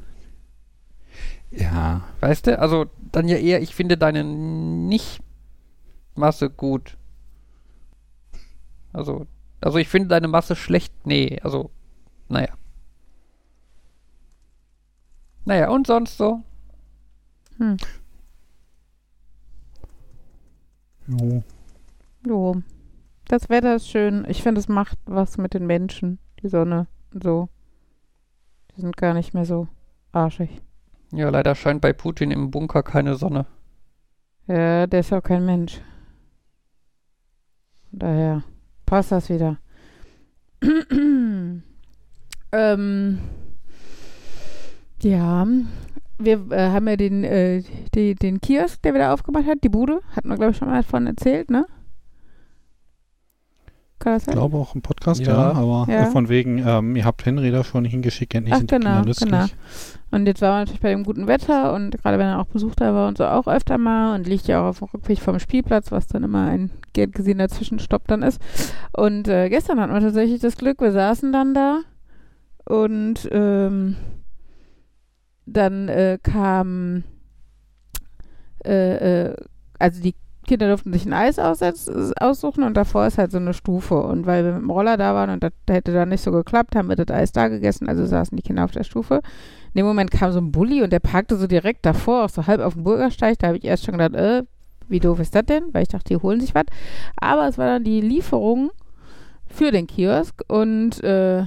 Ja. 1.50 2.02
Weißt 2.20 2.46
du? 2.46 2.60
Also 2.60 2.86
dann 3.12 3.28
ja 3.28 3.38
eher, 3.38 3.64
ich 3.64 3.74
finde 3.74 3.98
deine 3.98 4.24
Nicht-Masse 4.24 5.22
gut. 6.52 6.98
Also, 8.94 9.26
also 9.66 9.80
ich 9.80 9.90
finde 9.90 10.10
deine 10.10 10.28
Masse 10.28 10.56
schlecht. 10.56 10.94
Nee, 11.08 11.40
also, 11.42 11.72
naja. 12.30 12.54
Naja, 15.44 15.70
und 15.70 15.88
sonst 15.88 16.18
so? 16.18 16.44
Hm. 17.58 17.78
Jo. 21.08 21.44
Jo. 22.28 22.62
Das 23.28 23.50
Wetter 23.50 23.76
ist 23.76 23.90
schön. 23.90 24.24
Ich 24.28 24.44
finde, 24.44 24.60
es 24.60 24.68
macht 24.68 25.00
was 25.06 25.40
mit 25.40 25.56
den 25.56 25.66
Menschen. 25.66 26.20
Die 26.44 26.50
Sonne 26.50 26.86
und 27.12 27.24
so. 27.24 27.50
Die 28.76 28.82
sind 28.82 28.96
gar 28.98 29.16
nicht 29.16 29.34
mehr 29.34 29.46
so 29.46 29.68
arschig. 30.12 30.62
Ja, 31.12 31.30
leider 31.30 31.56
scheint 31.56 31.82
bei 31.82 31.92
Putin 31.92 32.30
im 32.30 32.52
Bunker 32.52 32.84
keine 32.84 33.16
Sonne. 33.16 33.48
Ja, 34.46 34.86
der 34.86 35.00
ist 35.00 35.12
auch 35.12 35.24
kein 35.24 35.44
Mensch. 35.44 35.82
Von 37.90 38.00
daher 38.00 38.44
passt 38.86 39.12
das 39.12 39.30
wieder. 39.30 39.58
ähm, 42.52 43.20
ja, 45.02 45.48
wir 46.18 46.52
äh, 46.52 46.70
haben 46.70 46.88
ja 46.88 46.96
den, 46.96 47.24
äh, 47.24 47.64
die, 47.94 48.16
den 48.16 48.40
Kiosk, 48.42 48.82
der 48.82 48.94
wieder 48.94 49.14
aufgemacht 49.14 49.46
hat, 49.46 49.64
die 49.64 49.70
Bude. 49.70 50.02
Hatten 50.16 50.30
wir, 50.30 50.36
glaube 50.36 50.52
ich, 50.52 50.58
schon 50.58 50.70
mal 50.70 50.82
davon 50.82 51.08
erzählt, 51.08 51.50
ne? 51.50 51.66
Kann 54.06 54.14
das 54.14 54.28
Ich 54.28 54.34
glaube 54.34 54.58
auch 54.58 54.76
im 54.76 54.84
Podcast, 54.84 55.20
ja, 55.22 55.34
Ja. 55.34 55.52
aber 55.54 55.88
Ja. 55.92 56.06
von 56.06 56.30
wegen, 56.30 56.60
ähm, 56.60 56.96
ihr 56.96 57.06
habt 57.06 57.26
Henry 57.26 57.50
da 57.50 57.64
schon 57.64 57.86
hingeschickt, 57.86 58.36
endlich 58.36 58.54
Ach, 58.54 58.60
sind 58.60 58.70
die 58.70 58.76
genau, 58.76 58.90
Kinder 58.98 59.06
nützlich. 59.08 59.32
genau. 59.32 59.46
Und 60.12 60.28
jetzt 60.28 60.42
war 60.44 60.52
man 60.52 60.60
natürlich 60.60 60.80
bei 60.82 60.92
dem 60.92 61.04
guten 61.04 61.26
Wetter 61.26 61.74
und 61.74 62.00
gerade 62.00 62.20
wenn 62.20 62.28
er 62.28 62.40
auch 62.40 62.46
Besuch 62.46 62.76
da 62.76 62.94
war 62.94 63.08
und 63.08 63.18
so 63.18 63.26
auch 63.26 63.48
öfter 63.48 63.80
mal 63.80 64.14
und 64.14 64.28
liegt 64.28 64.46
ja 64.46 64.62
auch 64.62 64.68
auf 64.68 64.78
dem 64.80 64.90
Rückweg 64.94 65.20
vom 65.20 65.40
Spielplatz, 65.40 65.92
was 65.92 66.06
dann 66.06 66.24
immer 66.24 66.46
ein 66.46 66.70
gern 66.94 67.10
gesehener 67.10 67.50
Zwischenstopp 67.50 68.08
dann 68.08 68.22
ist. 68.22 68.40
Und 68.96 69.28
äh, 69.28 69.50
gestern 69.50 69.80
hatten 69.80 69.94
wir 69.94 70.02
tatsächlich 70.02 70.40
das 70.40 70.56
Glück, 70.56 70.82
wir 70.82 70.92
saßen 70.92 71.34
dann 71.34 71.56
da 71.56 71.80
und 72.66 73.28
ähm, 73.32 73.96
dann 75.48 75.90
äh, 75.90 76.20
kam 76.22 77.04
äh, 78.64 79.30
äh, 79.30 79.36
also 79.80 80.02
die 80.02 80.14
Kinder 80.46 80.68
durften 80.68 80.94
sich 80.94 81.06
ein 81.06 81.14
Eis 81.14 81.38
aussuchen 81.40 82.64
und 82.64 82.76
davor 82.76 83.06
ist 83.06 83.18
halt 83.18 83.32
so 83.32 83.38
eine 83.38 83.54
Stufe. 83.54 84.02
Und 84.02 84.26
weil 84.26 84.46
wir 84.46 84.54
mit 84.54 84.62
dem 84.62 84.70
Roller 84.70 84.98
da 84.98 85.14
waren 85.14 85.30
und 85.30 85.44
das 85.44 85.52
hätte 85.70 85.94
dann 85.94 86.10
nicht 86.10 86.22
so 86.22 86.32
geklappt, 86.32 86.76
haben 86.76 86.90
wir 86.90 86.96
das 86.96 87.16
Eis 87.16 87.32
da 87.32 87.48
gegessen, 87.48 87.90
also 87.90 88.06
saßen 88.06 88.36
die 88.36 88.44
Kinder 88.44 88.64
auf 88.64 88.72
der 88.72 88.84
Stufe. 88.84 89.22
In 89.74 89.80
dem 89.80 89.86
Moment 89.86 90.12
kam 90.12 90.32
so 90.32 90.40
ein 90.40 90.52
Bulli 90.52 90.82
und 90.82 90.94
der 90.94 91.00
parkte 91.00 91.36
so 91.36 91.48
direkt 91.48 91.86
davor, 91.86 92.26
auch 92.26 92.30
so 92.30 92.48
halb 92.48 92.62
auf 92.62 92.76
dem 92.76 92.84
Bürgersteig. 92.84 93.40
Da 93.40 93.48
habe 93.48 93.58
ich 93.58 93.66
erst 93.66 93.86
schon 93.86 93.98
gedacht, 93.98 94.16
äh, 94.16 94.44
wie 94.88 95.00
doof 95.00 95.20
ist 95.20 95.36
das 95.36 95.46
denn? 95.46 95.66
Weil 95.74 95.84
ich 95.84 95.90
dachte, 95.90 96.14
die 96.14 96.22
holen 96.22 96.40
sich 96.40 96.56
was. 96.56 96.66
Aber 97.18 97.48
es 97.48 97.58
war 97.58 97.66
dann 97.66 97.84
die 97.84 98.02
Lieferung 98.02 98.72
für 99.48 99.72
den 99.72 99.88
Kiosk 99.88 100.44
und 100.48 101.04
äh, 101.04 101.44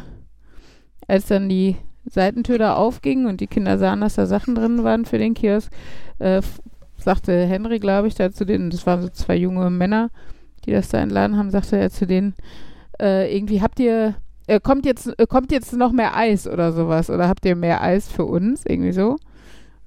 als 1.07 1.27
dann 1.27 1.49
die 1.49 1.77
Seitentür 2.05 2.59
da 2.59 2.75
aufging 2.75 3.27
und 3.27 3.41
die 3.41 3.47
Kinder 3.47 3.79
sahen, 3.79 4.01
dass 4.01 4.15
da 4.15 4.27
Sachen 4.27 4.55
drin 4.55 4.83
waren 4.85 5.05
für 5.05 5.19
den 5.19 5.35
Kiosk, 5.35 5.71
äh, 6.19 6.43
sagte 7.09 7.47
Henry, 7.47 7.79
glaube 7.79 8.07
ich, 8.07 8.17
da 8.17 8.31
zu 8.31 8.45
denen, 8.45 8.69
das 8.69 8.87
waren 8.87 9.01
so 9.01 9.09
zwei 9.09 9.35
junge 9.35 9.71
Männer, 9.71 10.11
die 10.67 10.73
das 10.73 10.91
da 10.91 10.99
entladen 10.99 11.39
haben, 11.39 11.51
sagte 11.51 11.79
er 11.79 11.89
zu 11.89 12.07
denen, 12.07 12.35
äh, 13.01 13.35
irgendwie 13.35 13.63
habt 13.63 13.81
ihr, 13.81 14.17
äh, 14.47 14.61
kommt 14.61 14.85
jetzt, 14.85 15.19
äh, 15.19 15.27
kommt 15.27 15.51
jetzt 15.51 15.73
noch 15.73 15.93
mehr 15.93 16.15
Eis 16.15 16.47
oder 16.47 16.71
sowas 16.71 17.09
oder 17.09 17.27
habt 17.27 17.47
ihr 17.47 17.57
mehr 17.57 17.81
Eis 17.81 18.09
für 18.09 18.27
uns, 18.27 18.67
irgendwie 18.67 18.93
so. 18.93 19.17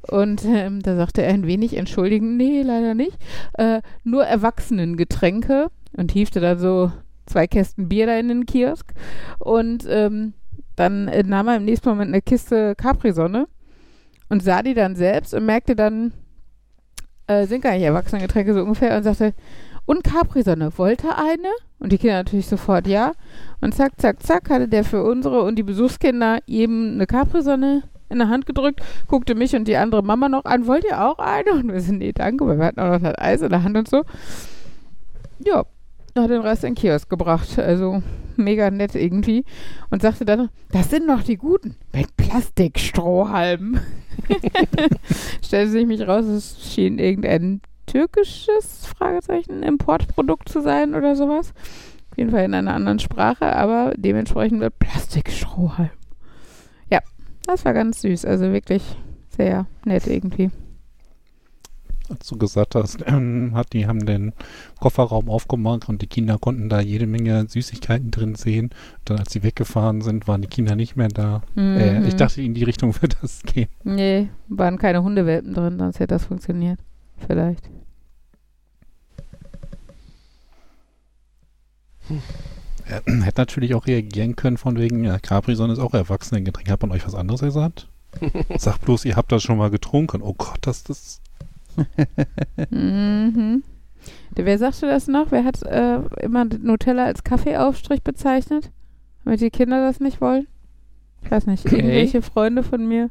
Und 0.10 0.44
ähm, 0.46 0.82
da 0.82 0.96
sagte 0.96 1.22
er 1.22 1.32
ein 1.32 1.46
wenig 1.46 1.78
entschuldigend, 1.78 2.38
nee, 2.38 2.64
leider 2.64 2.96
nicht, 2.96 3.20
äh, 3.54 3.82
nur 4.04 4.24
Erwachsenengetränke 4.24 5.68
und 5.96 6.12
hiefte 6.12 6.40
dann 6.40 6.58
so 6.58 6.92
zwei 7.28 7.46
Kästen 7.46 7.88
Bier 7.88 8.08
da 8.08 8.18
in 8.18 8.30
den 8.30 8.48
Kiosk 8.48 8.94
und 9.38 9.86
ähm, 9.88 10.34
dann 10.76 11.08
äh, 11.08 11.22
nahm 11.22 11.50
er 11.50 11.58
im 11.58 11.66
nächsten 11.66 11.88
Moment 11.88 12.08
eine 12.08 12.24
Kiste 12.24 12.74
Capri-Sonne 12.74 13.48
und 14.28 14.42
sah 14.42 14.64
die 14.64 14.74
dann 14.74 14.96
selbst 14.96 15.36
und 15.36 15.46
merkte 15.46 15.76
dann, 15.76 16.14
äh, 17.32 17.46
sind 17.48 17.62
gar 17.62 17.74
nicht 17.74 17.84
Erwachsenengetränke 17.84 18.54
so 18.54 18.62
ungefähr 18.62 18.96
und 18.98 19.04
sagte, 19.04 19.34
und 19.86 20.04
Capri-Sonne, 20.04 20.78
wollte 20.78 21.18
eine? 21.18 21.50
Und 21.80 21.92
die 21.92 21.98
Kinder 21.98 22.18
natürlich 22.18 22.48
sofort 22.48 22.88
ja. 22.88 23.14
Und 23.62 23.74
zack, 23.74 23.94
zack, 23.98 24.22
zack, 24.22 24.50
hatte 24.50 24.68
der 24.68 24.84
für 24.84 25.04
unsere 25.04 25.42
und 25.42 25.56
die 25.56 25.64
Besuchskinder 25.64 26.40
eben 26.48 26.94
eine 26.94 27.08
Capri-Sonne 27.08 27.84
in 28.10 28.20
der 28.20 28.30
Hand 28.30 28.46
gedrückt, 28.46 28.82
guckte 29.08 29.36
mich 29.36 29.56
und 29.56 29.68
die 29.68 29.78
andere 29.78 30.04
Mama 30.04 30.30
noch 30.30 30.46
an, 30.46 30.68
wollt 30.68 30.84
ihr 30.84 31.04
auch 31.04 31.18
eine? 31.18 31.54
Und 31.54 31.72
wir 31.72 31.80
sind, 31.80 32.00
nee, 32.00 32.12
danke, 32.12 32.46
weil 32.46 32.60
wir 32.60 32.66
hatten 32.66 32.80
auch 32.80 32.92
noch 32.92 33.02
das 33.02 33.18
Eis 33.18 33.42
in 33.42 33.50
der 33.50 33.64
Hand 33.64 33.78
und 33.78 33.88
so. 33.88 34.04
Ja, 35.40 35.66
hat 36.16 36.30
den 36.30 36.42
Rest 36.42 36.64
in 36.64 36.72
den 36.72 36.76
Kiosk 36.76 37.10
gebracht. 37.10 37.58
Also 37.58 38.04
mega 38.44 38.70
nett 38.72 38.96
irgendwie. 38.96 39.46
Und 39.90 40.02
sagte 40.02 40.26
dann, 40.26 40.50
das 40.72 40.90
sind 40.90 41.08
noch 41.08 41.24
die 41.24 41.38
guten. 41.38 41.76
Mit 41.94 42.16
Plastikstrohhalmen. 42.18 43.80
Stellte 45.44 45.72
sich 45.72 45.86
mich 45.86 46.08
raus, 46.08 46.26
es 46.26 46.74
schien 46.74 47.00
irgendein 47.00 47.62
türkisches 47.86 48.86
Fragezeichen 48.86 49.64
Importprodukt 49.64 50.50
zu 50.50 50.62
sein 50.62 50.96
oder 50.96 51.16
sowas. 51.16 51.54
Auf 52.12 52.18
jeden 52.18 52.32
Fall 52.32 52.44
in 52.44 52.54
einer 52.54 52.74
anderen 52.74 53.00
Sprache, 53.00 53.56
aber 53.56 53.94
dementsprechend 53.96 54.60
mit 54.60 54.78
Plastikstrohhalm. 54.80 55.92
Ja, 56.90 57.00
das 57.46 57.66
war 57.66 57.74
ganz 57.74 58.02
süß. 58.02 58.26
Also 58.26 58.52
wirklich 58.52 58.84
sehr 59.30 59.66
nett 59.86 60.08
irgendwie 60.08 60.52
als 62.12 62.28
du 62.28 62.38
gesagt 62.38 62.76
hast, 62.76 63.00
ähm, 63.06 63.52
hat, 63.56 63.74
die 63.74 63.88
haben 63.88 64.06
den 64.06 64.34
Kofferraum 64.80 65.30
aufgemacht 65.30 65.90
und 65.90 66.02
die 66.02 66.08
Kinder 66.08 66.38
konnten 66.38 66.70
da 66.70 66.80
jede 66.80 67.08
Menge 67.08 67.48
Süßigkeiten 67.48 68.12
drin 68.12 68.36
sehen. 68.36 68.72
Dann, 69.06 69.20
als 69.20 69.32
sie 69.32 69.44
weggefahren 69.44 70.02
sind, 70.02 70.28
waren 70.28 70.42
die 70.42 70.48
Kinder 70.48 70.76
nicht 70.76 70.96
mehr 70.96 71.08
da. 71.08 71.42
Mhm. 71.56 71.78
Äh, 71.78 72.08
ich 72.08 72.16
dachte, 72.16 72.42
in 72.42 72.54
die 72.54 72.64
Richtung 72.64 72.94
wird 73.02 73.18
das 73.22 73.42
gehen. 73.44 73.70
Nee, 73.84 74.30
waren 74.48 74.78
keine 74.78 75.04
Hundewelpen 75.04 75.54
drin, 75.54 75.80
sonst 75.80 76.00
hätte 76.00 76.16
das 76.16 76.26
funktioniert. 76.26 76.80
Vielleicht. 77.28 77.70
Er 82.86 83.02
hätte 83.24 83.42
natürlich 83.42 83.76
auch 83.76 83.88
reagieren 83.88 84.36
können 84.36 84.58
von 84.58 84.78
wegen, 84.78 85.04
ja, 85.04 85.20
Capri-Sonne 85.20 85.74
ist 85.74 85.80
auch 85.80 85.94
Erwachsenengetränk. 85.94 86.70
Hat 86.70 86.82
man 86.82 86.92
euch 86.92 87.06
was 87.06 87.16
anderes 87.16 87.42
gesagt? 87.42 87.88
Sag 88.58 88.80
bloß, 88.80 89.06
ihr 89.06 89.16
habt 89.16 89.32
das 89.32 89.44
schon 89.44 89.58
mal 89.58 89.70
getrunken. 89.70 90.22
Oh 90.22 90.34
Gott, 90.34 90.60
das 90.62 90.82
ist 90.84 91.21
mhm. 92.70 93.64
Wer 94.36 94.58
sagte 94.58 94.88
das 94.88 95.08
noch? 95.08 95.32
Wer 95.32 95.44
hat 95.44 95.62
äh, 95.64 96.00
immer 96.22 96.46
Nutella 96.46 97.06
als 97.06 97.24
Kaffeeaufstrich 97.24 98.02
bezeichnet? 98.02 98.72
Damit 99.24 99.42
die 99.42 99.52
Kinder 99.52 99.86
das 99.86 100.00
nicht 100.00 100.22
wollen? 100.22 100.48
Ich 101.24 101.30
weiß 101.30 101.46
nicht. 101.48 101.66
Okay. 101.66 101.76
Irgendwelche 101.76 102.22
Freunde 102.22 102.64
von 102.64 102.88
mir 102.88 103.10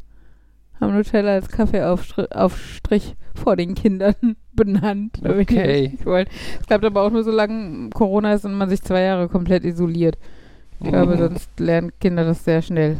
haben 0.81 0.95
Nutella 0.95 1.33
als 1.35 1.49
Kaffeeaufstrich 1.49 3.15
vor 3.35 3.57
den 3.57 3.75
Kindern 3.75 4.15
benannt. 4.53 5.19
damit 5.23 5.51
Okay. 5.51 5.91
nicht 5.91 6.07
wollen. 6.07 6.27
Es 6.61 6.67
bleibt 6.67 6.85
aber 6.85 7.03
auch 7.03 7.11
nur 7.11 7.23
so 7.23 7.31
lange 7.31 7.91
Corona 7.91 8.33
ist 8.33 8.45
und 8.45 8.55
man 8.55 8.69
sich 8.69 8.83
zwei 8.83 9.03
Jahre 9.03 9.29
komplett 9.29 9.65
isoliert. 9.65 10.19
Ich 10.83 10.89
glaube, 10.89 11.19
sonst 11.19 11.61
lernen 11.61 11.93
Kinder 12.01 12.25
das 12.25 12.43
sehr 12.43 12.63
schnell. 12.63 12.97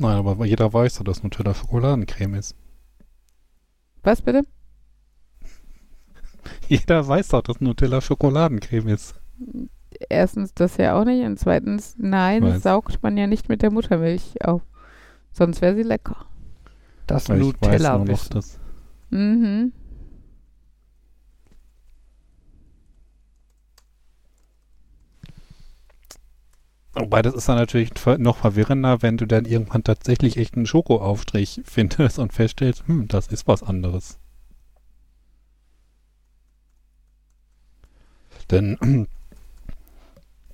Nein, 0.00 0.16
aber 0.16 0.46
jeder 0.46 0.72
weiß 0.72 0.94
doch, 0.96 1.04
dass 1.04 1.22
Nutella 1.22 1.52
Schokoladencreme 1.52 2.34
ist. 2.34 2.56
Was 4.02 4.22
bitte? 4.22 4.44
Jeder 6.68 7.06
weiß 7.06 7.28
doch, 7.28 7.42
dass 7.42 7.60
Nutella 7.60 8.00
Schokoladencreme 8.00 8.88
ist. 8.88 9.14
Erstens 10.08 10.54
das 10.54 10.78
ja 10.78 10.98
auch 10.98 11.04
nicht 11.04 11.22
und 11.26 11.38
zweitens, 11.38 11.96
nein, 11.98 12.42
Weiß. 12.42 12.62
saugt 12.62 13.02
man 13.02 13.18
ja 13.18 13.26
nicht 13.26 13.50
mit 13.50 13.60
der 13.60 13.70
Muttermilch 13.70 14.42
auf. 14.42 14.62
Sonst 15.32 15.60
wäre 15.60 15.74
sie 15.76 15.82
lecker. 15.82 16.16
Das 17.06 17.28
ich 17.28 17.36
Nutella 17.36 17.98
noch, 17.98 18.26
dass 18.28 18.58
Mhm. 19.10 19.72
Wobei 26.94 27.22
das 27.22 27.34
ist 27.34 27.48
dann 27.48 27.56
natürlich 27.56 27.90
noch 28.18 28.36
verwirrender, 28.36 29.02
wenn 29.02 29.16
du 29.16 29.26
dann 29.26 29.44
irgendwann 29.44 29.84
tatsächlich 29.84 30.36
echt 30.36 30.56
einen 30.56 30.66
Schokoaufstrich 30.66 31.60
findest 31.66 32.18
und 32.18 32.32
feststellst, 32.32 32.86
hm, 32.86 33.08
das 33.08 33.28
ist 33.28 33.46
was 33.48 33.62
anderes. 33.62 34.18
Denn, 38.50 38.76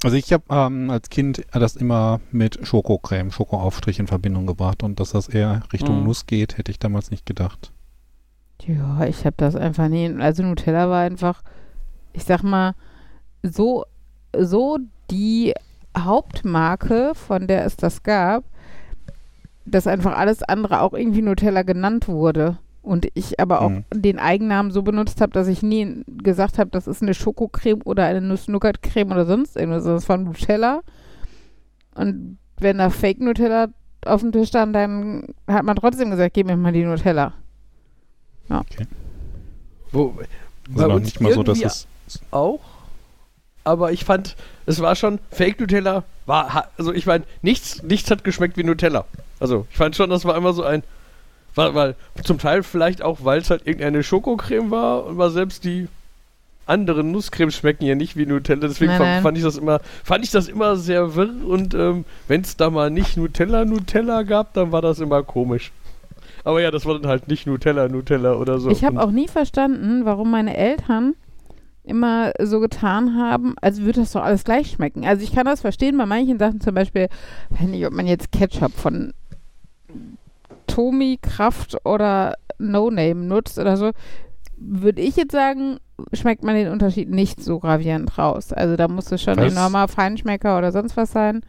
also 0.04 0.16
ich 0.16 0.32
habe 0.32 0.44
ähm, 0.50 0.90
als 0.90 1.08
Kind 1.10 1.44
das 1.52 1.76
immer 1.76 2.20
mit 2.30 2.66
Schokocreme, 2.66 3.30
Schokoaufstrich 3.30 3.98
in 3.98 4.06
Verbindung 4.06 4.46
gebracht 4.46 4.82
und 4.82 5.00
dass 5.00 5.12
das 5.12 5.28
eher 5.28 5.62
Richtung 5.72 6.00
Mhm. 6.00 6.04
Nuss 6.04 6.26
geht, 6.26 6.58
hätte 6.58 6.70
ich 6.70 6.78
damals 6.78 7.10
nicht 7.10 7.24
gedacht. 7.26 7.72
Ja, 8.62 9.04
ich 9.06 9.24
habe 9.24 9.34
das 9.36 9.54
einfach 9.54 9.88
nie. 9.88 10.12
Also 10.18 10.42
Nutella 10.42 10.88
war 10.88 11.02
einfach, 11.02 11.42
ich 12.12 12.24
sag 12.24 12.42
mal, 12.42 12.74
so, 13.42 13.84
so 14.38 14.78
die 15.10 15.54
Hauptmarke, 15.98 17.12
von 17.14 17.46
der 17.46 17.64
es 17.64 17.76
das 17.76 18.02
gab, 18.02 18.44
dass 19.64 19.86
einfach 19.86 20.16
alles 20.16 20.42
andere 20.42 20.80
auch 20.82 20.92
irgendwie 20.92 21.22
Nutella 21.22 21.62
genannt 21.62 22.08
wurde. 22.08 22.58
Und 22.82 23.08
ich 23.14 23.40
aber 23.40 23.62
auch 23.62 23.70
Mhm. 23.70 23.84
den 23.92 24.18
Eigennamen 24.20 24.70
so 24.70 24.82
benutzt 24.82 25.20
habe, 25.20 25.32
dass 25.32 25.48
ich 25.48 25.60
nie 25.62 26.04
gesagt 26.06 26.58
habe, 26.58 26.70
das 26.70 26.86
ist 26.86 27.02
eine 27.02 27.14
Schokocreme 27.14 27.82
oder 27.84 28.04
eine 28.04 28.20
Nuss-Nougat-Creme 28.20 29.10
oder 29.10 29.26
sonst 29.26 29.56
irgendwas. 29.56 29.82
Das 29.84 30.08
war 30.08 30.18
Nutella. 30.18 30.82
Und 31.96 32.38
wenn 32.60 32.78
da 32.78 32.90
Fake 32.90 33.20
Nutella 33.20 33.68
auf 34.04 34.20
dem 34.20 34.30
Tisch 34.30 34.48
stand, 34.50 34.76
dann 34.76 35.24
hat 35.48 35.64
man 35.64 35.74
trotzdem 35.74 36.10
gesagt, 36.10 36.34
gib 36.34 36.46
mir 36.46 36.56
mal 36.56 36.72
die 36.72 36.84
Nutella. 36.84 37.32
Wo, 39.90 40.14
Also 40.74 40.86
noch 40.88 41.00
nicht 41.00 41.20
mal 41.20 41.32
so, 41.32 41.42
dass 41.42 41.58
es 42.06 42.20
auch. 42.30 42.60
Aber 43.64 43.90
ich 43.90 44.04
fand, 44.04 44.36
es 44.66 44.80
war 44.80 44.96
schon 44.96 45.18
Fake 45.30 45.60
Nutella. 45.60 46.04
War, 46.26 46.68
also 46.76 46.92
ich 46.92 47.06
meine, 47.06 47.24
nichts, 47.42 47.82
nichts 47.82 48.10
hat 48.10 48.24
geschmeckt 48.24 48.56
wie 48.56 48.64
Nutella. 48.64 49.04
Also 49.38 49.66
ich 49.70 49.76
fand 49.76 49.94
schon, 49.94 50.10
das 50.10 50.24
war 50.24 50.36
immer 50.36 50.52
so 50.52 50.64
ein, 50.64 50.82
weil, 51.54 51.74
weil 51.74 51.94
zum 52.24 52.38
Teil 52.38 52.62
vielleicht 52.62 53.00
auch, 53.02 53.18
weil 53.22 53.40
es 53.40 53.50
halt 53.50 53.66
irgendeine 53.66 54.02
Schokocreme 54.02 54.70
war 54.70 55.06
und 55.06 55.18
war 55.18 55.30
selbst 55.30 55.64
die 55.64 55.88
anderen 56.66 57.12
Nusscremes 57.12 57.54
schmecken 57.54 57.84
ja 57.84 57.94
nicht 57.94 58.16
wie 58.16 58.26
Nutella. 58.26 58.66
Deswegen 58.66 58.90
Nein, 58.90 58.98
fand, 58.98 59.10
nein. 59.10 59.22
fand 59.22 59.38
ich 59.38 59.44
das 59.44 59.56
immer, 59.56 59.80
fand 60.02 60.24
ich 60.24 60.30
das 60.32 60.48
immer 60.48 60.76
sehr 60.76 61.14
wirr 61.14 61.30
und 61.46 61.74
ähm, 61.74 62.04
wenn 62.26 62.40
es 62.40 62.56
da 62.56 62.70
mal 62.70 62.90
nicht 62.90 63.16
Nutella 63.16 63.64
Nutella 63.64 64.24
gab, 64.24 64.52
dann 64.54 64.72
war 64.72 64.82
das 64.82 64.98
immer 64.98 65.22
komisch. 65.22 65.70
Aber 66.42 66.60
ja, 66.60 66.70
das 66.70 66.84
war 66.84 66.98
dann 66.98 67.08
halt 67.08 67.28
nicht 67.28 67.46
Nutella 67.46 67.88
Nutella 67.88 68.34
oder 68.34 68.58
so. 68.58 68.70
Ich 68.70 68.84
habe 68.84 69.00
auch 69.00 69.10
nie 69.12 69.28
verstanden, 69.28 70.04
warum 70.04 70.30
meine 70.30 70.56
Eltern 70.56 71.14
immer 71.86 72.32
so 72.42 72.60
getan 72.60 73.16
haben, 73.16 73.54
als 73.60 73.80
würde 73.80 74.00
das 74.00 74.12
doch 74.12 74.22
alles 74.22 74.44
gleich 74.44 74.70
schmecken. 74.70 75.04
Also 75.06 75.22
ich 75.22 75.32
kann 75.32 75.46
das 75.46 75.60
verstehen 75.60 75.96
bei 75.96 76.06
manchen 76.06 76.38
Sachen, 76.38 76.60
zum 76.60 76.74
Beispiel, 76.74 77.08
weiß 77.50 77.68
nicht, 77.68 77.86
ob 77.86 77.92
man 77.92 78.06
jetzt 78.06 78.32
Ketchup 78.32 78.72
von 78.72 79.12
Tomi, 80.66 81.18
Kraft 81.20 81.76
oder 81.84 82.34
No 82.58 82.90
Name 82.90 83.24
nutzt 83.24 83.58
oder 83.58 83.76
so, 83.76 83.92
würde 84.56 85.02
ich 85.02 85.16
jetzt 85.16 85.32
sagen, 85.32 85.78
schmeckt 86.12 86.42
man 86.42 86.54
den 86.54 86.68
Unterschied 86.68 87.10
nicht 87.10 87.42
so 87.42 87.58
gravierend 87.58 88.18
raus. 88.18 88.52
Also 88.52 88.76
da 88.76 88.88
muss 88.88 89.12
es 89.12 89.22
schon 89.22 89.36
Was? 89.36 89.52
enormer 89.52 89.88
Feinschmecker 89.88 90.58
oder 90.58 90.72
sonst 90.72 90.96
was 90.96 91.12
sein. 91.12 91.42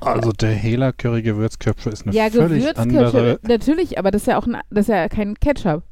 Also 0.00 0.32
der 0.32 0.52
Hela 0.52 0.92
Curry 0.92 1.22
Gewürzköpfe 1.22 1.90
ist 1.90 2.06
eine 2.06 2.14
ja, 2.14 2.30
völlig 2.30 2.76
andere. 2.78 3.38
natürlich, 3.42 3.98
aber 3.98 4.10
das 4.10 4.22
ist 4.22 4.26
ja 4.26 4.38
auch 4.38 4.46
ein, 4.46 4.56
das 4.70 4.88
ist 4.88 4.88
ja 4.88 5.08
kein 5.08 5.34
Ketchup. 5.34 5.82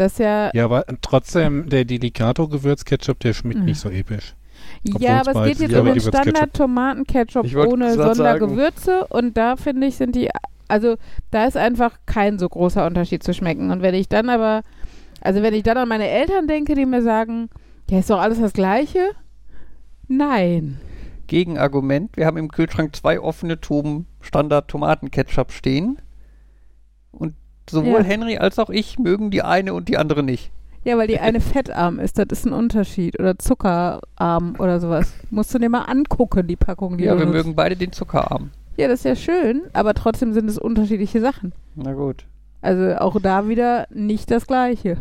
Das 0.00 0.12
ist 0.12 0.20
ja, 0.20 0.50
Ja, 0.54 0.64
aber 0.64 0.86
trotzdem, 1.02 1.68
der 1.68 1.84
Delicato-Gewürzketchup, 1.84 3.20
der 3.20 3.34
schmeckt 3.34 3.62
nicht 3.62 3.78
so 3.78 3.90
episch. 3.90 4.34
Obwohl 4.88 5.02
ja, 5.02 5.20
aber 5.20 5.42
es 5.42 5.48
geht 5.48 5.68
jetzt 5.68 5.78
um 5.78 5.86
aber 5.86 5.92
den. 5.92 6.00
Standard-Tomatenketchup 6.00 7.54
ohne. 7.54 7.92
Sondergewürze 7.92 9.06
und 9.08 9.36
da 9.36 9.56
finde 9.56 9.88
ich, 9.88 9.96
sind 9.96 10.16
die, 10.16 10.30
also 10.68 10.96
da 11.30 11.44
ist 11.44 11.58
einfach 11.58 11.98
kein 12.06 12.38
so 12.38 12.48
großer 12.48 12.86
Unterschied 12.86 13.22
zu 13.22 13.34
schmecken. 13.34 13.70
Und 13.70 13.82
wenn 13.82 13.94
ich 13.94 14.08
dann 14.08 14.30
aber, 14.30 14.62
also 15.20 15.42
wenn 15.42 15.52
ich 15.52 15.64
dann 15.64 15.76
an 15.76 15.88
meine 15.88 16.08
Eltern 16.08 16.48
denke, 16.48 16.74
die 16.74 16.86
mir 16.86 17.02
sagen, 17.02 17.50
ja, 17.90 17.98
ist 17.98 18.08
doch 18.08 18.22
alles 18.22 18.40
das 18.40 18.54
Gleiche? 18.54 19.10
Nein. 20.08 20.80
Gegenargument, 21.26 22.16
wir 22.16 22.24
haben 22.24 22.38
im 22.38 22.48
Kühlschrank 22.50 22.96
zwei 22.96 23.20
offene 23.20 23.60
Tuben 23.60 24.06
Standard 24.22 24.68
Tomatenketchup 24.68 25.52
stehen. 25.52 25.98
Und 27.10 27.34
sowohl 27.70 28.00
Ja. 28.00 28.04
Henry 28.04 28.36
als 28.38 28.58
auch 28.58 28.70
ich 28.70 28.98
mögen 28.98 29.30
die 29.30 29.42
eine 29.42 29.74
und 29.74 29.88
die 29.88 29.96
andere 29.98 30.22
nicht. 30.22 30.50
Ja, 30.84 30.96
weil 30.96 31.08
die 31.08 31.18
eine 31.20 31.40
fettarm 31.40 31.98
ist, 31.98 32.18
das 32.18 32.26
ist 32.30 32.46
ein 32.46 32.52
Unterschied. 32.52 33.18
Oder 33.20 33.38
zuckerarm 33.38 34.56
oder 34.58 34.80
sowas. 34.80 35.12
Musst 35.30 35.52
du 35.54 35.58
dir 35.58 35.68
mal 35.68 35.82
angucken, 35.82 36.46
die 36.46 36.56
Packung, 36.56 36.98
die 36.98 37.04
Ja, 37.04 37.16
wir 37.18 37.24
nutzt. 37.26 37.36
mögen 37.36 37.54
beide 37.54 37.76
den 37.76 37.92
Zuckerarm. 37.92 38.50
Ja, 38.76 38.88
das 38.88 39.00
ist 39.00 39.04
ja 39.04 39.16
schön, 39.16 39.62
aber 39.74 39.92
trotzdem 39.94 40.32
sind 40.32 40.48
es 40.48 40.56
unterschiedliche 40.58 41.20
Sachen. 41.20 41.52
Na 41.74 41.92
gut. 41.92 42.24
Also 42.62 42.94
auch 42.96 43.20
da 43.20 43.48
wieder 43.48 43.86
nicht 43.90 44.30
das 44.30 44.46
Gleiche. 44.46 44.96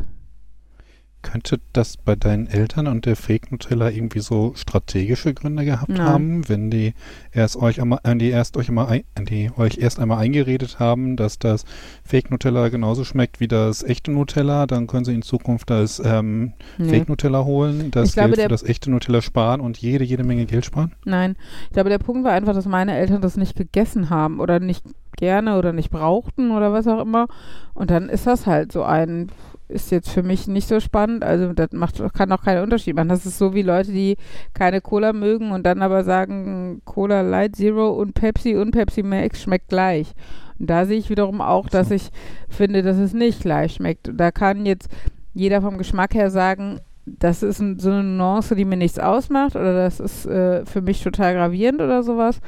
Könnte 1.21 1.59
das 1.73 1.97
bei 1.97 2.15
deinen 2.15 2.47
Eltern 2.47 2.87
und 2.87 3.05
der 3.05 3.15
Fake 3.15 3.51
Nutella 3.51 3.89
irgendwie 3.89 4.21
so 4.21 4.53
strategische 4.55 5.33
Gründe 5.33 5.65
gehabt 5.65 5.89
Nein. 5.89 6.01
haben, 6.01 6.49
wenn 6.49 6.71
die 6.71 6.93
erst 7.31 7.57
euch 7.57 7.81
einmal, 7.81 7.99
die 8.03 8.29
erst 8.29 8.55
euch 8.57 8.69
einmal, 8.69 8.87
ein, 8.87 9.25
die 9.25 9.51
euch 9.57 9.77
erst 9.79 9.99
einmal 9.99 10.19
eingeredet 10.19 10.79
haben, 10.79 11.17
dass 11.17 11.37
das 11.37 11.65
Fake 12.03 12.31
Nutella 12.31 12.69
genauso 12.69 13.03
schmeckt 13.03 13.39
wie 13.39 13.47
das 13.47 13.83
echte 13.83 14.11
Nutella, 14.11 14.65
dann 14.65 14.87
können 14.87 15.05
sie 15.05 15.13
in 15.13 15.21
Zukunft 15.21 15.69
das 15.69 16.01
ähm, 16.03 16.53
Nee. 16.77 16.89
Fake 16.89 17.09
Nutella 17.09 17.43
holen, 17.43 17.91
das 17.91 18.09
Ich 18.09 18.15
Geld 18.15 18.39
für 18.39 18.47
das 18.47 18.63
echte 18.63 18.89
Nutella 18.89 19.21
sparen 19.21 19.61
und 19.61 19.77
jede, 19.77 20.03
jede 20.03 20.23
Menge 20.23 20.45
Geld 20.45 20.65
sparen? 20.65 20.93
Nein, 21.05 21.35
ich 21.65 21.73
glaube, 21.73 21.89
der 21.89 21.97
Punkt 21.97 22.23
war 22.23 22.31
einfach, 22.31 22.53
dass 22.53 22.65
meine 22.65 22.95
Eltern 22.95 23.21
das 23.21 23.37
nicht 23.37 23.55
gegessen 23.55 24.09
haben 24.09 24.39
oder 24.39 24.59
nicht 24.59 24.85
gerne 25.17 25.57
oder 25.57 25.73
nicht 25.73 25.91
brauchten 25.91 26.51
oder 26.51 26.71
was 26.71 26.87
auch 26.87 27.01
immer. 27.01 27.27
Und 27.73 27.91
dann 27.91 28.09
ist 28.09 28.25
das 28.25 28.47
halt 28.47 28.71
so 28.71 28.83
ein, 28.83 29.29
ist 29.69 29.91
jetzt 29.91 30.09
für 30.09 30.23
mich 30.23 30.47
nicht 30.47 30.67
so 30.67 30.79
spannend. 30.79 31.23
Also 31.23 31.53
das 31.53 31.71
macht, 31.71 32.01
kann 32.13 32.31
auch 32.31 32.43
keinen 32.43 32.63
Unterschied 32.63 32.95
machen. 32.95 33.09
Das 33.09 33.25
ist 33.25 33.37
so 33.37 33.53
wie 33.53 33.61
Leute, 33.61 33.91
die 33.91 34.17
keine 34.53 34.81
Cola 34.81 35.13
mögen 35.13 35.51
und 35.51 35.63
dann 35.63 35.81
aber 35.81 36.03
sagen, 36.03 36.81
Cola 36.85 37.21
Light 37.21 37.55
Zero 37.55 37.89
und 37.89 38.13
Pepsi 38.13 38.55
und 38.55 38.71
Pepsi 38.71 39.03
Max 39.03 39.41
schmeckt 39.41 39.69
gleich. 39.69 40.13
Und 40.59 40.69
da 40.69 40.85
sehe 40.85 40.97
ich 40.97 41.09
wiederum 41.09 41.39
auch, 41.39 41.69
dass 41.69 41.91
ich 41.91 42.09
finde, 42.49 42.81
dass 42.81 42.97
es 42.97 43.13
nicht 43.13 43.41
gleich 43.41 43.75
schmeckt. 43.75 44.09
Und 44.09 44.17
da 44.17 44.31
kann 44.31 44.65
jetzt 44.65 44.89
jeder 45.33 45.61
vom 45.61 45.77
Geschmack 45.77 46.15
her 46.15 46.31
sagen, 46.31 46.79
das 47.05 47.43
ist 47.43 47.59
ein, 47.59 47.79
so 47.79 47.91
eine 47.91 48.03
Nuance, 48.03 48.55
die 48.55 48.65
mir 48.65 48.77
nichts 48.77 48.99
ausmacht 48.99 49.55
oder 49.55 49.73
das 49.73 49.99
ist 49.99 50.25
äh, 50.25 50.65
für 50.65 50.81
mich 50.81 51.01
total 51.01 51.33
gravierend 51.35 51.81
oder 51.81 52.03
sowas. 52.03 52.39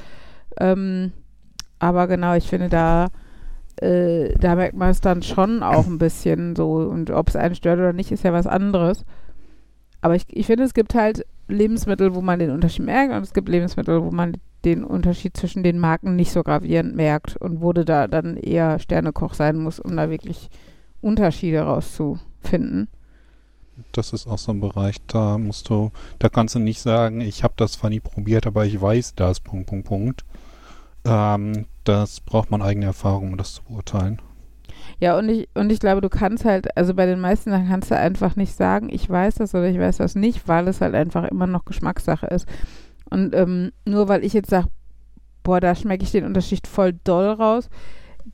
Ähm, 0.59 1.13
aber 1.79 2.07
genau, 2.07 2.35
ich 2.35 2.47
finde, 2.47 2.69
da, 2.69 3.07
äh, 3.81 4.33
da 4.37 4.55
merkt 4.55 4.75
man 4.75 4.89
es 4.89 5.01
dann 5.01 5.21
schon 5.21 5.63
auch 5.63 5.87
ein 5.87 5.97
bisschen 5.97 6.55
so. 6.55 6.73
Und 6.73 7.11
ob 7.11 7.29
es 7.29 7.35
einen 7.35 7.55
stört 7.55 7.79
oder 7.79 7.93
nicht, 7.93 8.11
ist 8.11 8.23
ja 8.23 8.33
was 8.33 8.47
anderes. 8.47 9.05
Aber 10.01 10.15
ich, 10.15 10.25
ich 10.29 10.47
finde, 10.47 10.63
es 10.63 10.73
gibt 10.73 10.95
halt 10.95 11.25
Lebensmittel, 11.47 12.15
wo 12.15 12.21
man 12.21 12.39
den 12.39 12.49
Unterschied 12.49 12.85
merkt 12.85 13.13
und 13.13 13.21
es 13.23 13.33
gibt 13.33 13.49
Lebensmittel, 13.49 14.03
wo 14.03 14.11
man 14.11 14.37
den 14.65 14.83
Unterschied 14.83 15.35
zwischen 15.35 15.63
den 15.63 15.79
Marken 15.79 16.15
nicht 16.15 16.31
so 16.31 16.43
gravierend 16.43 16.95
merkt 16.95 17.37
und 17.37 17.61
wo 17.61 17.73
du 17.73 17.85
da 17.85 18.07
dann 18.07 18.37
eher 18.37 18.79
Sternekoch 18.79 19.33
sein 19.33 19.57
muss, 19.57 19.79
um 19.79 19.95
da 19.97 20.09
wirklich 20.09 20.49
Unterschiede 21.01 21.61
rauszufinden. 21.61 22.87
Das 23.91 24.13
ist 24.13 24.27
auch 24.27 24.37
so 24.37 24.51
ein 24.51 24.59
Bereich, 24.59 24.97
da 25.07 25.37
musst 25.37 25.69
du, 25.69 25.91
da 26.19 26.29
kannst 26.29 26.55
du 26.55 26.59
nicht 26.59 26.81
sagen, 26.81 27.21
ich 27.21 27.43
habe 27.43 27.53
das 27.57 27.73
zwar 27.73 27.89
nie 27.89 27.99
probiert, 27.99 28.45
aber 28.45 28.65
ich 28.65 28.79
weiß 28.79 29.15
das, 29.15 29.39
Punkt, 29.39 29.67
Punkt, 29.67 29.87
Punkt. 29.87 30.25
Ähm, 31.03 31.65
das 31.83 32.19
braucht 32.19 32.51
man 32.51 32.61
eigene 32.61 32.85
Erfahrung, 32.85 33.31
um 33.31 33.37
das 33.37 33.53
zu 33.55 33.63
beurteilen. 33.63 34.21
Ja, 34.99 35.17
und 35.17 35.29
ich, 35.29 35.49
und 35.53 35.71
ich 35.71 35.79
glaube, 35.79 36.01
du 36.01 36.09
kannst 36.09 36.45
halt, 36.45 36.75
also 36.77 36.93
bei 36.93 37.05
den 37.05 37.19
meisten 37.19 37.49
Sachen 37.49 37.67
kannst 37.67 37.91
du 37.91 37.97
einfach 37.97 38.35
nicht 38.35 38.55
sagen, 38.55 38.89
ich 38.91 39.09
weiß 39.09 39.35
das 39.35 39.55
oder 39.55 39.67
ich 39.67 39.79
weiß 39.79 39.97
das 39.97 40.15
nicht, 40.15 40.47
weil 40.47 40.67
es 40.67 40.81
halt 40.81 40.95
einfach 40.95 41.25
immer 41.25 41.47
noch 41.47 41.65
Geschmackssache 41.65 42.27
ist. 42.27 42.47
Und 43.09 43.35
ähm, 43.35 43.71
nur 43.85 44.07
weil 44.07 44.23
ich 44.23 44.33
jetzt 44.33 44.49
sage, 44.49 44.67
boah, 45.43 45.59
da 45.59 45.75
schmecke 45.75 46.03
ich 46.03 46.11
den 46.11 46.25
Unterschied 46.25 46.67
voll 46.67 46.93
doll 47.03 47.29
raus, 47.29 47.69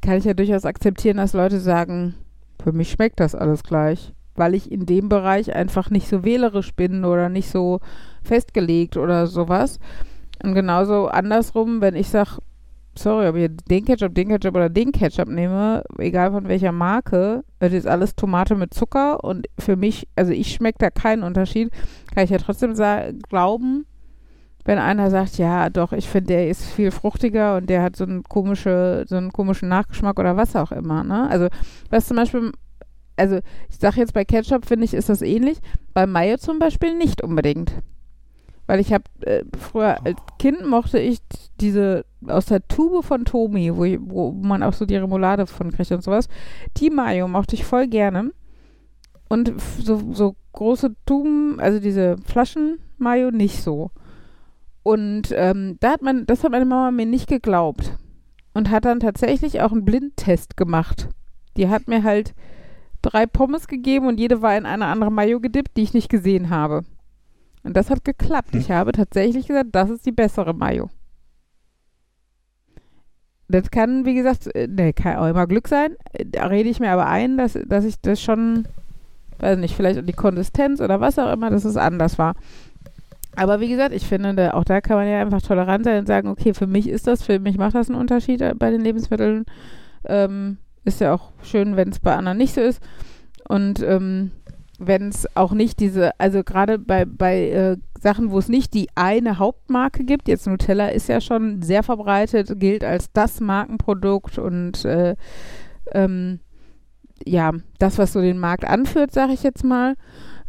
kann 0.01 0.17
ich 0.17 0.25
ja 0.25 0.33
durchaus 0.33 0.65
akzeptieren, 0.65 1.17
dass 1.17 1.33
Leute 1.33 1.59
sagen, 1.59 2.15
für 2.61 2.71
mich 2.71 2.91
schmeckt 2.91 3.19
das 3.19 3.35
alles 3.35 3.63
gleich. 3.63 4.13
Weil 4.35 4.53
ich 4.53 4.71
in 4.71 4.85
dem 4.85 5.09
Bereich 5.09 5.55
einfach 5.55 5.89
nicht 5.89 6.07
so 6.07 6.23
wählerisch 6.23 6.75
bin 6.75 7.05
oder 7.05 7.27
nicht 7.27 7.49
so 7.49 7.79
festgelegt 8.23 8.97
oder 8.97 9.25
sowas. 9.25 9.79
Und 10.43 10.53
genauso 10.53 11.07
andersrum, 11.07 11.81
wenn 11.81 11.95
ich 11.95 12.09
sage, 12.09 12.37
sorry, 12.97 13.27
ob 13.27 13.35
ich 13.35 13.49
den 13.69 13.85
Ketchup, 13.85 14.13
den 14.13 14.29
Ketchup 14.29 14.55
oder 14.55 14.69
den 14.69 14.91
Ketchup 14.91 15.27
nehme, 15.29 15.83
egal 15.97 16.31
von 16.31 16.47
welcher 16.47 16.71
Marke, 16.71 17.43
das 17.59 17.73
ist 17.73 17.87
alles 17.87 18.15
Tomate 18.15 18.55
mit 18.55 18.73
Zucker 18.73 19.23
und 19.23 19.47
für 19.59 19.75
mich, 19.75 20.07
also 20.15 20.31
ich 20.31 20.53
schmecke 20.53 20.79
da 20.79 20.89
keinen 20.89 21.23
Unterschied, 21.23 21.71
kann 22.13 22.23
ich 22.23 22.29
ja 22.29 22.37
trotzdem 22.37 22.73
glauben, 23.29 23.85
wenn 24.65 24.79
einer 24.79 25.09
sagt, 25.09 25.37
ja, 25.37 25.69
doch, 25.69 25.93
ich 25.93 26.09
finde, 26.09 26.33
der 26.33 26.49
ist 26.49 26.65
viel 26.65 26.91
fruchtiger 26.91 27.55
und 27.55 27.69
der 27.69 27.81
hat 27.81 27.95
so 27.95 28.03
einen 28.03 28.23
komische, 28.23 29.05
so 29.07 29.15
einen 29.15 29.31
komischen 29.31 29.69
Nachgeschmack 29.69 30.19
oder 30.19 30.35
was 30.35 30.57
auch 30.57 30.73
immer, 30.73 31.05
ne? 31.05 31.29
Also, 31.29 31.47
was 31.89 32.07
zum 32.07 32.17
Beispiel, 32.17 32.51
also 33.15 33.39
ich 33.69 33.77
sage 33.77 34.01
jetzt 34.01 34.13
bei 34.13 34.25
Ketchup, 34.25 34.65
finde 34.65 34.83
ich, 34.83 34.93
ist 34.93 35.07
das 35.07 35.21
ähnlich, 35.21 35.59
bei 35.93 36.05
Mayo 36.05 36.35
zum 36.37 36.59
Beispiel 36.59 36.97
nicht 36.97 37.23
unbedingt. 37.23 37.71
Weil 38.68 38.80
ich 38.80 38.93
habe 38.93 39.05
äh, 39.22 39.43
früher 39.57 40.05
als 40.05 40.20
Kind 40.38 40.65
mochte 40.68 40.99
ich 40.99 41.20
diese 41.59 42.05
aus 42.28 42.47
der 42.47 42.68
Tube 42.68 43.03
von 43.03 43.26
Tomi, 43.26 43.76
wo, 43.76 43.86
wo 44.11 44.32
man 44.32 44.61
auch 44.61 44.74
so 44.74 44.86
die 44.86 44.97
Remoulade 44.97 45.47
von 45.47 45.72
kriegt 45.72 45.91
und 45.91 46.03
sowas. 46.03 46.28
Die 46.78 46.89
Mayo 46.89 47.28
mochte 47.28 47.55
ich 47.55 47.65
voll 47.65 47.88
gerne. 47.88 48.32
Und 49.30 49.53
so, 49.80 50.13
so 50.13 50.36
große 50.53 50.95
Tuben, 51.05 51.59
also 51.59 51.80
diese 51.80 52.18
Flaschen 52.26 52.80
Mayo 52.97 53.32
nicht 53.32 53.61
so. 53.63 53.91
Und 54.84 55.34
ähm, 55.34 55.78
da 55.80 55.91
hat 55.91 56.01
man, 56.01 56.26
das 56.26 56.43
hat 56.43 56.51
meine 56.51 56.65
Mama 56.65 56.91
mir 56.91 57.05
nicht 57.05 57.28
geglaubt. 57.28 57.97
Und 58.53 58.70
hat 58.70 58.86
dann 58.86 58.99
tatsächlich 58.99 59.61
auch 59.61 59.72
einen 59.72 59.86
Blindtest 59.86 60.57
gemacht. 60.57 61.09
Die 61.57 61.70
hat 61.70 61.88
mir 61.88 62.03
halt 62.03 62.34
drei 63.01 63.26
Pommes 63.26 63.68
gegeben 63.68 64.07
und 64.07 64.20
jede 64.20 64.41
war 64.41 64.57
in 64.57 64.65
eine 64.65 64.86
andere 64.86 65.11
Mayo 65.11 65.39
gedippt, 65.39 65.78
die 65.78 65.84
ich 65.84 65.93
nicht 65.93 66.09
gesehen 66.09 66.49
habe. 66.49 66.84
Und 67.68 67.76
das 67.76 67.89
hat 67.89 68.05
geklappt. 68.05 68.53
Hm. 68.53 68.59
Ich 68.61 68.72
habe 68.72 68.93
tatsächlich 68.93 69.45
gesagt, 69.45 69.70
das 69.74 69.89
ist 69.89 70.05
die 70.05 70.13
bessere 70.13 70.53
Mayo. 70.53 70.89
Das 73.49 73.72
kann, 73.72 74.05
wie 74.05 74.15
gesagt, 74.15 74.49
ne, 74.55 74.93
kann 74.93 75.18
auch 75.18 75.28
immer 75.28 75.47
Glück 75.47 75.68
sein. 75.68 75.95
Äh, 76.13 76.26
Da 76.26 76.47
rede 76.47 76.70
ich 76.70 76.80
mir 76.80 76.91
aber 76.91 77.07
ein, 77.07 77.38
dass, 77.38 77.59
dass 77.68 77.84
ich 77.84 77.99
das 78.01 78.22
schon, 78.22 78.68
weiß 79.39 79.57
nicht, 79.57 79.76
vielleicht 79.76 80.07
die 80.07 80.13
Konsistenz 80.13 80.80
oder 80.80 81.01
was 81.01 81.20
auch 81.20 81.32
immer, 81.32 81.49
dass 81.49 81.65
es 81.65 81.78
anders 81.78 82.18
war. 82.18 82.36
Aber 83.36 83.59
wie 83.59 83.70
gesagt, 83.70 83.93
ich 83.93 84.07
finde, 84.07 84.53
auch 84.55 84.63
da 84.63 84.82
kann 84.82 84.97
man 84.97 85.07
ja 85.07 85.22
einfach 85.22 85.41
tolerant 85.41 85.84
sein 85.84 85.99
und 85.99 86.07
sagen, 86.07 86.30
okay, 86.30 86.53
für 86.53 86.68
mich 86.68 86.88
ist 86.88 87.05
das, 87.05 87.22
für 87.22 87.39
mich 87.39 87.57
macht 87.57 87.76
das 87.76 87.89
einen 87.89 87.99
Unterschied 87.99 88.41
äh, 88.41 88.55
bei 88.57 88.72
den 88.72 88.82
Lebensmitteln. 88.82 89.45
Ähm, 90.05 90.57
ist 90.86 91.01
ja 91.01 91.13
auch 91.13 91.34
schön, 91.43 91.76
wenn 91.76 91.89
es 91.89 91.99
bei 91.99 92.15
anderen 92.15 92.38
nicht 92.38 92.53
so 92.53 92.61
ist. 92.61 92.82
Und 93.47 93.82
ähm, 93.84 94.32
wenn 94.78 95.09
es 95.09 95.28
auch 95.36 95.53
nicht 95.53 95.80
diese, 95.80 96.19
also 96.19 96.43
gerade 96.43 96.78
bei, 96.78 97.05
bei 97.05 97.49
äh, 97.49 97.78
Sachen, 97.99 98.32
wo 98.32 98.38
es 98.38 98.47
nicht 98.47 98.73
die 98.73 98.89
eine 98.95 99.39
Hauptmarke 99.39 100.03
gibt, 100.03 100.28
jetzt 100.28 100.47
Nutella 100.47 100.89
ist 100.89 101.09
ja 101.09 101.19
schon 101.19 101.61
sehr 101.61 101.84
verbreitet, 101.84 102.59
gilt 102.59 102.84
als 102.84 103.11
das 103.11 103.39
Markenprodukt 103.39 104.38
und 104.38 104.86
äh, 104.86 105.15
ähm, 105.93 106.39
ja, 107.25 107.51
das, 107.80 107.97
was 107.97 108.13
so 108.13 108.21
den 108.21 108.38
Markt 108.38 108.65
anführt, 108.65 109.11
sage 109.11 109.34
ich 109.34 109.43
jetzt 109.43 109.63
mal. 109.63 109.95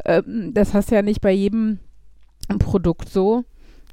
Ähm, 0.05 0.53
das 0.55 0.75
hast 0.75 0.91
du 0.91 0.95
ja 0.95 1.03
nicht 1.03 1.21
bei 1.21 1.33
jedem 1.33 1.79
Produkt 2.59 3.09
so. 3.09 3.45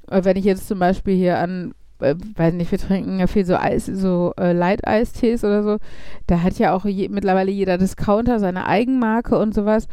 Äh, 0.10 0.24
wenn 0.24 0.38
ich 0.38 0.46
jetzt 0.46 0.68
zum 0.68 0.80
Beispiel 0.80 1.16
hier 1.16 1.40
an, 1.40 1.74
äh, 2.00 2.16
weiß 2.36 2.54
nicht, 2.54 2.72
wir 2.72 2.80
trinken 2.80 3.20
ja 3.20 3.28
viel 3.28 3.46
so 3.46 3.56
Eis, 3.56 3.86
so 3.86 4.34
äh, 4.38 4.54
Light-Eistees 4.54 5.44
oder 5.44 5.64
so, 5.64 5.78
da 6.28 6.42
hat 6.42 6.60
ja 6.60 6.74
auch 6.74 6.86
je, 6.86 7.10
mittlerweile 7.10 7.52
jeder 7.52 7.78
Discounter 7.78 8.40
seine 8.40 8.66
Eigenmarke 8.68 9.38
und 9.38 9.54
sowas. 9.54 9.88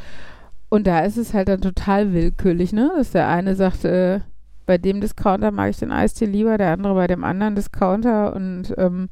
Und 0.73 0.87
da 0.87 1.01
ist 1.01 1.19
es 1.19 1.35
halt 1.35 1.49
dann 1.49 1.61
total 1.61 2.15
willkürlich, 2.15 2.73
ne? 2.73 2.91
Dass 2.97 3.11
der 3.11 3.29
eine 3.29 3.57
sagt, 3.57 3.85
äh, 3.85 4.21
bei 4.65 4.79
dem 4.79 5.03
Discounter 5.03 5.51
mag 5.51 5.69
ich 5.69 5.77
den 5.77 5.93
Eistee 5.93 6.25
lieber, 6.25 6.57
der 6.57 6.73
andere 6.73 6.95
bei 6.95 7.07
dem 7.07 7.25
anderen 7.25 7.55
Discounter 7.55 8.35
und 8.35 8.73
ähm, 8.79 9.11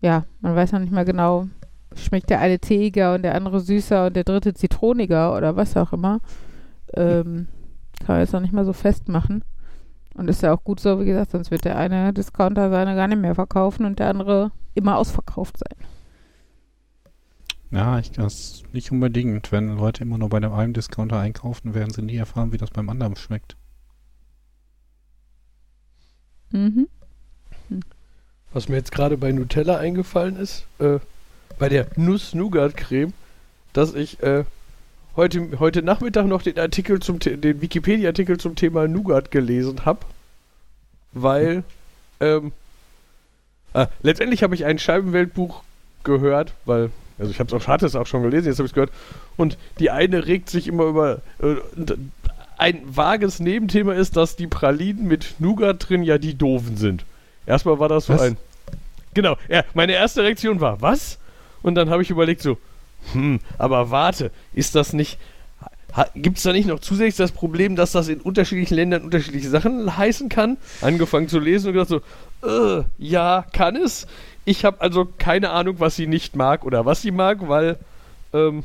ja, 0.00 0.22
man 0.40 0.54
weiß 0.54 0.70
noch 0.70 0.78
nicht 0.78 0.92
mal 0.92 1.04
genau, 1.04 1.48
schmeckt 1.96 2.30
der 2.30 2.38
eine 2.38 2.60
teeiger 2.60 3.12
und 3.14 3.22
der 3.22 3.34
andere 3.34 3.58
süßer 3.58 4.06
und 4.06 4.14
der 4.14 4.22
dritte 4.22 4.54
zitroniger 4.54 5.36
oder 5.36 5.56
was 5.56 5.76
auch 5.76 5.92
immer. 5.92 6.20
Ähm, 6.94 7.48
kann 7.98 8.14
man 8.14 8.20
jetzt 8.20 8.32
noch 8.32 8.38
nicht 8.40 8.54
mal 8.54 8.64
so 8.64 8.72
festmachen. 8.72 9.42
Und 10.14 10.30
ist 10.30 10.42
ja 10.42 10.54
auch 10.54 10.62
gut 10.62 10.78
so, 10.78 11.00
wie 11.00 11.06
gesagt, 11.06 11.32
sonst 11.32 11.50
wird 11.50 11.64
der 11.64 11.76
eine 11.76 12.12
Discounter 12.12 12.70
seine 12.70 12.94
gar 12.94 13.08
nicht 13.08 13.20
mehr 13.20 13.34
verkaufen 13.34 13.84
und 13.84 13.98
der 13.98 14.10
andere 14.10 14.52
immer 14.74 14.96
ausverkauft 14.96 15.56
sein. 15.58 15.76
Ja, 17.72 17.98
ich 17.98 18.10
das 18.12 18.62
nicht 18.72 18.92
unbedingt. 18.92 19.50
Wenn 19.50 19.76
Leute 19.76 20.02
immer 20.02 20.18
nur 20.18 20.28
bei 20.28 20.40
dem 20.40 20.52
einen 20.52 20.74
Discounter 20.74 21.18
einkaufen, 21.18 21.74
werden 21.74 21.90
sie 21.90 22.02
nie 22.02 22.16
erfahren, 22.16 22.52
wie 22.52 22.58
das 22.58 22.70
beim 22.70 22.90
anderen 22.90 23.16
schmeckt. 23.16 23.56
Mhm. 26.50 26.86
Was 28.52 28.68
mir 28.68 28.76
jetzt 28.76 28.92
gerade 28.92 29.16
bei 29.16 29.32
Nutella 29.32 29.78
eingefallen 29.78 30.36
ist, 30.36 30.66
äh, 30.78 30.98
bei 31.58 31.70
der 31.70 31.86
Nuss-Nougat-Creme, 31.96 33.14
dass 33.72 33.94
ich 33.94 34.22
äh, 34.22 34.44
heute, 35.16 35.58
heute 35.58 35.82
Nachmittag 35.82 36.26
noch 36.26 36.42
den 36.42 36.58
Artikel 36.58 37.00
zum 37.00 37.20
den 37.20 37.62
Wikipedia-Artikel 37.62 38.38
zum 38.38 38.54
Thema 38.54 38.86
Nougat 38.86 39.30
gelesen 39.30 39.86
habe, 39.86 40.00
weil 41.12 41.64
ähm, 42.20 42.52
ah, 43.72 43.86
letztendlich 44.02 44.42
habe 44.42 44.54
ich 44.54 44.66
ein 44.66 44.78
Scheibenweltbuch 44.78 45.62
gehört, 46.04 46.52
weil 46.66 46.90
also 47.18 47.30
ich 47.30 47.38
habe 47.40 47.54
es 47.54 47.62
auch 47.62 47.68
hatte 47.68 47.86
es 47.86 47.96
auch 47.96 48.06
schon 48.06 48.22
gelesen, 48.22 48.46
jetzt 48.46 48.58
habe 48.58 48.66
ich 48.66 48.72
es 48.72 48.74
gehört 48.74 48.92
und 49.36 49.58
die 49.78 49.90
eine 49.90 50.26
regt 50.26 50.50
sich 50.50 50.68
immer 50.68 50.84
über 50.84 51.20
äh, 51.40 51.56
ein 52.58 52.82
vages 52.84 53.40
Nebenthema 53.40 53.92
ist, 53.92 54.16
dass 54.16 54.36
die 54.36 54.46
Pralinen 54.46 55.06
mit 55.06 55.34
Nougat 55.38 55.88
drin 55.88 56.02
ja 56.02 56.18
die 56.18 56.34
doofen 56.34 56.76
sind. 56.76 57.04
Erstmal 57.46 57.78
war 57.78 57.88
das 57.88 58.06
so 58.06 58.14
Was? 58.14 58.22
ein 58.22 58.36
Genau, 59.14 59.36
ja, 59.48 59.62
meine 59.74 59.92
erste 59.92 60.22
Reaktion 60.22 60.60
war, 60.60 60.80
was? 60.80 61.18
Und 61.62 61.74
dann 61.74 61.90
habe 61.90 62.02
ich 62.02 62.10
überlegt 62.10 62.40
so, 62.40 62.56
hm, 63.12 63.40
aber 63.58 63.90
warte, 63.90 64.30
ist 64.54 64.74
das 64.74 64.92
nicht, 64.92 65.18
gibt 66.14 66.38
es 66.38 66.42
da 66.42 66.52
nicht 66.52 66.66
noch 66.68 66.80
zusätzlich 66.80 67.16
das 67.16 67.32
Problem, 67.32 67.76
dass 67.76 67.92
das 67.92 68.08
in 68.08 68.20
unterschiedlichen 68.20 68.74
Ländern 68.74 69.02
unterschiedliche 69.02 69.48
Sachen 69.48 69.96
heißen 69.96 70.28
kann? 70.28 70.56
Angefangen 70.80 71.28
zu 71.28 71.38
lesen 71.38 71.68
und 71.68 71.72
gedacht 71.74 71.88
so, 71.88 72.00
äh, 72.46 72.84
ja, 72.98 73.44
kann 73.52 73.76
es. 73.76 74.06
Ich 74.44 74.64
habe 74.64 74.80
also 74.80 75.06
keine 75.18 75.50
Ahnung, 75.50 75.76
was 75.78 75.96
sie 75.96 76.06
nicht 76.06 76.34
mag 76.34 76.64
oder 76.64 76.86
was 76.86 77.02
sie 77.02 77.10
mag, 77.10 77.48
weil, 77.48 77.78
ähm, 78.32 78.64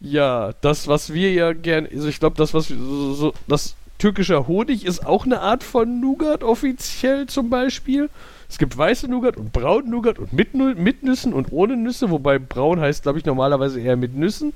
ja, 0.00 0.52
das, 0.60 0.88
was 0.88 1.12
wir 1.12 1.32
ja 1.32 1.52
gern, 1.52 1.86
also 1.92 2.08
ich 2.08 2.20
glaube, 2.20 2.36
das, 2.36 2.54
was 2.54 2.70
wir 2.70 2.76
so, 2.76 3.14
so, 3.14 3.34
das 3.46 3.74
türkischer 3.98 4.46
Honig 4.46 4.84
ist 4.84 5.04
auch 5.04 5.24
eine 5.24 5.40
Art 5.40 5.64
von 5.64 6.00
Nougat 6.00 6.44
offiziell 6.44 7.26
zum 7.26 7.50
Beispiel. 7.50 8.10
Es 8.48 8.58
gibt 8.58 8.76
weiße 8.78 9.08
Nougat 9.08 9.36
und 9.36 9.52
braune 9.52 9.88
Nougat 9.88 10.18
und 10.18 10.32
mit, 10.32 10.54
mit 10.54 11.02
Nüssen 11.02 11.32
und 11.32 11.52
ohne 11.52 11.76
Nüsse, 11.76 12.10
wobei 12.10 12.38
braun 12.38 12.80
heißt, 12.80 13.02
glaube 13.02 13.18
ich, 13.18 13.24
normalerweise 13.24 13.80
eher 13.80 13.96
mit 13.96 14.14
Nüssen. 14.14 14.52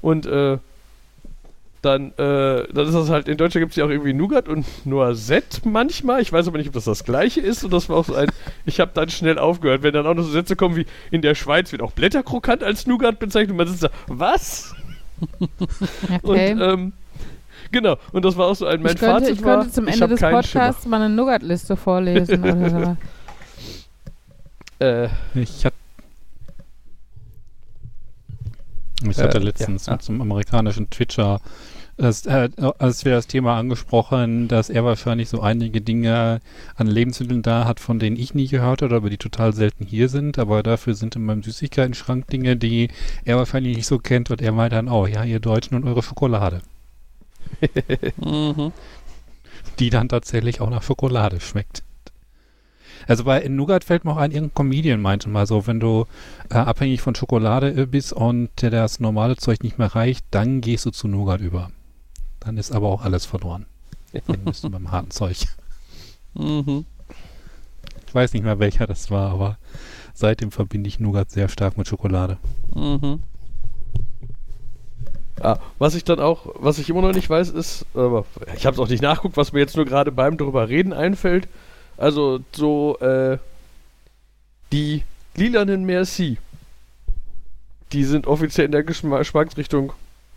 Und 0.00 0.26
äh, 0.26 0.58
dann, 1.82 2.12
äh, 2.12 2.66
dann 2.72 2.86
ist 2.86 2.94
das 2.94 3.10
halt, 3.10 3.26
in 3.28 3.36
Deutschland 3.36 3.62
gibt 3.64 3.72
es 3.72 3.76
ja 3.76 3.84
auch 3.84 3.90
irgendwie 3.90 4.12
Nougat 4.12 4.48
und 4.48 4.64
Noisette 4.86 5.68
manchmal. 5.68 6.22
Ich 6.22 6.32
weiß 6.32 6.46
aber 6.46 6.58
nicht, 6.58 6.68
ob 6.68 6.74
das 6.74 6.84
das 6.84 7.02
gleiche 7.04 7.40
ist. 7.40 7.64
Und 7.64 7.72
das 7.72 7.88
war 7.88 7.96
auch 7.96 8.04
so 8.04 8.14
ein, 8.14 8.28
ich 8.66 8.78
habe 8.80 8.92
dann 8.94 9.10
schnell 9.10 9.38
aufgehört, 9.38 9.82
wenn 9.82 9.92
dann 9.92 10.06
auch 10.06 10.14
noch 10.14 10.22
so 10.22 10.30
Sätze 10.30 10.54
kommen 10.56 10.76
wie, 10.76 10.86
in 11.10 11.22
der 11.22 11.34
Schweiz 11.34 11.72
wird 11.72 11.82
auch 11.82 11.92
Blätterkrokant 11.92 12.62
als 12.62 12.86
Nougat 12.86 13.18
bezeichnet. 13.18 13.50
Und 13.50 13.56
man 13.56 13.66
sitzt 13.68 13.82
da, 13.82 13.90
was? 14.06 14.74
Okay. 16.22 16.52
Und, 16.52 16.60
ähm, 16.60 16.92
genau. 17.70 17.96
Und 18.12 18.24
das 18.24 18.36
war 18.36 18.46
auch 18.46 18.56
so 18.56 18.66
ein, 18.66 18.82
mein 18.82 18.94
ich 18.94 18.98
könnte, 19.00 19.20
Fazit 19.20 19.36
ich 19.38 19.44
war, 19.44 19.58
könnte 19.58 19.72
zum 19.72 19.86
Ende 19.86 20.08
des 20.08 20.20
Podcasts 20.20 20.86
mal 20.86 21.00
eine 21.02 21.14
Nougat-Liste 21.14 21.76
vorlesen 21.76 22.42
oder 22.42 22.96
so. 24.78 24.84
Äh, 24.84 25.08
Ich 25.34 25.64
hatte 25.64 25.76
ich 29.04 29.18
Äh, 29.18 29.22
hatte 29.22 29.38
ja. 29.38 29.44
letztens 29.44 29.88
Ah. 29.88 29.92
mit 29.92 30.02
so 30.02 30.12
einem 30.12 30.22
amerikanischen 30.22 30.88
Twitcher, 30.90 31.40
das, 31.96 32.26
äh, 32.26 32.48
als 32.78 33.04
wir 33.04 33.12
das 33.12 33.26
Thema 33.26 33.58
angesprochen, 33.58 34.48
dass 34.48 34.70
er 34.70 34.84
wahrscheinlich 34.84 35.28
so 35.28 35.40
einige 35.40 35.80
Dinge 35.80 36.40
an 36.74 36.86
Lebensmitteln 36.86 37.42
da 37.42 37.64
hat, 37.64 37.80
von 37.80 37.98
denen 37.98 38.16
ich 38.16 38.34
nie 38.34 38.48
gehört 38.48 38.82
habe, 38.82 38.94
aber 38.94 39.10
die 39.10 39.18
total 39.18 39.52
selten 39.52 39.84
hier 39.84 40.08
sind. 40.08 40.38
Aber 40.38 40.62
dafür 40.62 40.94
sind 40.94 41.16
in 41.16 41.24
meinem 41.24 41.42
Süßigkeiten-Schrank 41.42 42.26
Dinge, 42.28 42.56
die 42.56 42.88
er 43.24 43.36
wahrscheinlich 43.36 43.76
nicht 43.76 43.86
so 43.86 43.98
kennt. 43.98 44.30
Und 44.30 44.40
er 44.40 44.52
meint 44.52 44.72
dann, 44.72 44.88
oh 44.88 45.06
ja, 45.06 45.24
ihr 45.24 45.40
Deutschen 45.40 45.76
und 45.76 45.84
eure 45.84 46.02
Schokolade. 46.02 46.62
Mhm. 48.16 48.72
die 49.78 49.90
dann 49.90 50.08
tatsächlich 50.08 50.60
auch 50.60 50.70
nach 50.70 50.82
Schokolade 50.82 51.40
schmeckt. 51.40 51.82
Also 53.06 53.24
bei 53.24 53.40
in 53.40 53.56
Nougat 53.56 53.84
fällt 53.84 54.04
mir 54.04 54.12
auch 54.12 54.16
ein, 54.16 54.30
irgendein 54.30 54.54
Comedian 54.54 55.00
meinte 55.00 55.28
mal 55.28 55.46
so, 55.46 55.66
wenn 55.66 55.80
du 55.80 56.06
äh, 56.50 56.54
abhängig 56.54 57.02
von 57.02 57.14
Schokolade 57.14 57.86
bist 57.86 58.12
und 58.12 58.50
dir 58.60 58.70
das 58.70 59.00
normale 59.00 59.36
Zeug 59.36 59.62
nicht 59.62 59.78
mehr 59.78 59.94
reicht, 59.94 60.24
dann 60.30 60.60
gehst 60.60 60.86
du 60.86 60.90
zu 60.90 61.08
Nougat 61.08 61.40
über. 61.40 61.70
Dann 62.44 62.56
ist 62.56 62.72
aber 62.72 62.88
auch 62.88 63.02
alles 63.02 63.24
verloren. 63.24 63.66
Dann 64.26 64.44
bist 64.44 64.64
du 64.64 64.70
beim 64.70 64.90
harten 64.90 65.10
Zeug. 65.10 65.46
Mhm. 66.34 66.84
Ich 68.06 68.14
weiß 68.14 68.32
nicht 68.32 68.42
mehr, 68.42 68.58
welcher 68.58 68.86
das 68.86 69.10
war, 69.10 69.30
aber 69.30 69.58
seitdem 70.12 70.50
verbinde 70.50 70.88
ich 70.88 71.00
Nougat 71.00 71.30
sehr 71.30 71.48
stark 71.48 71.78
mit 71.78 71.86
Schokolade. 71.86 72.38
Mhm. 72.74 73.20
Ah, 75.40 75.58
was 75.78 75.94
ich 75.94 76.04
dann 76.04 76.20
auch, 76.20 76.46
was 76.56 76.78
ich 76.78 76.90
immer 76.90 77.00
noch 77.00 77.14
nicht 77.14 77.30
weiß, 77.30 77.50
ist, 77.50 77.86
aber 77.94 78.26
ich 78.56 78.66
habe 78.66 78.74
es 78.74 78.80
auch 78.80 78.88
nicht 78.88 79.02
nachguckt, 79.02 79.36
was 79.36 79.52
mir 79.52 79.60
jetzt 79.60 79.76
nur 79.76 79.86
gerade 79.86 80.12
beim 80.12 80.36
drüber 80.36 80.68
reden 80.68 80.92
einfällt. 80.92 81.48
Also 81.96 82.40
so 82.52 82.98
äh, 82.98 83.38
die 84.72 85.04
lilanen 85.36 85.84
Merci, 85.84 86.38
die 87.92 88.04
sind 88.04 88.26
offiziell 88.26 88.66
in 88.66 88.72
der 88.72 88.82
Geschma 88.82 89.18
Geschmacksrichtung 89.18 89.92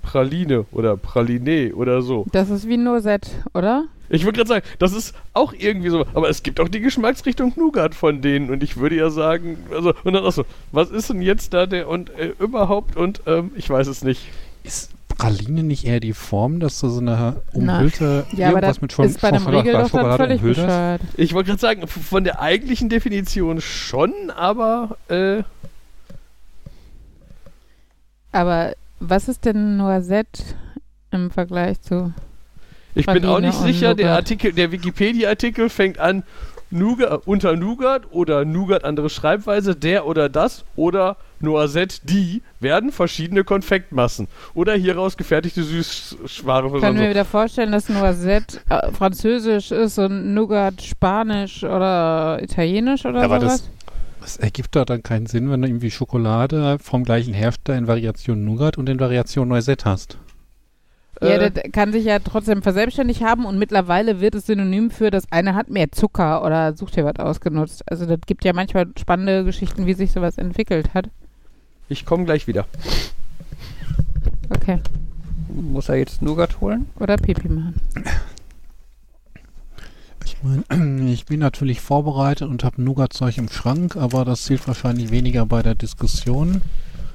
Praline 0.06 0.66
oder 0.72 0.96
Praline 0.98 1.74
oder 1.76 2.02
so. 2.02 2.26
Das 2.32 2.50
ist 2.50 2.68
wie 2.68 2.78
Noisette, 2.78 3.30
oder? 3.54 3.86
Ich 4.08 4.24
würde 4.24 4.38
gerade 4.38 4.48
sagen, 4.48 4.66
das 4.78 4.94
ist 4.94 5.16
auch 5.34 5.52
irgendwie 5.52 5.90
so, 5.90 6.06
aber 6.14 6.30
es 6.30 6.44
gibt 6.44 6.60
auch 6.60 6.70
die 6.70 6.80
Geschmacksrichtung 6.80 7.54
Nougat 7.56 7.96
von 7.96 8.22
denen 8.22 8.52
und 8.52 8.62
ich 8.62 8.78
würde 8.78 8.96
ja 8.96 9.10
sagen, 9.10 9.58
also 9.72 9.94
und 10.04 10.14
dann 10.14 10.24
auch 10.24 10.32
so, 10.32 10.46
was 10.72 10.92
ist 10.92 11.10
denn 11.10 11.22
jetzt 11.24 11.54
da 11.56 11.66
der 11.66 11.88
und 11.90 12.12
äh, 12.12 12.34
überhaupt 12.40 12.96
und 12.96 13.22
ähm, 13.26 13.52
ich 13.56 13.68
weiß 13.70 13.88
es 13.88 14.04
nicht. 14.04 14.22
Ist 14.64 14.92
Praline 15.18 15.64
nicht 15.64 15.86
eher 15.86 16.00
die 16.00 16.14
Form, 16.14 16.60
dass 16.60 16.80
du 16.82 16.90
so 16.90 17.00
eine 17.00 17.38
umhüllte 17.54 18.26
Ja, 18.34 18.50
aber 18.50 18.62
das 18.62 18.78
irgendwas 18.78 18.82
mit 18.82 18.94
Schon- 18.94 19.06
ist 19.06 19.22
bei 19.22 19.30
einem 19.30 19.40
Schokolade- 19.44 19.68
Riegel 19.68 19.82
doch 19.82 19.90
dann 19.92 20.18
völlig 20.18 20.42
bescheuert. 20.42 21.02
Ich 21.18 21.34
wollte 21.34 21.48
gerade 21.50 21.62
sagen, 21.62 21.88
von 21.88 22.24
der 22.24 22.42
eigentlichen 22.42 22.90
Definition 22.90 23.60
schon, 23.62 24.14
aber 24.36 24.98
äh, 25.08 25.42
Aber 28.32 28.74
was 29.10 29.28
ist 29.28 29.46
denn 29.46 29.78
Noisette 29.78 30.44
im 31.12 31.32
Vergleich 31.32 31.82
zu... 31.82 32.14
ich 32.94 33.06
bin 33.06 33.26
auch 33.26 33.34
Praline 33.36 33.48
nicht 33.48 33.60
sicher. 33.60 33.96
Der 33.96 34.08
Nougat. 34.08 34.18
Artikel, 34.18 34.54
der 34.54 34.72
Wikipedia-Artikel 34.72 35.70
fängt 35.70 36.00
an 36.00 36.24
Nougat, 36.72 37.22
unter 37.28 37.56
Nougat 37.56 38.12
oder 38.12 38.44
Nougat 38.44 38.84
andere 38.84 39.10
Schreibweise, 39.10 39.76
der 39.76 40.08
oder 40.08 40.30
das 40.30 40.66
oder 40.76 41.16
Noisette 41.40 42.00
die 42.04 42.42
werden 42.60 42.92
verschiedene 42.92 43.44
Konfektmassen 43.44 44.28
oder 44.56 44.74
hieraus 44.74 45.16
gefertigte 45.16 45.64
Süßware. 45.64 46.72
Ich 46.76 46.82
kann 46.82 46.96
mir 46.96 47.10
wieder 47.10 47.24
vorstellen, 47.24 47.72
dass 47.72 47.88
Noisette 47.88 48.58
äh, 48.70 48.92
französisch 48.92 49.72
ist 49.72 50.00
und 50.00 50.34
Nougat 50.34 50.82
spanisch 50.82 51.64
oder 51.64 52.40
italienisch 52.42 53.06
oder 53.06 53.20
Ja, 53.20 53.26
aber 53.26 53.40
sowas. 53.42 53.62
das, 53.62 53.85
das 54.26 54.38
ergibt 54.38 54.76
doch 54.76 54.86
dann 54.86 55.04
keinen 55.04 55.28
Sinn, 55.28 55.52
wenn 55.52 55.62
du 55.62 55.68
irgendwie 55.68 55.92
Schokolade 55.92 56.80
vom 56.80 57.04
gleichen 57.04 57.36
Hersteller 57.36 57.78
in 57.78 57.88
Variation 57.88 58.44
Nougat 58.44 58.76
und 58.76 58.90
in 58.90 59.00
Variation 59.00 59.48
Noisette 59.48 59.86
hast. 59.86 60.18
Ja, 61.22 61.30
äh, 61.30 61.52
das 61.52 61.72
kann 61.72 61.92
sich 61.92 62.06
ja 62.06 62.18
trotzdem 62.18 62.64
verselbstständigt 62.64 63.22
haben 63.22 63.46
und 63.46 63.60
mittlerweile 63.60 64.22
wird 64.22 64.34
es 64.34 64.48
synonym 64.48 64.90
für 64.90 65.12
das 65.12 65.32
eine 65.32 65.54
hat 65.54 65.70
mehr 65.70 65.92
Zucker 65.92 66.44
oder 66.44 66.76
sucht 66.76 66.96
dir 66.96 67.06
was 67.06 67.18
ausgenutzt. 67.18 67.84
Also 67.86 68.08
das 68.08 68.18
gibt 68.26 68.44
ja 68.44 68.54
manchmal 68.54 68.88
spannende 69.00 69.44
Geschichten, 69.44 69.86
wie 69.86 69.94
sich 69.94 70.12
sowas 70.12 70.40
entwickelt 70.40 70.96
hat. 70.96 71.12
ich 71.88 72.04
komme 72.04 72.26
gleich 72.26 72.48
wieder. 72.48 72.66
Okay. 74.50 74.82
Muss 75.50 75.88
er 75.88 75.98
jetzt 75.98 76.24
Nougat 76.24 76.60
holen? 76.62 76.88
Oder 77.00 77.18
Pipi 77.18 77.48
machen. 77.48 77.80
Ich 80.46 80.70
meine, 80.70 81.12
ich 81.12 81.26
bin 81.26 81.40
natürlich 81.40 81.82
vorbereitet 81.82 82.48
und 82.48 82.64
habe 82.64 82.82
Nougat-Zeug 82.82 83.38
im 83.38 83.50
Schrank, 83.50 83.96
aber 83.96 84.26
das 84.26 84.44
zählt 84.44 84.68
wahrscheinlich 84.68 85.12
weniger 85.12 85.46
bei 85.46 85.64
der 85.64 85.76
Diskussion. 85.76 86.62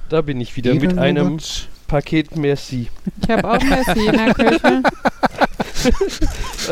Da 0.09 0.21
bin 0.21 0.41
ich 0.41 0.55
wieder 0.57 0.73
mit 0.73 0.97
einem. 0.97 1.39
Paket 1.87 2.37
Merci. 2.37 2.87
Ich 3.21 3.29
habe 3.29 3.51
auch 3.51 3.61
Messi 3.61 4.05
in 4.05 4.13
der 4.13 4.33
Küche. 4.33 4.83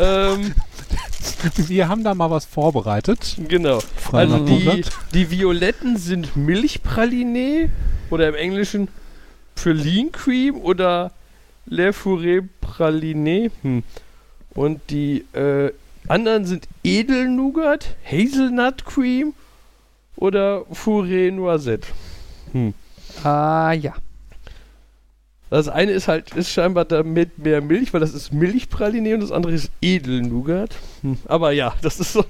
ähm, 0.00 0.54
Wir 1.68 1.88
haben 1.88 2.04
da 2.04 2.14
mal 2.14 2.30
was 2.30 2.46
vorbereitet. 2.46 3.36
genau. 3.48 3.80
Also 4.12 4.38
die, 4.46 4.82
die 5.12 5.30
Violetten 5.30 5.98
sind 5.98 6.36
Milchpraline 6.36 7.68
oder 8.08 8.28
im 8.28 8.34
Englischen 8.34 8.88
Praline 9.56 10.08
Cream 10.10 10.56
oder 10.56 11.12
Le 11.66 11.90
Fourré 11.90 12.42
Praline. 12.62 13.50
Hm. 13.60 13.82
Und 14.54 14.80
die 14.88 15.26
äh, 15.34 15.70
anderen 16.10 16.44
sind 16.44 16.68
Edelnougat, 16.82 17.96
Hazelnut 18.04 18.84
Cream 18.84 19.32
oder 20.16 20.64
Fourré 20.72 21.30
Noisette. 21.30 21.86
Ah 23.22 23.72
ja. 23.72 23.94
Das 25.50 25.68
eine 25.68 25.90
ist 25.90 26.06
halt, 26.06 26.34
ist 26.34 26.50
scheinbar 26.50 26.84
damit 26.84 27.38
mehr 27.38 27.60
Milch, 27.60 27.92
weil 27.92 28.00
das 28.00 28.14
ist 28.14 28.32
Milchpraline 28.32 29.14
und 29.14 29.20
das 29.20 29.32
andere 29.32 29.52
ist 29.52 29.70
Edelnougat. 29.80 30.76
Hm. 31.02 31.18
Aber 31.26 31.52
ja, 31.52 31.74
das 31.82 31.98
ist 31.98 32.12
so. 32.12 32.24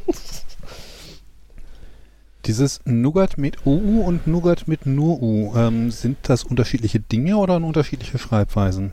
Dieses 2.47 2.81
Nougat 2.87 3.37
mit 3.37 3.67
UU 3.67 4.03
und 4.03 4.27
Nougat 4.27 4.67
mit 4.67 4.87
nur 4.87 5.23
U, 5.23 5.55
ähm, 5.55 5.91
sind 5.91 6.17
das 6.23 6.45
unterschiedliche 6.45 6.99
Dinge 6.99 7.37
oder 7.37 7.57
unterschiedliche 7.57 8.19
Schreibweisen? 8.19 8.93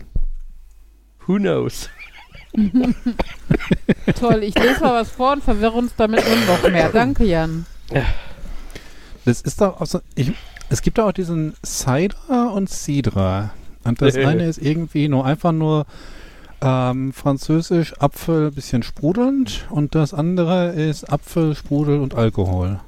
Who 1.25 1.35
knows? 1.35 1.89
Toll, 4.19 4.43
ich 4.43 4.55
lese 4.55 4.81
mal 4.81 5.01
was 5.01 5.09
vor 5.09 5.33
und 5.33 5.43
verwirre 5.43 5.73
uns 5.73 5.93
damit 5.95 6.23
nur 6.27 6.55
noch 6.55 6.69
mehr. 6.69 6.89
Danke, 6.89 7.25
Jan. 7.25 7.65
Das 9.25 9.41
ist 9.41 9.61
doch 9.61 9.81
auch 9.81 9.85
so, 9.85 9.99
ich, 10.15 10.31
es 10.69 10.81
gibt 10.81 10.97
da 10.97 11.05
auch 11.05 11.11
diesen 11.11 11.53
Cider 11.65 12.53
und 12.53 12.69
Cidra. 12.69 13.51
Und 13.83 14.01
das 14.01 14.15
eine 14.15 14.45
ist 14.45 14.57
irgendwie 14.57 15.07
nur 15.07 15.25
einfach 15.25 15.51
nur 15.51 15.85
ähm, 16.61 17.13
französisch 17.13 17.93
Apfel, 17.99 18.51
bisschen 18.51 18.83
sprudelnd 18.83 19.65
und 19.69 19.95
das 19.95 20.13
andere 20.13 20.69
ist 20.69 21.11
Apfel, 21.11 21.55
Sprudel 21.55 21.99
und 21.99 22.15
Alkohol. 22.15 22.79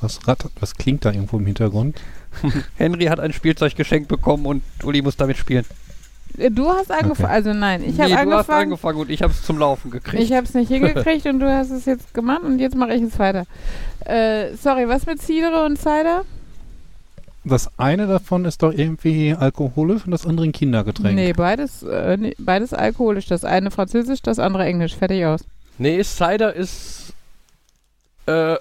Was, 0.00 0.28
rattert, 0.28 0.52
was 0.60 0.76
klingt 0.76 1.04
da 1.04 1.10
irgendwo 1.10 1.38
im 1.38 1.46
Hintergrund? 1.46 2.00
Henry 2.76 3.06
hat 3.06 3.18
ein 3.18 3.32
Spielzeug 3.32 3.74
geschenkt 3.74 4.08
bekommen 4.08 4.46
und 4.46 4.62
Uli 4.84 5.02
muss 5.02 5.16
damit 5.16 5.36
spielen. 5.36 5.64
Du 6.50 6.68
hast 6.68 6.90
angefangen, 6.92 7.24
Okay. 7.24 7.34
also 7.34 7.52
nein, 7.52 7.82
ich 7.84 7.96
nee, 7.96 8.02
habe 8.02 8.10
du 8.10 8.16
hast 8.16 8.22
angefangen, 8.48 8.62
angefangen 8.62 8.98
und 9.00 9.10
ich 9.10 9.22
habe 9.22 9.32
es 9.32 9.42
zum 9.42 9.58
Laufen 9.58 9.90
gekriegt. 9.90 10.22
ich 10.22 10.32
habe 10.32 10.44
es 10.46 10.54
nicht 10.54 10.68
hingekriegt 10.68 11.26
und 11.26 11.40
du 11.40 11.52
hast 11.52 11.70
es 11.70 11.84
jetzt 11.84 12.14
gemacht 12.14 12.42
und 12.42 12.58
jetzt 12.60 12.76
mache 12.76 12.94
ich 12.94 13.02
es 13.02 13.18
weiter. 13.18 13.44
Äh, 14.04 14.54
sorry, 14.54 14.88
was 14.88 15.06
mit 15.06 15.20
Cidre 15.20 15.64
und 15.64 15.78
Cider? 15.78 16.22
Das 17.44 17.70
eine 17.78 18.06
davon 18.06 18.44
ist 18.44 18.62
doch 18.62 18.72
irgendwie 18.72 19.34
alkoholisch 19.34 20.04
und 20.04 20.10
das 20.10 20.26
andere 20.26 20.46
ein 20.46 20.52
Kindergetränk. 20.52 21.14
Nee, 21.14 21.32
beides, 21.32 21.82
äh, 21.82 22.16
nee, 22.16 22.34
beides 22.38 22.72
alkoholisch. 22.74 23.26
Das 23.26 23.44
eine 23.44 23.70
französisch, 23.70 24.20
das 24.22 24.38
andere 24.38 24.64
englisch. 24.64 24.94
Fertig 24.96 25.24
aus. 25.24 25.40
Nee, 25.78 26.02
Cider 26.02 26.54
ist 26.54 27.14
äh, 28.26 28.56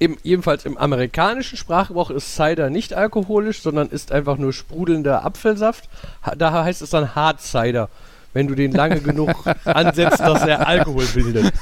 im, 0.00 0.16
ebenfalls 0.24 0.64
im 0.64 0.78
amerikanischen 0.78 1.58
Sprachgebrauch 1.58 2.10
ist 2.10 2.34
Cider 2.34 2.70
nicht 2.70 2.94
alkoholisch, 2.94 3.60
sondern 3.60 3.88
ist 3.88 4.10
einfach 4.12 4.38
nur 4.38 4.52
sprudelnder 4.52 5.24
Apfelsaft. 5.24 5.88
Ha, 6.22 6.34
daher 6.34 6.64
heißt 6.64 6.80
es 6.80 6.90
dann 6.90 7.14
Hard 7.14 7.40
Cider, 7.42 7.90
wenn 8.32 8.48
du 8.48 8.54
den 8.54 8.72
lange 8.72 9.00
genug 9.00 9.30
ansetzt, 9.64 10.20
dass 10.20 10.42
er 10.42 10.66
Alkohol 10.66 11.04
bildet. 11.14 11.52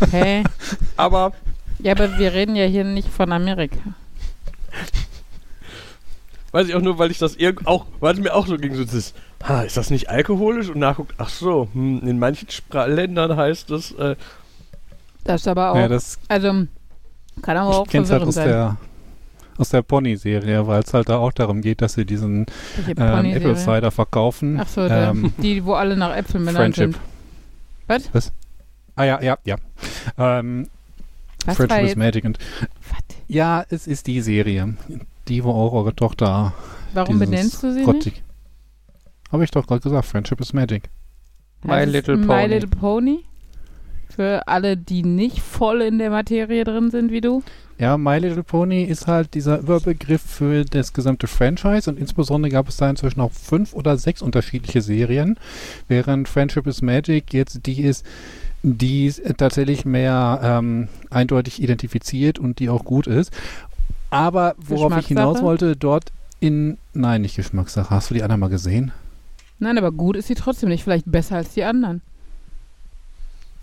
Okay. 0.00 0.44
Aber 0.96 1.32
ja, 1.80 1.92
aber 1.92 2.16
wir 2.16 2.32
reden 2.32 2.54
ja 2.54 2.64
hier 2.66 2.84
nicht 2.84 3.08
von 3.08 3.32
Amerika. 3.32 3.80
weiß 6.52 6.68
ich 6.68 6.74
auch 6.76 6.82
nur, 6.82 6.98
weil 6.98 7.10
ich 7.10 7.18
das 7.18 7.34
irgend 7.34 7.66
auch, 7.66 7.86
weil 7.98 8.14
es 8.14 8.20
mir 8.20 8.34
auch 8.34 8.46
so 8.46 8.56
ging, 8.56 8.74
so 8.76 8.84
das, 8.84 9.14
ha, 9.42 9.62
ist 9.62 9.76
das 9.76 9.90
nicht 9.90 10.10
alkoholisch? 10.10 10.68
Und 10.68 10.78
nachguckt, 10.78 11.14
ach 11.18 11.28
so, 11.28 11.68
hm, 11.72 12.06
in 12.06 12.20
manchen 12.20 12.48
Spra 12.50 12.84
Ländern 12.84 13.36
heißt 13.36 13.70
es, 13.70 13.90
äh, 13.92 14.14
Das 15.24 15.40
ist 15.40 15.48
aber 15.48 15.72
auch, 15.72 15.76
Ja, 15.76 15.88
das 15.88 16.18
also 16.28 16.66
kann 17.42 17.56
aber 17.56 17.76
auch 17.78 17.86
ich 17.86 17.94
halt 17.94 18.06
verwirrend 18.06 18.28
aus 18.28 18.34
sein. 18.34 18.48
der 18.48 18.76
aus 19.58 19.68
der 19.68 19.82
Pony-Serie, 19.82 20.66
weil 20.66 20.82
es 20.82 20.94
halt 20.94 21.10
da 21.10 21.18
auch 21.18 21.32
darum 21.32 21.60
geht, 21.60 21.82
dass 21.82 21.92
sie 21.92 22.06
diesen 22.06 22.46
ähm? 22.96 23.24
Apple 23.26 23.56
Cider 23.56 23.90
verkaufen. 23.90 24.58
Ach 24.58 24.66
so, 24.66 24.80
ähm, 24.86 25.34
die, 25.36 25.62
wo 25.66 25.74
alle 25.74 25.96
nach 25.98 26.16
Äpfeln 26.16 26.46
benannt 26.46 26.76
Friendship. 26.76 26.98
sind. 27.88 28.10
Was? 28.14 28.32
Ah 28.96 29.04
ja, 29.04 29.20
ja, 29.22 29.36
ja. 29.44 29.56
Ähm, 30.16 30.68
Was 31.44 31.56
Friendship 31.58 31.82
is? 31.90 31.96
Magic 31.96 32.24
und 32.24 32.38
Was? 32.90 33.16
ja, 33.28 33.64
es 33.68 33.86
ist 33.86 34.06
die 34.06 34.22
Serie, 34.22 34.74
die 35.28 35.44
wo 35.44 35.50
auch 35.50 35.74
eure 35.74 35.94
Tochter 35.94 36.54
Warum 36.94 37.16
dieses 37.18 37.28
benennst 37.30 37.62
du 37.62 37.70
sie 37.72 37.80
nicht? 37.80 37.84
grottig- 37.84 38.22
Habe 39.30 39.44
ich 39.44 39.50
doch 39.50 39.66
gerade 39.66 39.80
gesagt, 39.82 40.06
Friendship 40.06 40.40
is 40.40 40.54
Magic. 40.54 40.88
My 41.64 41.84
Little 41.84 42.16
My 42.16 42.26
Pony. 42.26 42.46
Little 42.46 42.68
Pony? 42.68 43.18
Für 44.14 44.48
alle, 44.48 44.76
die 44.76 45.02
nicht 45.02 45.40
voll 45.40 45.82
in 45.82 45.98
der 45.98 46.10
Materie 46.10 46.64
drin 46.64 46.90
sind 46.90 47.10
wie 47.10 47.20
du. 47.20 47.42
Ja, 47.78 47.96
My 47.96 48.18
Little 48.18 48.42
Pony 48.42 48.82
ist 48.82 49.06
halt 49.06 49.32
dieser 49.32 49.60
Überbegriff 49.60 50.20
für 50.20 50.64
das 50.66 50.92
gesamte 50.92 51.26
Franchise 51.26 51.88
und 51.88 51.98
insbesondere 51.98 52.52
gab 52.52 52.68
es 52.68 52.76
da 52.76 52.90
inzwischen 52.90 53.20
auch 53.20 53.32
fünf 53.32 53.72
oder 53.72 53.96
sechs 53.96 54.20
unterschiedliche 54.20 54.82
Serien, 54.82 55.38
während 55.88 56.28
Friendship 56.28 56.66
is 56.66 56.82
Magic 56.82 57.32
jetzt 57.32 57.66
die 57.66 57.80
ist, 57.82 58.04
die 58.62 59.10
tatsächlich 59.38 59.86
mehr 59.86 60.40
ähm, 60.42 60.88
eindeutig 61.08 61.62
identifiziert 61.62 62.38
und 62.38 62.58
die 62.58 62.68
auch 62.68 62.84
gut 62.84 63.06
ist. 63.06 63.32
Aber 64.10 64.54
worauf 64.58 64.98
ich 64.98 65.06
hinaus 65.06 65.40
wollte, 65.40 65.74
dort 65.76 66.12
in, 66.40 66.76
nein, 66.92 67.22
nicht 67.22 67.36
Geschmackssache, 67.36 67.90
hast 67.90 68.10
du 68.10 68.14
die 68.14 68.22
anderen 68.22 68.40
mal 68.40 68.50
gesehen? 68.50 68.92
Nein, 69.58 69.78
aber 69.78 69.92
gut 69.92 70.16
ist 70.16 70.26
sie 70.28 70.34
trotzdem 70.34 70.70
nicht. 70.70 70.84
Vielleicht 70.84 71.10
besser 71.10 71.36
als 71.36 71.54
die 71.54 71.64
anderen. 71.64 72.02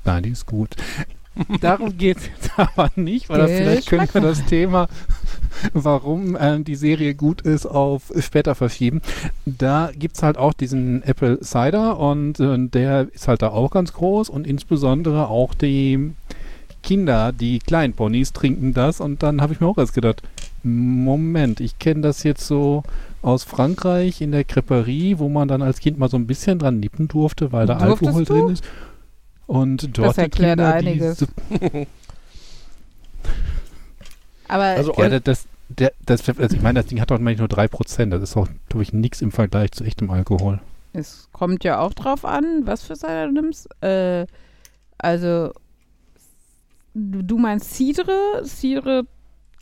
Nein, 0.08 0.24
die 0.24 0.30
ist 0.30 0.46
gut. 0.46 0.76
Darum 1.62 1.98
geht 1.98 2.18
es 2.18 2.28
jetzt 2.28 2.52
aber 2.58 2.90
nicht, 2.96 3.30
weil 3.30 3.40
das 3.40 3.52
vielleicht 3.52 3.90
können 3.90 4.10
wir 4.12 4.22
das 4.22 4.44
Thema, 4.46 4.88
warum 5.74 6.36
ähm, 6.40 6.64
die 6.64 6.76
Serie 6.76 7.14
gut 7.14 7.42
ist, 7.42 7.66
auf 7.66 8.12
später 8.20 8.56
verschieben. 8.56 9.02
Da 9.46 9.92
gibt 9.96 10.16
es 10.16 10.24
halt 10.24 10.38
auch 10.38 10.54
diesen 10.54 11.04
Apple 11.04 11.40
Cider 11.42 12.00
und 12.00 12.40
äh, 12.40 12.58
der 12.58 13.08
ist 13.14 13.28
halt 13.28 13.42
da 13.42 13.50
auch 13.50 13.70
ganz 13.70 13.94
groß 13.94 14.30
und 14.30 14.48
insbesondere 14.48 15.28
auch 15.28 15.54
die 15.54 16.14
Kinder, 16.84 17.34
die 17.34 17.60
kleinen 17.60 17.94
Ponys, 17.94 18.34
trinken 18.34 18.74
das 18.74 19.02
und 19.02 19.22
dann 19.22 19.42
habe 19.42 19.54
ich 19.54 19.60
mir 19.60 19.68
auch 19.68 19.78
erst 19.78 19.94
gedacht, 19.94 20.24
Moment, 20.64 21.60
ich 21.60 21.80
kenne 21.80 22.02
das 22.02 22.24
jetzt 22.24 22.48
so 22.48 22.84
aus 23.22 23.44
Frankreich 23.44 24.22
in 24.22 24.32
der 24.32 24.44
Creperie, 24.44 25.20
wo 25.20 25.30
man 25.30 25.48
dann 25.48 25.62
als 25.62 25.80
Kind 25.80 25.98
mal 26.00 26.10
so 26.10 26.18
ein 26.18 26.28
bisschen 26.28 26.60
dran 26.60 26.80
nippen 26.80 27.08
durfte, 27.08 27.52
weil 27.52 27.68
da 27.68 27.76
Durftest 27.76 28.08
Alkohol 28.08 28.26
du? 28.26 28.34
drin 28.34 28.54
ist. 28.54 28.64
Und 29.48 29.98
dort 29.98 30.10
Das 30.10 30.16
die 30.16 30.22
erklärt 30.22 30.60
Kinder, 30.60 30.74
einiges. 30.74 31.26
Aber 34.48 34.64
Also 34.64 34.94
ja, 34.98 35.10
das, 35.10 35.24
das, 35.24 35.48
der, 35.70 35.92
das, 36.06 36.28
also 36.30 36.56
ich 36.56 36.62
meine, 36.62 36.80
das 36.80 36.88
Ding 36.88 37.02
hat 37.02 37.12
doch 37.12 37.20
manchmal 37.20 37.48
nur 37.48 37.58
3%. 37.58 38.10
Das 38.10 38.22
ist 38.22 38.38
auch, 38.38 38.48
glaube 38.70 38.84
ich, 38.84 38.94
nichts 38.94 39.22
im 39.22 39.32
Vergleich 39.32 39.72
zu 39.72 39.84
echtem 39.84 40.10
Alkohol. 40.10 40.60
es 40.94 41.28
kommt 41.34 41.64
ja 41.64 41.80
auch 41.80 41.94
drauf 41.94 42.24
an, 42.26 42.62
was 42.66 42.84
für 42.84 42.96
Cider 42.96 43.28
du 43.28 43.34
nimmst. 43.34 43.70
Äh, 43.82 44.26
also, 44.98 45.52
du, 46.94 47.24
du 47.24 47.38
meinst 47.38 47.74
Cidre. 47.74 48.44
Cidre 48.46 49.04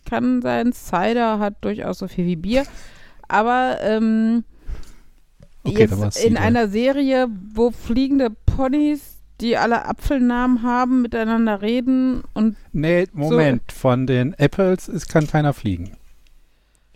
kann 0.06 0.42
sein. 0.42 0.74
Cider 0.74 1.40
hat 1.40 1.56
durchaus 1.62 2.00
so 2.00 2.08
viel 2.08 2.26
wie 2.26 2.36
Bier. 2.36 2.64
Aber 3.28 3.78
ähm, 3.82 4.44
Okay, 5.64 5.88
jetzt 5.90 6.24
in 6.24 6.38
einer 6.38 6.68
Serie, 6.68 7.28
wo 7.54 7.72
fliegende 7.72 8.30
Ponys, 8.30 9.15
die 9.42 9.58
alle 9.58 9.86
Apfelnamen 9.86 10.64
haben, 10.64 11.02
miteinander 11.02 11.62
reden 11.62 12.24
und 12.34 12.56
Nee, 12.72 13.08
Moment. 13.14 13.72
Von 13.72 14.08
den 14.08 14.34
Apples 14.34 14.88
ist, 14.88 15.10
kann 15.10 15.28
keiner 15.28 15.54
fliegen. 15.54 15.98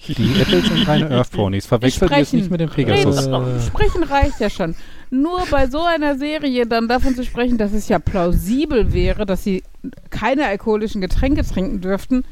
Die 0.08 0.14
Apples 0.42 0.68
sind 0.68 0.88
reine 0.88 1.12
Earth 1.12 1.32
Ponies. 1.32 1.66
Verwechselt 1.66 2.12
jetzt 2.12 2.30
Sprechen. 2.30 2.40
nicht 2.40 2.52
mit 2.52 2.62
dem 2.62 2.70
reden. 2.70 2.94
Pegasus. 2.94 3.28
Äh. 3.28 3.68
Sprechen 3.68 4.04
reicht 4.04 4.40
ja 4.40 4.50
schon. 4.50 4.76
Nur 5.10 5.46
bei 5.52 5.68
so 5.68 5.84
einer 5.84 6.18
Serie 6.18 6.66
dann 6.66 6.88
davon 6.88 7.16
zu 7.16 7.26
sprechen, 7.26 7.58
dass 7.58 7.74
es 7.74 7.90
ja 7.90 8.00
plausibel 8.00 8.94
wäre, 8.94 9.26
dass 9.26 9.44
sie 9.44 9.64
keine 10.10 10.46
alkoholischen 10.46 11.02
Getränke 11.02 11.44
trinken 11.44 11.82
dürften. 11.82 12.24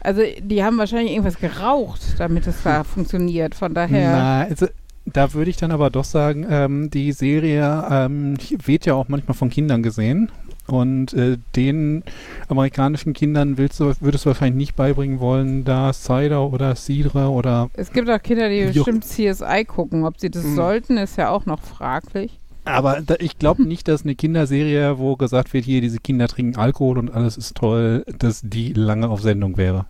Also 0.00 0.22
die 0.40 0.62
haben 0.62 0.78
wahrscheinlich 0.78 1.12
irgendwas 1.12 1.38
geraucht, 1.38 2.00
damit 2.18 2.46
es 2.46 2.62
da 2.62 2.84
funktioniert. 2.84 3.54
Von 3.54 3.74
daher. 3.74 4.10
Na, 4.10 4.42
also, 4.42 4.66
da 5.06 5.32
würde 5.32 5.50
ich 5.50 5.56
dann 5.56 5.70
aber 5.70 5.90
doch 5.90 6.04
sagen, 6.04 6.46
ähm, 6.48 6.90
die 6.90 7.12
Serie 7.12 7.86
ähm, 7.90 8.36
wird 8.64 8.86
ja 8.86 8.94
auch 8.94 9.08
manchmal 9.08 9.34
von 9.36 9.50
Kindern 9.50 9.82
gesehen. 9.82 10.30
Und 10.66 11.12
äh, 11.14 11.38
den 11.54 12.02
amerikanischen 12.48 13.12
Kindern 13.12 13.56
willst 13.56 13.78
du, 13.78 13.92
würdest 14.00 14.24
du 14.24 14.30
wahrscheinlich 14.30 14.56
nicht 14.56 14.74
beibringen 14.76 15.20
wollen, 15.20 15.64
da 15.64 15.92
Cider 15.92 16.50
oder 16.50 16.74
Cidre 16.74 17.28
oder 17.30 17.70
Es 17.74 17.92
gibt 17.92 18.10
auch 18.10 18.20
Kinder, 18.20 18.48
die 18.48 18.56
Jo. 18.62 18.72
bestimmt 18.84 19.04
CSI 19.04 19.64
gucken. 19.64 20.04
Ob 20.04 20.18
sie 20.18 20.28
das 20.28 20.42
Mhm. 20.42 20.56
sollten, 20.56 20.96
ist 20.96 21.16
ja 21.18 21.30
auch 21.30 21.46
noch 21.46 21.60
fraglich. 21.60 22.38
Aber 22.64 23.00
da, 23.00 23.14
ich 23.20 23.38
glaube 23.38 23.62
nicht, 23.68 23.86
dass 23.86 24.02
eine 24.02 24.16
Kinderserie, 24.16 24.98
wo 24.98 25.14
gesagt 25.14 25.54
wird, 25.54 25.64
hier, 25.64 25.80
diese 25.80 26.00
Kinder 26.00 26.26
trinken 26.26 26.58
Alkohol 26.58 26.98
und 26.98 27.10
alles 27.14 27.36
ist 27.36 27.56
toll, 27.56 28.04
dass 28.18 28.40
die 28.42 28.72
lange 28.72 29.08
auf 29.08 29.22
Sendung 29.22 29.56
wäre. 29.56 29.86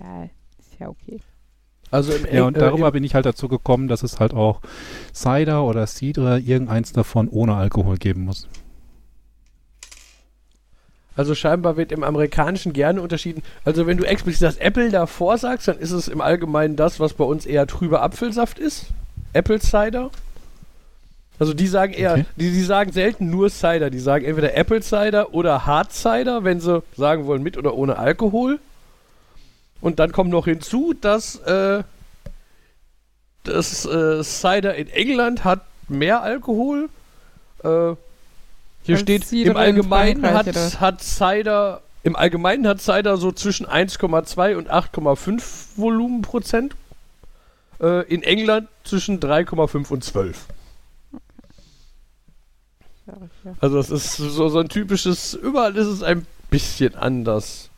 Ja, 0.00 0.24
ist 0.58 0.80
ja 0.80 0.88
okay. 0.88 1.20
Also 1.92 2.12
Ja, 2.32 2.44
und 2.44 2.56
äh, 2.56 2.60
darüber 2.60 2.90
bin 2.90 3.04
ich 3.04 3.14
halt 3.14 3.26
dazu 3.26 3.46
gekommen, 3.46 3.86
dass 3.86 4.02
es 4.02 4.18
halt 4.18 4.34
auch 4.34 4.60
Cider 5.14 5.62
oder 5.64 5.86
Cidre, 5.86 6.40
irgendeins 6.40 6.92
davon 6.92 7.28
ohne 7.28 7.54
Alkohol 7.54 7.96
geben 7.98 8.24
muss. 8.24 8.48
Also 11.14 11.34
scheinbar 11.34 11.76
wird 11.76 11.92
im 11.92 12.04
Amerikanischen 12.04 12.72
gerne 12.72 13.02
unterschieden. 13.02 13.42
Also 13.64 13.86
wenn 13.86 13.98
du 13.98 14.04
explizit 14.04 14.42
das 14.42 14.56
Apple 14.56 14.90
davor 14.90 15.36
sagst, 15.36 15.68
dann 15.68 15.78
ist 15.78 15.90
es 15.90 16.08
im 16.08 16.22
Allgemeinen 16.22 16.74
das, 16.74 17.00
was 17.00 17.12
bei 17.12 17.24
uns 17.24 17.44
eher 17.44 17.66
trüber 17.66 18.02
Apfelsaft 18.02 18.58
ist. 18.58 18.86
Apple 19.34 19.60
Cider. 19.60 20.10
Also 21.38 21.52
die 21.52 21.66
sagen 21.66 21.92
eher, 21.92 22.12
Okay. 22.12 22.24
die, 22.36 22.50
die 22.52 22.62
sagen 22.62 22.92
selten 22.92 23.28
nur 23.28 23.50
Cider. 23.50 23.90
Die 23.90 23.98
sagen 23.98 24.24
entweder 24.24 24.54
Apple 24.56 24.80
Cider 24.80 25.34
oder 25.34 25.66
Hard 25.66 25.92
Cider, 25.92 26.44
wenn 26.44 26.60
sie 26.60 26.82
sagen 26.96 27.26
wollen 27.26 27.42
mit 27.42 27.58
oder 27.58 27.74
ohne 27.74 27.98
Alkohol. 27.98 28.58
Und 29.82 29.98
dann 29.98 30.12
kommt 30.12 30.30
noch 30.30 30.46
hinzu, 30.46 30.94
dass 30.98 31.36
äh, 31.40 31.82
das 33.42 33.84
äh, 33.84 34.22
Cider 34.22 34.76
in 34.76 34.88
England 34.88 35.44
hat 35.44 35.66
mehr 35.88 36.22
Alkohol. 36.22 36.88
Äh, 37.64 37.68
hier 38.84 38.94
Als 38.94 39.00
steht, 39.00 39.24
Cider 39.26 39.50
im 39.50 39.56
in 39.56 39.56
Allgemeinen 39.56 40.22
hat, 40.22 40.46
oder? 40.46 40.80
hat 40.80 41.02
Cider 41.02 41.82
Im 42.04 42.14
Allgemeinen 42.14 42.66
hat 42.66 42.80
Cider 42.80 43.16
so 43.16 43.32
zwischen 43.32 43.66
1,2 43.66 44.56
und 44.56 44.70
8,5 44.70 45.42
Volumenprozent. 45.76 46.76
Äh, 47.80 48.06
in 48.06 48.22
England 48.22 48.68
zwischen 48.84 49.18
3,5 49.18 49.90
und 49.90 50.04
12. 50.04 50.46
Sag 53.04 53.16
ich 53.16 53.44
ja. 53.44 53.54
Also 53.60 53.76
das 53.78 53.90
ist 53.90 54.16
so, 54.16 54.48
so 54.48 54.60
ein 54.60 54.68
typisches, 54.68 55.34
überall 55.34 55.76
ist 55.76 55.88
es 55.88 56.04
ein 56.04 56.24
bisschen 56.50 56.94
anders. 56.94 57.68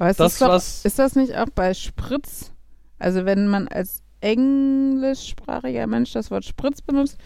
Aber 0.00 0.08
ist 0.10 0.18
Das, 0.18 0.32
das, 0.32 0.38
doch, 0.38 0.48
was- 0.54 0.84
ist 0.86 0.98
das 0.98 1.14
nicht 1.14 1.36
auch 1.36 1.50
bei 1.54 1.74
Spritz? 1.74 2.52
Also 2.98 3.26
wenn 3.26 3.48
man 3.48 3.68
als 3.68 4.02
englischsprachiger 4.22 5.86
Mensch 5.86 6.12
das 6.12 6.30
Wort 6.30 6.46
Spritz 6.46 6.80
benutzt, 6.80 7.18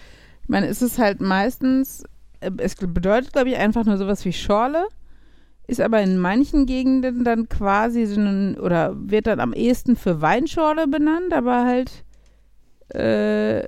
ich 0.42 0.48
meine, 0.48 0.66
ist 0.66 0.82
es 0.82 0.98
halt 0.98 1.20
meistens, 1.20 2.02
äh, 2.40 2.50
es 2.58 2.74
bedeutet, 2.74 3.32
glaube 3.32 3.50
ich, 3.50 3.56
einfach 3.58 3.84
nur 3.84 3.96
sowas 3.96 4.24
wie 4.24 4.32
Schorle, 4.32 4.86
ist 5.68 5.80
aber 5.80 6.02
in 6.02 6.18
manchen 6.18 6.66
Gegenden 6.66 7.22
dann 7.22 7.48
quasi 7.48 8.06
so 8.06 8.20
ein, 8.20 8.58
oder 8.58 8.92
wird 8.96 9.28
dann 9.28 9.38
am 9.38 9.52
ehesten 9.52 9.94
für 9.94 10.20
Weinschorle 10.20 10.88
benannt, 10.88 11.32
aber 11.32 11.64
halt, 11.64 12.04
äh, 12.88 13.62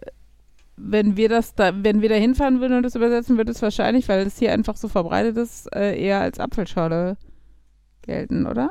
wenn 0.77 1.17
wir 1.17 1.29
das 1.29 1.55
da, 1.55 1.71
wenn 1.75 2.03
wir 2.03 2.09
da 2.09 2.17
hinfahren 2.17 2.61
würden 2.61 2.77
und 2.77 2.83
das 2.83 2.97
übersetzen, 2.97 3.37
würde 3.37 3.53
es 3.53 3.63
wahrscheinlich, 3.63 4.09
weil 4.09 4.27
es 4.27 4.37
hier 4.39 4.53
einfach 4.53 4.77
so 4.77 4.89
verbreitet 4.89 5.37
ist, 5.37 5.73
äh, 5.75 5.97
eher 5.97 6.21
als 6.21 6.41
Apfelschorle 6.41 7.17
gelten, 8.03 8.47
oder? 8.47 8.71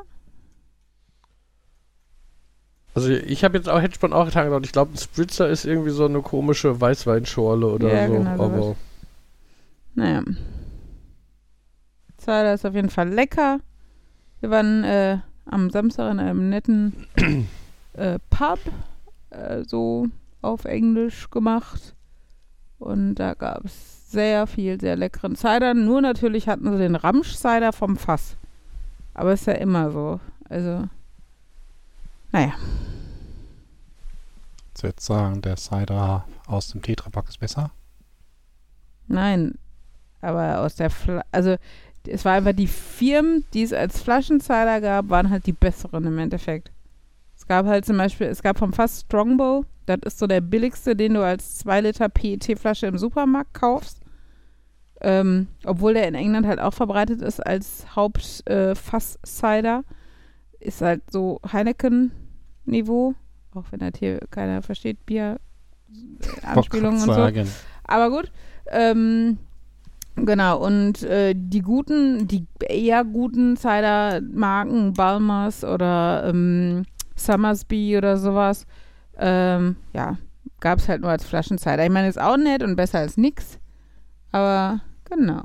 Also 2.95 3.09
ich 3.09 3.43
habe 3.43 3.57
jetzt 3.57 3.67
auch, 3.67 3.81
hätte 3.81 4.15
auch 4.15 4.25
getan 4.25 4.45
gedacht, 4.45 4.65
ich 4.65 4.71
glaube, 4.71 4.93
ein 4.93 4.97
Spritzer 4.97 5.49
ist 5.49 5.65
irgendwie 5.65 5.89
so 5.89 6.05
eine 6.05 6.21
komische 6.21 6.79
Weißweinschorle 6.79 7.67
oder 7.67 7.93
Ja, 7.93 8.07
so. 8.07 8.13
genau, 8.13 8.29
aber 8.43 8.75
Naja. 9.95 10.23
Cider 12.17 12.53
ist 12.53 12.65
auf 12.65 12.73
jeden 12.73 12.89
Fall 12.89 13.09
lecker. 13.09 13.59
Wir 14.39 14.49
waren 14.49 14.83
äh, 14.85 15.17
am 15.45 15.69
Samstag 15.69 16.11
in 16.11 16.19
einem 16.19 16.49
netten 16.49 16.93
äh, 17.93 18.17
Pub, 18.29 18.59
äh, 19.29 19.63
so 19.65 20.07
auf 20.41 20.65
Englisch 20.65 21.29
gemacht. 21.29 21.95
Und 22.79 23.15
da 23.15 23.33
gab 23.33 23.65
es 23.65 24.11
sehr 24.11 24.47
viel, 24.47 24.79
sehr 24.79 24.95
leckeren 24.95 25.35
Cider. 25.35 25.73
Nur 25.73 26.01
natürlich 26.01 26.47
hatten 26.47 26.71
sie 26.71 26.77
den 26.77 26.95
Ramsch-Cider 26.95 27.73
vom 27.73 27.97
Fass. 27.97 28.37
Aber 29.13 29.33
ist 29.33 29.47
ja 29.47 29.53
immer 29.53 29.91
so. 29.91 30.19
Also, 30.49 30.87
naja. 32.35 32.53
Willst 34.67 34.83
du 34.83 34.87
jetzt 34.87 35.05
sagen, 35.05 35.41
der 35.41 35.55
Cider 35.55 36.25
aus 36.47 36.67
dem 36.67 36.81
Tetrapack 36.81 37.29
ist 37.29 37.39
besser? 37.39 37.71
Nein, 39.07 39.57
aber 40.19 40.59
aus 40.59 40.75
der 40.75 40.89
Fla 40.89 41.23
also 41.31 41.55
es 42.05 42.25
war 42.25 42.33
einfach 42.33 42.51
die 42.51 42.67
Firmen, 42.67 43.45
die 43.53 43.63
es 43.63 43.71
als 43.71 44.01
Flaschenzeiler 44.01 44.81
gab, 44.81 45.09
waren 45.09 45.29
halt 45.29 45.45
die 45.45 45.53
besseren 45.53 46.05
im 46.05 46.19
Endeffekt. 46.19 46.71
Es 47.37 47.47
gab 47.47 47.65
halt 47.67 47.85
zum 47.85 47.97
Beispiel, 47.97 48.27
es 48.27 48.43
gab 48.43 48.59
vom 48.59 48.73
Fass 48.73 49.01
Strongbow, 49.01 49.63
das 49.85 49.99
ist 50.03 50.19
so 50.19 50.27
der 50.27 50.41
billigste, 50.41 50.95
den 50.95 51.13
du 51.13 51.23
als 51.23 51.55
2 51.59 51.81
Liter 51.81 52.09
PET-Flasche 52.09 52.87
im 52.87 52.97
Supermarkt 52.97 53.53
kaufst. 53.53 54.01
Ähm, 54.99 55.47
obwohl 55.63 55.93
der 55.93 56.07
in 56.07 56.15
England 56.15 56.45
halt 56.45 56.59
auch 56.59 56.73
verbreitet 56.73 57.21
ist 57.21 57.39
als 57.39 57.95
Hauptfass-Cider. 57.95 59.83
ist 60.59 60.81
halt 60.81 61.01
so 61.09 61.39
Heineken-Niveau, 62.65 63.15
auch 63.53 63.65
wenn 63.71 63.79
das 63.79 63.93
hier 63.99 64.19
keiner 64.29 64.61
versteht, 64.61 65.05
Bier, 65.05 65.39
äh, 65.91 66.45
Anspielungen 66.45 67.01
und 67.01 67.13
so. 67.13 67.51
Aber 67.83 68.09
gut. 68.09 68.31
Ähm, 68.67 69.37
genau, 70.15 70.63
und 70.65 71.03
äh, 71.03 71.33
die 71.35 71.61
guten, 71.61 72.27
die 72.27 72.45
eher 72.59 73.03
guten 73.03 73.55
Cider-Marken, 73.57 74.93
Balmers 74.93 75.63
oder 75.63 76.25
ähm, 76.27 76.83
Summersby 77.15 77.97
oder 77.97 78.17
sowas, 78.17 78.65
ähm, 79.17 79.77
ja, 79.93 80.17
gab 80.59 80.79
es 80.79 80.89
halt 80.89 81.01
nur 81.01 81.11
als 81.11 81.25
Flaschencider. 81.25 81.83
Ich 81.83 81.91
meine, 81.91 82.09
ist 82.09 82.19
auch 82.19 82.37
nett 82.37 82.63
und 82.63 82.75
besser 82.75 82.99
als 82.99 83.17
nix. 83.17 83.59
Aber 84.31 84.81
genau. 85.09 85.43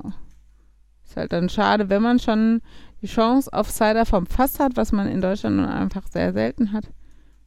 Ist 1.05 1.15
halt 1.15 1.31
dann 1.31 1.47
schade, 1.49 1.89
wenn 1.89 2.01
man 2.01 2.19
schon 2.19 2.61
die 3.01 3.07
Chance 3.07 3.51
auf 3.53 3.69
Cider 3.69 4.05
vom 4.05 4.25
Fass 4.25 4.59
hat, 4.59 4.75
was 4.75 4.91
man 4.91 5.07
in 5.07 5.21
Deutschland 5.21 5.57
nun 5.57 5.65
einfach 5.65 6.07
sehr 6.07 6.33
selten 6.33 6.71
hat, 6.71 6.89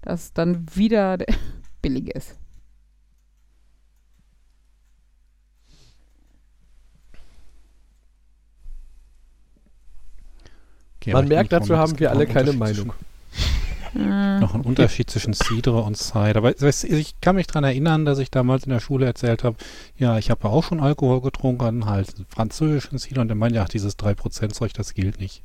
dass 0.05 0.33
dann 0.33 0.67
wieder 0.75 1.17
der 1.17 1.35
billig 1.83 2.15
ist. 2.15 2.37
Okay, 11.01 11.13
man 11.13 11.17
aber 11.17 11.25
ich 11.25 11.29
merkt, 11.29 11.53
dazu 11.53 11.77
haben 11.77 11.99
wir 11.99 12.11
alle 12.11 12.27
keine 12.27 12.53
Meinung. 12.53 12.93
Äh, 13.95 14.41
Noch 14.41 14.55
ein 14.55 14.63
Unterschied 14.63 15.09
zwischen 15.09 15.35
Cidre 15.35 15.83
und 15.83 15.97
Cider. 15.97 16.41
Du, 16.41 16.69
ich 16.69 17.21
kann 17.21 17.37
mich 17.37 17.47
daran 17.47 17.65
erinnern, 17.65 18.05
dass 18.05 18.19
ich 18.19 18.31
damals 18.31 18.65
in 18.65 18.71
der 18.71 18.81
Schule 18.81 19.07
erzählt 19.07 19.45
habe, 19.45 19.57
ja, 19.97 20.19
ich 20.19 20.31
habe 20.31 20.49
auch 20.49 20.65
schon 20.65 20.81
Alkohol 20.81 21.21
getrunken, 21.21 21.87
halt 21.87 22.13
französischen 22.29 22.99
Cider 22.99 23.21
und 23.21 23.29
der 23.29 23.37
meinte, 23.37 23.57
ja, 23.57 23.65
dieses 23.67 23.99
3% 23.99 24.53
Zeug, 24.53 24.73
das 24.73 24.95
gilt 24.95 25.21
nicht. 25.21 25.43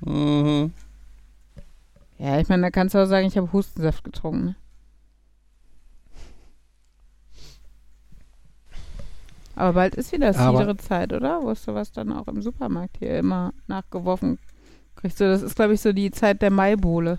Mhm. 0.00 0.72
Ja, 2.22 2.38
ich 2.38 2.48
meine, 2.48 2.62
da 2.62 2.70
kannst 2.70 2.94
du 2.94 2.98
auch 2.98 3.06
sagen, 3.06 3.26
ich 3.26 3.36
habe 3.36 3.52
Hustensaft 3.52 4.04
getrunken. 4.04 4.44
ne? 4.44 4.56
Aber 9.56 9.72
bald 9.72 9.94
ist 9.96 10.12
wieder 10.12 10.32
Cidre-Zeit, 10.32 11.12
oder? 11.12 11.42
Wo 11.42 11.50
ist 11.50 11.64
sowas 11.64 11.92
dann 11.92 12.12
auch 12.12 12.28
im 12.28 12.40
Supermarkt 12.40 12.98
hier 12.98 13.18
immer 13.18 13.52
nachgeworfen 13.66 14.38
kriegst 15.02 15.20
du. 15.20 15.24
Das 15.24 15.42
ist, 15.42 15.56
glaube 15.56 15.74
ich, 15.74 15.80
so 15.80 15.92
die 15.92 16.10
Zeit 16.12 16.40
der 16.42 16.50
Maibohle. 16.50 17.18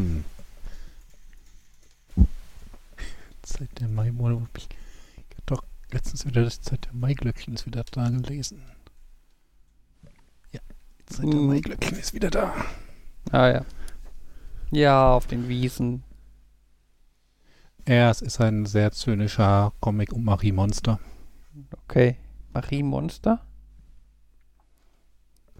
Zeit 3.43 3.71
der 3.81 3.89
Maimonat. 3.89 4.49
Ich 4.55 4.69
hab 5.37 5.47
doch 5.47 5.65
letztens 5.91 6.27
wieder 6.27 6.45
das 6.45 6.61
Zeit 6.61 6.85
der 6.85 6.93
Maiglöckchen 6.95 7.55
ist 7.55 7.67
wieder 7.67 7.83
da 7.91 8.11
gelesen. 8.11 8.63
Der 11.19 11.27
Mhm. 11.27 11.47
Maiglöckchen 11.49 11.99
ist 11.99 12.15
wieder 12.15 12.31
da. 12.31 12.55
Ah 13.33 13.49
ja. 13.49 13.65
Ja, 14.71 15.13
auf 15.13 15.27
den 15.27 15.49
Wiesen. 15.49 16.03
Ja, 17.89 18.11
es 18.11 18.23
ist 18.23 18.41
ein 18.41 18.67
sehr 18.67 18.93
zynischer 18.93 19.73
Comic 19.81 20.13
um 20.13 20.25
Marie 20.25 20.53
Monster. 20.53 21.01
Okay. 21.89 22.17
Marie 22.53 22.83
Monster? 22.83 23.41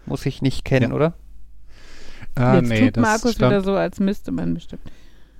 Muss 0.05 0.25
ich 0.25 0.41
nicht 0.41 0.63
kennen, 0.65 0.91
Ja. 0.91 0.95
oder? 0.95 1.13
Ah, 2.35 2.55
Jetzt 2.55 2.69
nee, 2.69 2.85
tut 2.85 2.97
das 2.97 3.01
Markus 3.01 3.31
stammt, 3.33 3.51
wieder 3.51 3.61
so, 3.61 3.75
als 3.75 3.99
müsste 3.99 4.31
man 4.31 4.53
bestimmt. 4.53 4.81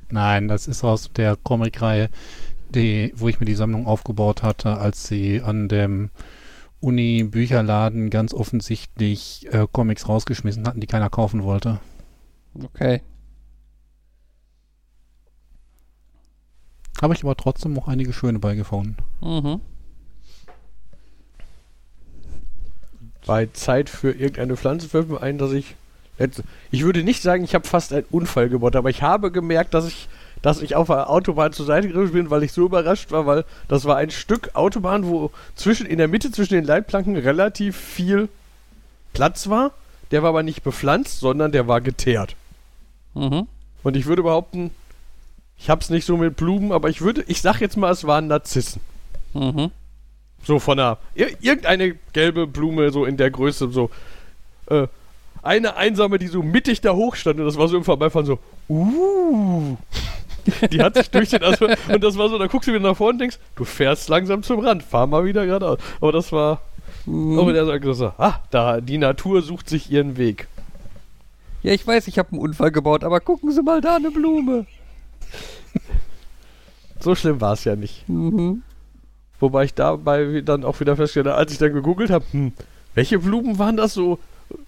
Nein, 0.10 0.48
das 0.50 0.68
ist 0.68 0.84
aus 0.84 1.10
der 1.14 1.38
Comicreihe, 1.38 2.10
die, 2.70 3.14
wo 3.16 3.30
ich 3.30 3.40
mir 3.40 3.46
die 3.46 3.56
Sammlung 3.56 3.88
aufgebaut 3.88 4.44
hatte, 4.44 4.78
als 4.78 5.08
sie 5.08 5.42
an 5.42 5.70
dem 5.70 6.10
Uni-Bücherladen 6.82 8.10
ganz 8.10 8.34
offensichtlich 8.34 9.48
äh, 9.52 9.68
Comics 9.72 10.10
rausgeschmissen 10.10 10.68
hatten, 10.68 10.82
die 10.82 10.88
keiner 10.88 11.10
kaufen 11.10 11.44
wollte. 11.44 11.80
Okay. 12.62 13.02
Habe 17.02 17.14
ich 17.14 17.24
aber 17.24 17.36
trotzdem 17.36 17.74
noch 17.74 17.88
einige 17.88 18.14
schöne 18.14 18.40
beigefunden. 18.40 18.98
Mhm. 19.22 19.62
Bei 23.26 23.48
Zeit 23.48 23.90
für 23.90 24.12
irgendeine 24.12 24.58
Pflanze 24.58 24.90
fällt 24.90 25.10
mir 25.10 25.22
ein, 25.22 25.38
dass 25.38 25.52
ich. 25.52 25.76
Jetzt, 26.20 26.44
ich 26.70 26.84
würde 26.84 27.04
nicht 27.04 27.22
sagen, 27.22 27.44
ich 27.44 27.56
habe 27.56 27.68
fast 27.68 27.94
einen 27.94 28.06
Unfall 28.12 28.50
gebaut, 28.50 28.76
aber 28.76 28.90
ich 28.90 29.02
habe 29.02 29.32
gemerkt, 29.32 29.74
dass 29.74 29.88
ich, 29.88 30.08
dass 30.42 30.62
ich 30.62 30.76
auf 30.76 30.88
der 30.88 31.10
Autobahn 31.10 31.54
zur 31.54 31.66
Seite 31.66 31.88
gegriffen 31.88 32.14
bin, 32.14 32.30
weil 32.30 32.44
ich 32.44 32.52
so 32.52 32.66
überrascht 32.66 33.12
war, 33.12 33.26
weil 33.26 33.46
das 33.68 33.86
war 33.86 33.98
ein 33.98 34.10
Stück 34.10 34.52
Autobahn, 34.54 35.06
wo 35.06 35.32
zwischen, 35.56 35.86
in 35.86 35.98
der 35.98 36.08
Mitte 36.08 36.32
zwischen 36.32 36.56
den 36.56 36.66
Leitplanken 36.66 37.16
relativ 37.16 37.78
viel 37.78 38.30
Platz 39.14 39.50
war. 39.50 39.72
Der 40.10 40.24
war 40.24 40.30
aber 40.30 40.44
nicht 40.44 40.64
bepflanzt, 40.64 41.20
sondern 41.20 41.52
der 41.52 41.68
war 41.68 41.82
geteert. 41.82 42.36
Mhm. 43.14 43.48
Und 43.84 43.96
ich 43.96 44.06
würde 44.06 44.24
behaupten, 44.24 44.72
ich 45.58 45.70
hab's 45.70 45.90
nicht 45.90 46.06
so 46.06 46.18
mit 46.18 46.36
Blumen, 46.36 46.72
aber 46.72 46.90
ich 46.90 47.02
würde, 47.02 47.24
ich 47.28 47.42
sag 47.42 47.62
jetzt 47.62 47.78
mal, 47.78 47.92
es 47.92 48.06
waren 48.06 48.28
Narzissen. 48.28 48.82
Mhm. 49.34 49.72
So 50.44 50.60
von 50.60 50.80
einer, 50.80 50.98
ir 51.14 51.30
irgendeine 51.40 51.96
gelbe 52.14 52.48
Blume, 52.48 52.92
so 52.92 53.06
in 53.06 53.16
der 53.16 53.30
Größe, 53.30 53.70
so, 53.70 53.92
äh, 54.68 54.88
eine 55.44 55.76
einsame, 55.76 56.20
die 56.20 56.28
so 56.28 56.44
mittig 56.44 56.82
da 56.82 56.94
hoch 56.94 57.16
stand 57.16 57.40
und 57.40 57.46
das 57.46 57.58
war 57.58 57.68
so 57.68 57.78
im 57.78 57.84
Vorbeifahren 57.84 58.26
so, 58.26 58.40
uh. 58.70 59.78
Die 60.72 60.82
hat 60.82 60.96
sich 60.96 61.10
durch 61.10 61.30
den 61.30 61.44
Asphalt, 61.44 61.78
und 61.90 62.04
das 62.04 62.18
war 62.18 62.30
so, 62.30 62.38
da 62.38 62.48
guckst 62.48 62.68
du 62.68 62.74
wieder 62.74 62.90
nach 62.90 62.98
vorne 62.98 63.14
und 63.14 63.20
denkst, 63.20 63.38
du 63.56 63.64
fährst 63.66 64.10
langsam 64.10 64.44
zum 64.44 64.60
Rand, 64.60 64.84
fahr 64.84 65.08
mal 65.08 65.26
wieder 65.26 65.46
geradeaus. 65.46 65.80
Aber 66.00 66.12
das 66.12 66.32
war, 66.32 66.62
Mhm. 67.06 67.40
auch 67.40 67.48
wieder 67.48 67.66
so, 67.66 67.94
so, 67.94 68.06
ah, 68.18 68.40
da, 68.52 68.80
die 68.80 68.98
Natur 69.00 69.42
sucht 69.42 69.68
sich 69.70 69.92
ihren 69.92 70.18
Weg. 70.18 70.48
Ja, 71.64 71.74
ich 71.74 71.86
weiß, 71.86 72.08
ich 72.08 72.20
habe 72.20 72.32
einen 72.32 72.40
Unfall 72.42 72.72
gebaut, 72.72 73.04
aber 73.04 73.20
gucken 73.20 73.52
Sie 73.52 73.62
mal 73.64 73.82
da 73.82 73.96
eine 73.96 74.12
Blume. 74.12 74.66
So 77.00 77.16
schlimm 77.16 77.42
war 77.42 77.54
es 77.54 77.64
ja 77.64 77.76
nicht. 77.76 78.08
Mhm. 78.08 78.62
Wobei 79.40 79.64
ich 79.64 79.74
dabei 79.74 80.42
dann 80.46 80.64
auch 80.64 80.80
wieder 80.80 80.96
feststelle, 80.96 81.34
als 81.34 81.52
ich 81.52 81.58
dann 81.58 81.74
gegoogelt 81.74 82.12
habe, 82.12 82.26
hm, 82.32 82.54
welche 82.94 83.18
Blumen 83.20 83.58
waren 83.58 83.78
das 83.78 83.94
so? 83.94 84.20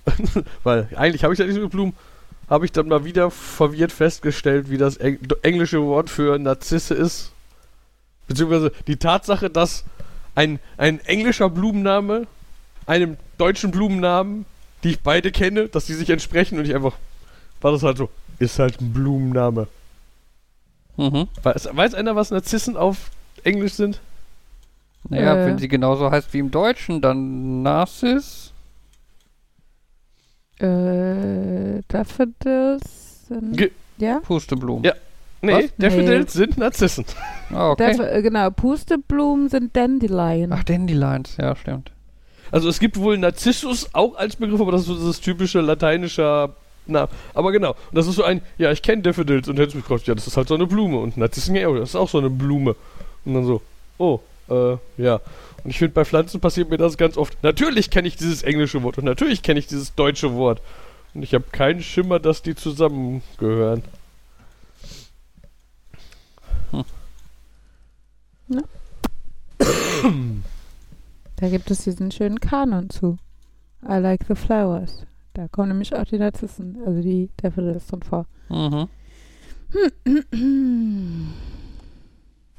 Weil 0.64 0.88
eigentlich 0.96 1.24
habe 1.24 1.34
ich 1.34 1.40
ja 1.40 1.46
nicht 1.46 1.56
so 1.56 1.70
Blumen. 1.70 1.94
Habe 2.54 2.66
ich 2.66 2.72
dann 2.72 2.88
mal 2.88 3.04
wieder 3.04 3.32
verwirrt 3.32 3.92
festgestellt, 3.92 4.70
wie 4.70 4.78
das 4.78 4.98
Eng 4.98 5.18
englische 5.42 5.82
Wort 5.82 6.08
für 6.12 6.38
Narzisse 6.38 6.94
ist. 6.94 7.32
Beziehungsweise 8.28 8.72
die 8.86 8.98
Tatsache, 8.98 9.50
dass 9.50 9.86
ein, 10.36 10.60
ein 10.78 11.00
englischer 11.00 11.50
Blumenname 11.50 12.28
einem 12.86 13.18
deutschen 13.40 13.72
Blumennamen, 13.72 14.46
die 14.84 14.92
ich 14.92 15.00
beide 15.00 15.32
kenne, 15.32 15.68
dass 15.68 15.88
die 15.88 15.96
sich 15.96 16.12
entsprechen 16.12 16.60
und 16.60 16.66
ich 16.66 16.76
einfach, 16.76 16.94
war 17.60 17.72
das 17.72 17.82
halt 17.82 17.98
so, 17.98 18.12
ist 18.38 18.60
halt 18.60 18.80
ein 18.82 18.94
Blumenname. 18.94 19.68
Mhm. 20.98 21.30
Weiß, 21.42 21.70
weiß 21.72 21.96
einer, 21.96 22.16
was 22.16 22.30
Narzissen 22.30 22.78
auf 22.78 23.10
Englisch 23.44 23.74
sind? 23.74 24.00
Naja, 25.10 25.38
Äh. 25.38 25.48
wenn 25.48 25.58
sie 25.58 25.70
genauso 25.70 26.12
heißt 26.12 26.32
wie 26.36 26.40
im 26.40 26.52
Deutschen, 26.52 27.02
dann 27.02 27.64
Narcis. 27.64 28.53
Äh, 30.60 31.82
Daffodils 31.88 33.28
sind, 33.28 33.58
Ge 33.58 33.72
ja? 33.98 34.20
Pusteblumen. 34.20 34.84
Ja. 34.84 34.94
Nee, 35.42 35.66
Was? 35.66 35.76
Daffodils 35.78 36.34
sind 36.34 36.58
Narzissen. 36.58 37.06
Ah, 37.54 37.70
okay. 37.72 37.96
Daff 37.96 38.00
äh, 38.00 38.22
genau, 38.24 38.50
Pusteblumen 38.50 39.48
sind 39.48 39.76
Dandelion. 39.76 40.52
Ach, 40.54 40.64
Dandelions, 40.64 41.38
ja, 41.38 41.56
stimmt. 41.56 41.92
Also 42.50 42.68
es 42.68 42.80
gibt 42.80 42.98
wohl 42.98 43.18
Narzissus 43.18 43.90
auch 43.94 44.16
als 44.16 44.38
Begriff, 44.38 44.60
aber 44.60 44.72
das 44.72 44.82
ist 44.82 44.88
so 44.88 44.96
dieses 44.96 45.22
typische 45.22 45.62
lateinische 45.62 46.50
Na, 46.88 47.10
aber 47.36 47.52
genau. 47.52 47.72
Und 47.72 47.96
das 47.96 48.08
ist 48.08 48.16
so 48.16 48.24
ein, 48.24 48.42
ja, 48.58 48.72
ich 48.72 48.82
kenne 48.82 49.04
Daffodils 49.04 49.48
und 49.48 49.60
hätte 49.60 49.76
mich 49.76 49.86
gefragt, 49.86 50.08
ja, 50.08 50.16
das 50.16 50.26
ist 50.26 50.36
halt 50.36 50.48
so 50.48 50.56
eine 50.56 50.66
Blume. 50.66 50.98
Und 50.98 51.16
Narzissen, 51.18 51.56
ja, 51.56 51.72
das 51.74 51.90
ist 51.90 51.96
auch 51.96 52.10
so 52.10 52.18
eine 52.18 52.30
Blume. 52.32 52.76
Und 53.26 53.34
dann 53.36 53.46
so, 53.46 53.62
oh, 54.00 54.20
äh, 54.98 55.02
ja. 55.02 55.20
Und 55.64 55.70
ich 55.70 55.80
finde, 55.80 55.94
bei 55.94 56.06
Pflanzen 56.06 56.42
passiert 56.42 56.70
mir 56.70 56.78
das 56.78 56.98
ganz 56.98 57.18
oft. 57.18 57.42
Natürlich 57.44 57.90
kenne 57.90 58.08
ich 58.08 58.16
dieses 58.16 58.44
englische 58.44 58.84
Wort 58.84 58.98
und 58.98 59.06
natürlich 59.06 59.42
kenne 59.44 59.60
ich 59.60 59.68
dieses 59.68 59.96
deutsche 59.96 60.34
Wort. 60.36 60.62
Und 61.14 61.24
ich 61.24 61.34
habe 61.34 61.46
keinen 61.52 61.82
Schimmer, 61.82 62.20
dass 62.20 62.42
die 62.42 62.56
zusammengehören. 62.56 63.84
Da 71.36 71.50
gibt 71.50 71.70
es 71.72 71.84
diesen 71.84 72.12
schönen 72.12 72.40
Kanon 72.40 72.90
zu. 72.90 73.18
I 73.88 73.98
like 73.98 74.26
the 74.28 74.36
flowers. 74.36 75.06
Da 75.34 75.48
kommen 75.48 75.70
nämlich 75.70 75.96
auch 75.96 76.06
die 76.06 76.18
Narzissen, 76.18 76.78
also 76.86 77.02
die 77.02 77.30
Daffodils 77.38 77.88
drin 77.88 78.04
vor. 78.04 78.26
Mhm. 78.50 78.88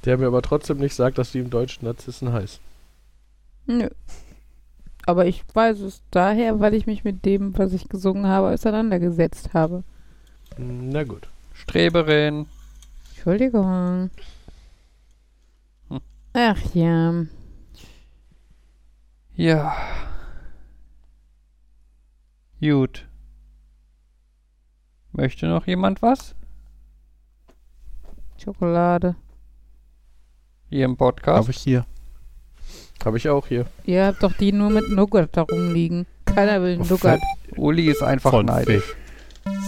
Der 0.04 0.18
mir 0.18 0.26
aber 0.26 0.42
trotzdem 0.42 0.78
nicht 0.78 0.94
sagt, 0.94 1.18
dass 1.18 1.32
die 1.32 1.38
im 1.38 1.50
Deutschen 1.50 1.86
Narzissen 1.86 2.32
heißt. 2.32 2.60
Nö. 3.66 3.88
Aber 5.06 5.26
ich 5.26 5.44
weiß 5.52 5.80
es 5.80 6.02
daher, 6.10 6.60
weil 6.60 6.74
ich 6.74 6.86
mich 6.86 7.04
mit 7.04 7.24
dem, 7.24 7.56
was 7.56 7.72
ich 7.72 7.88
gesungen 7.88 8.26
habe, 8.26 8.48
auseinandergesetzt 8.48 9.54
habe. 9.54 9.84
Na 10.58 11.04
gut. 11.04 11.28
Streberin. 11.52 12.46
Entschuldigung. 13.10 14.10
Hm. 15.88 16.00
Ach 16.32 16.60
ja. 16.74 17.26
Ja. 19.36 19.76
Gut. 22.60 23.06
Möchte 25.12 25.46
noch 25.46 25.66
jemand 25.66 26.02
was? 26.02 26.34
Schokolade. 28.36 29.16
Hier 30.74 30.86
im 30.86 30.96
Podcast? 30.96 31.38
Habe 31.38 31.52
ich 31.52 31.58
hier. 31.58 31.86
Habe 33.04 33.16
ich 33.16 33.28
auch 33.28 33.46
hier. 33.46 33.64
Ihr 33.84 34.06
habt 34.06 34.20
doch 34.24 34.32
die 34.32 34.50
nur 34.50 34.70
mit 34.70 34.90
Nougat 34.90 35.28
da 35.30 35.42
rumliegen. 35.42 36.04
Keiner 36.24 36.60
will 36.62 36.78
Nougat. 36.78 37.20
Uli 37.56 37.88
ist 37.92 38.02
einfach 38.02 38.32
Von 38.32 38.46
neidisch. 38.46 38.82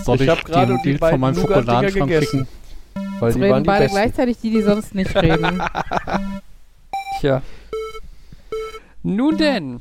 Soll 0.03 0.17
Ich 0.17 0.23
ich, 0.23 0.29
hab 0.29 0.45
gerade 0.45 0.73
dir 0.73 0.79
ein 0.79 0.83
die 0.83 0.99
von 0.99 1.21
meinem 1.21 1.37
Schokoladenschrank 1.37 2.11
gegessen. 2.11 2.49
schicken? 2.49 2.49
Weil 3.21 3.29
Jetzt 3.29 3.37
die 3.37 3.41
waren 3.43 3.51
reden 3.53 3.63
die 3.63 3.67
beide 3.69 3.85
besten. 3.85 3.95
gleichzeitig, 3.95 4.39
die, 4.39 4.51
die 4.51 4.63
sonst 4.63 4.95
nicht 4.97 5.15
reden. 5.23 5.63
Tja. 7.21 7.43
Nun 9.05 9.37
denn, 9.37 9.81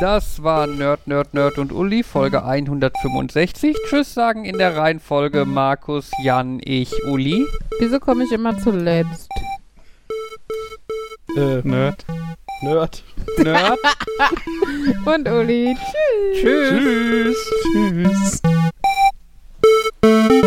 das 0.00 0.42
war 0.42 0.66
Nerd, 0.66 1.06
Nerd, 1.06 1.34
Nerd 1.34 1.58
und 1.58 1.70
Uli, 1.72 2.02
Folge 2.02 2.46
165. 2.46 3.76
Tschüss 3.90 4.14
sagen 4.14 4.46
in 4.46 4.56
der 4.56 4.74
Reihenfolge 4.74 5.44
Markus, 5.44 6.10
Jan, 6.22 6.60
ich, 6.64 6.94
Uli. 7.04 7.44
Wieso 7.78 8.00
komme 8.00 8.24
ich 8.24 8.32
immer 8.32 8.56
zuletzt? 8.56 9.28
Äh, 11.36 11.62
Nerd. 11.64 12.04
Nerd. 12.62 13.02
Nerd. 13.38 13.78
Und 15.06 15.28
Uli. 15.28 15.76
Tschüss. 16.34 16.68
Tschüss. 16.68 17.36
Tschüss. 17.72 18.42
Tschüss. 20.02 20.41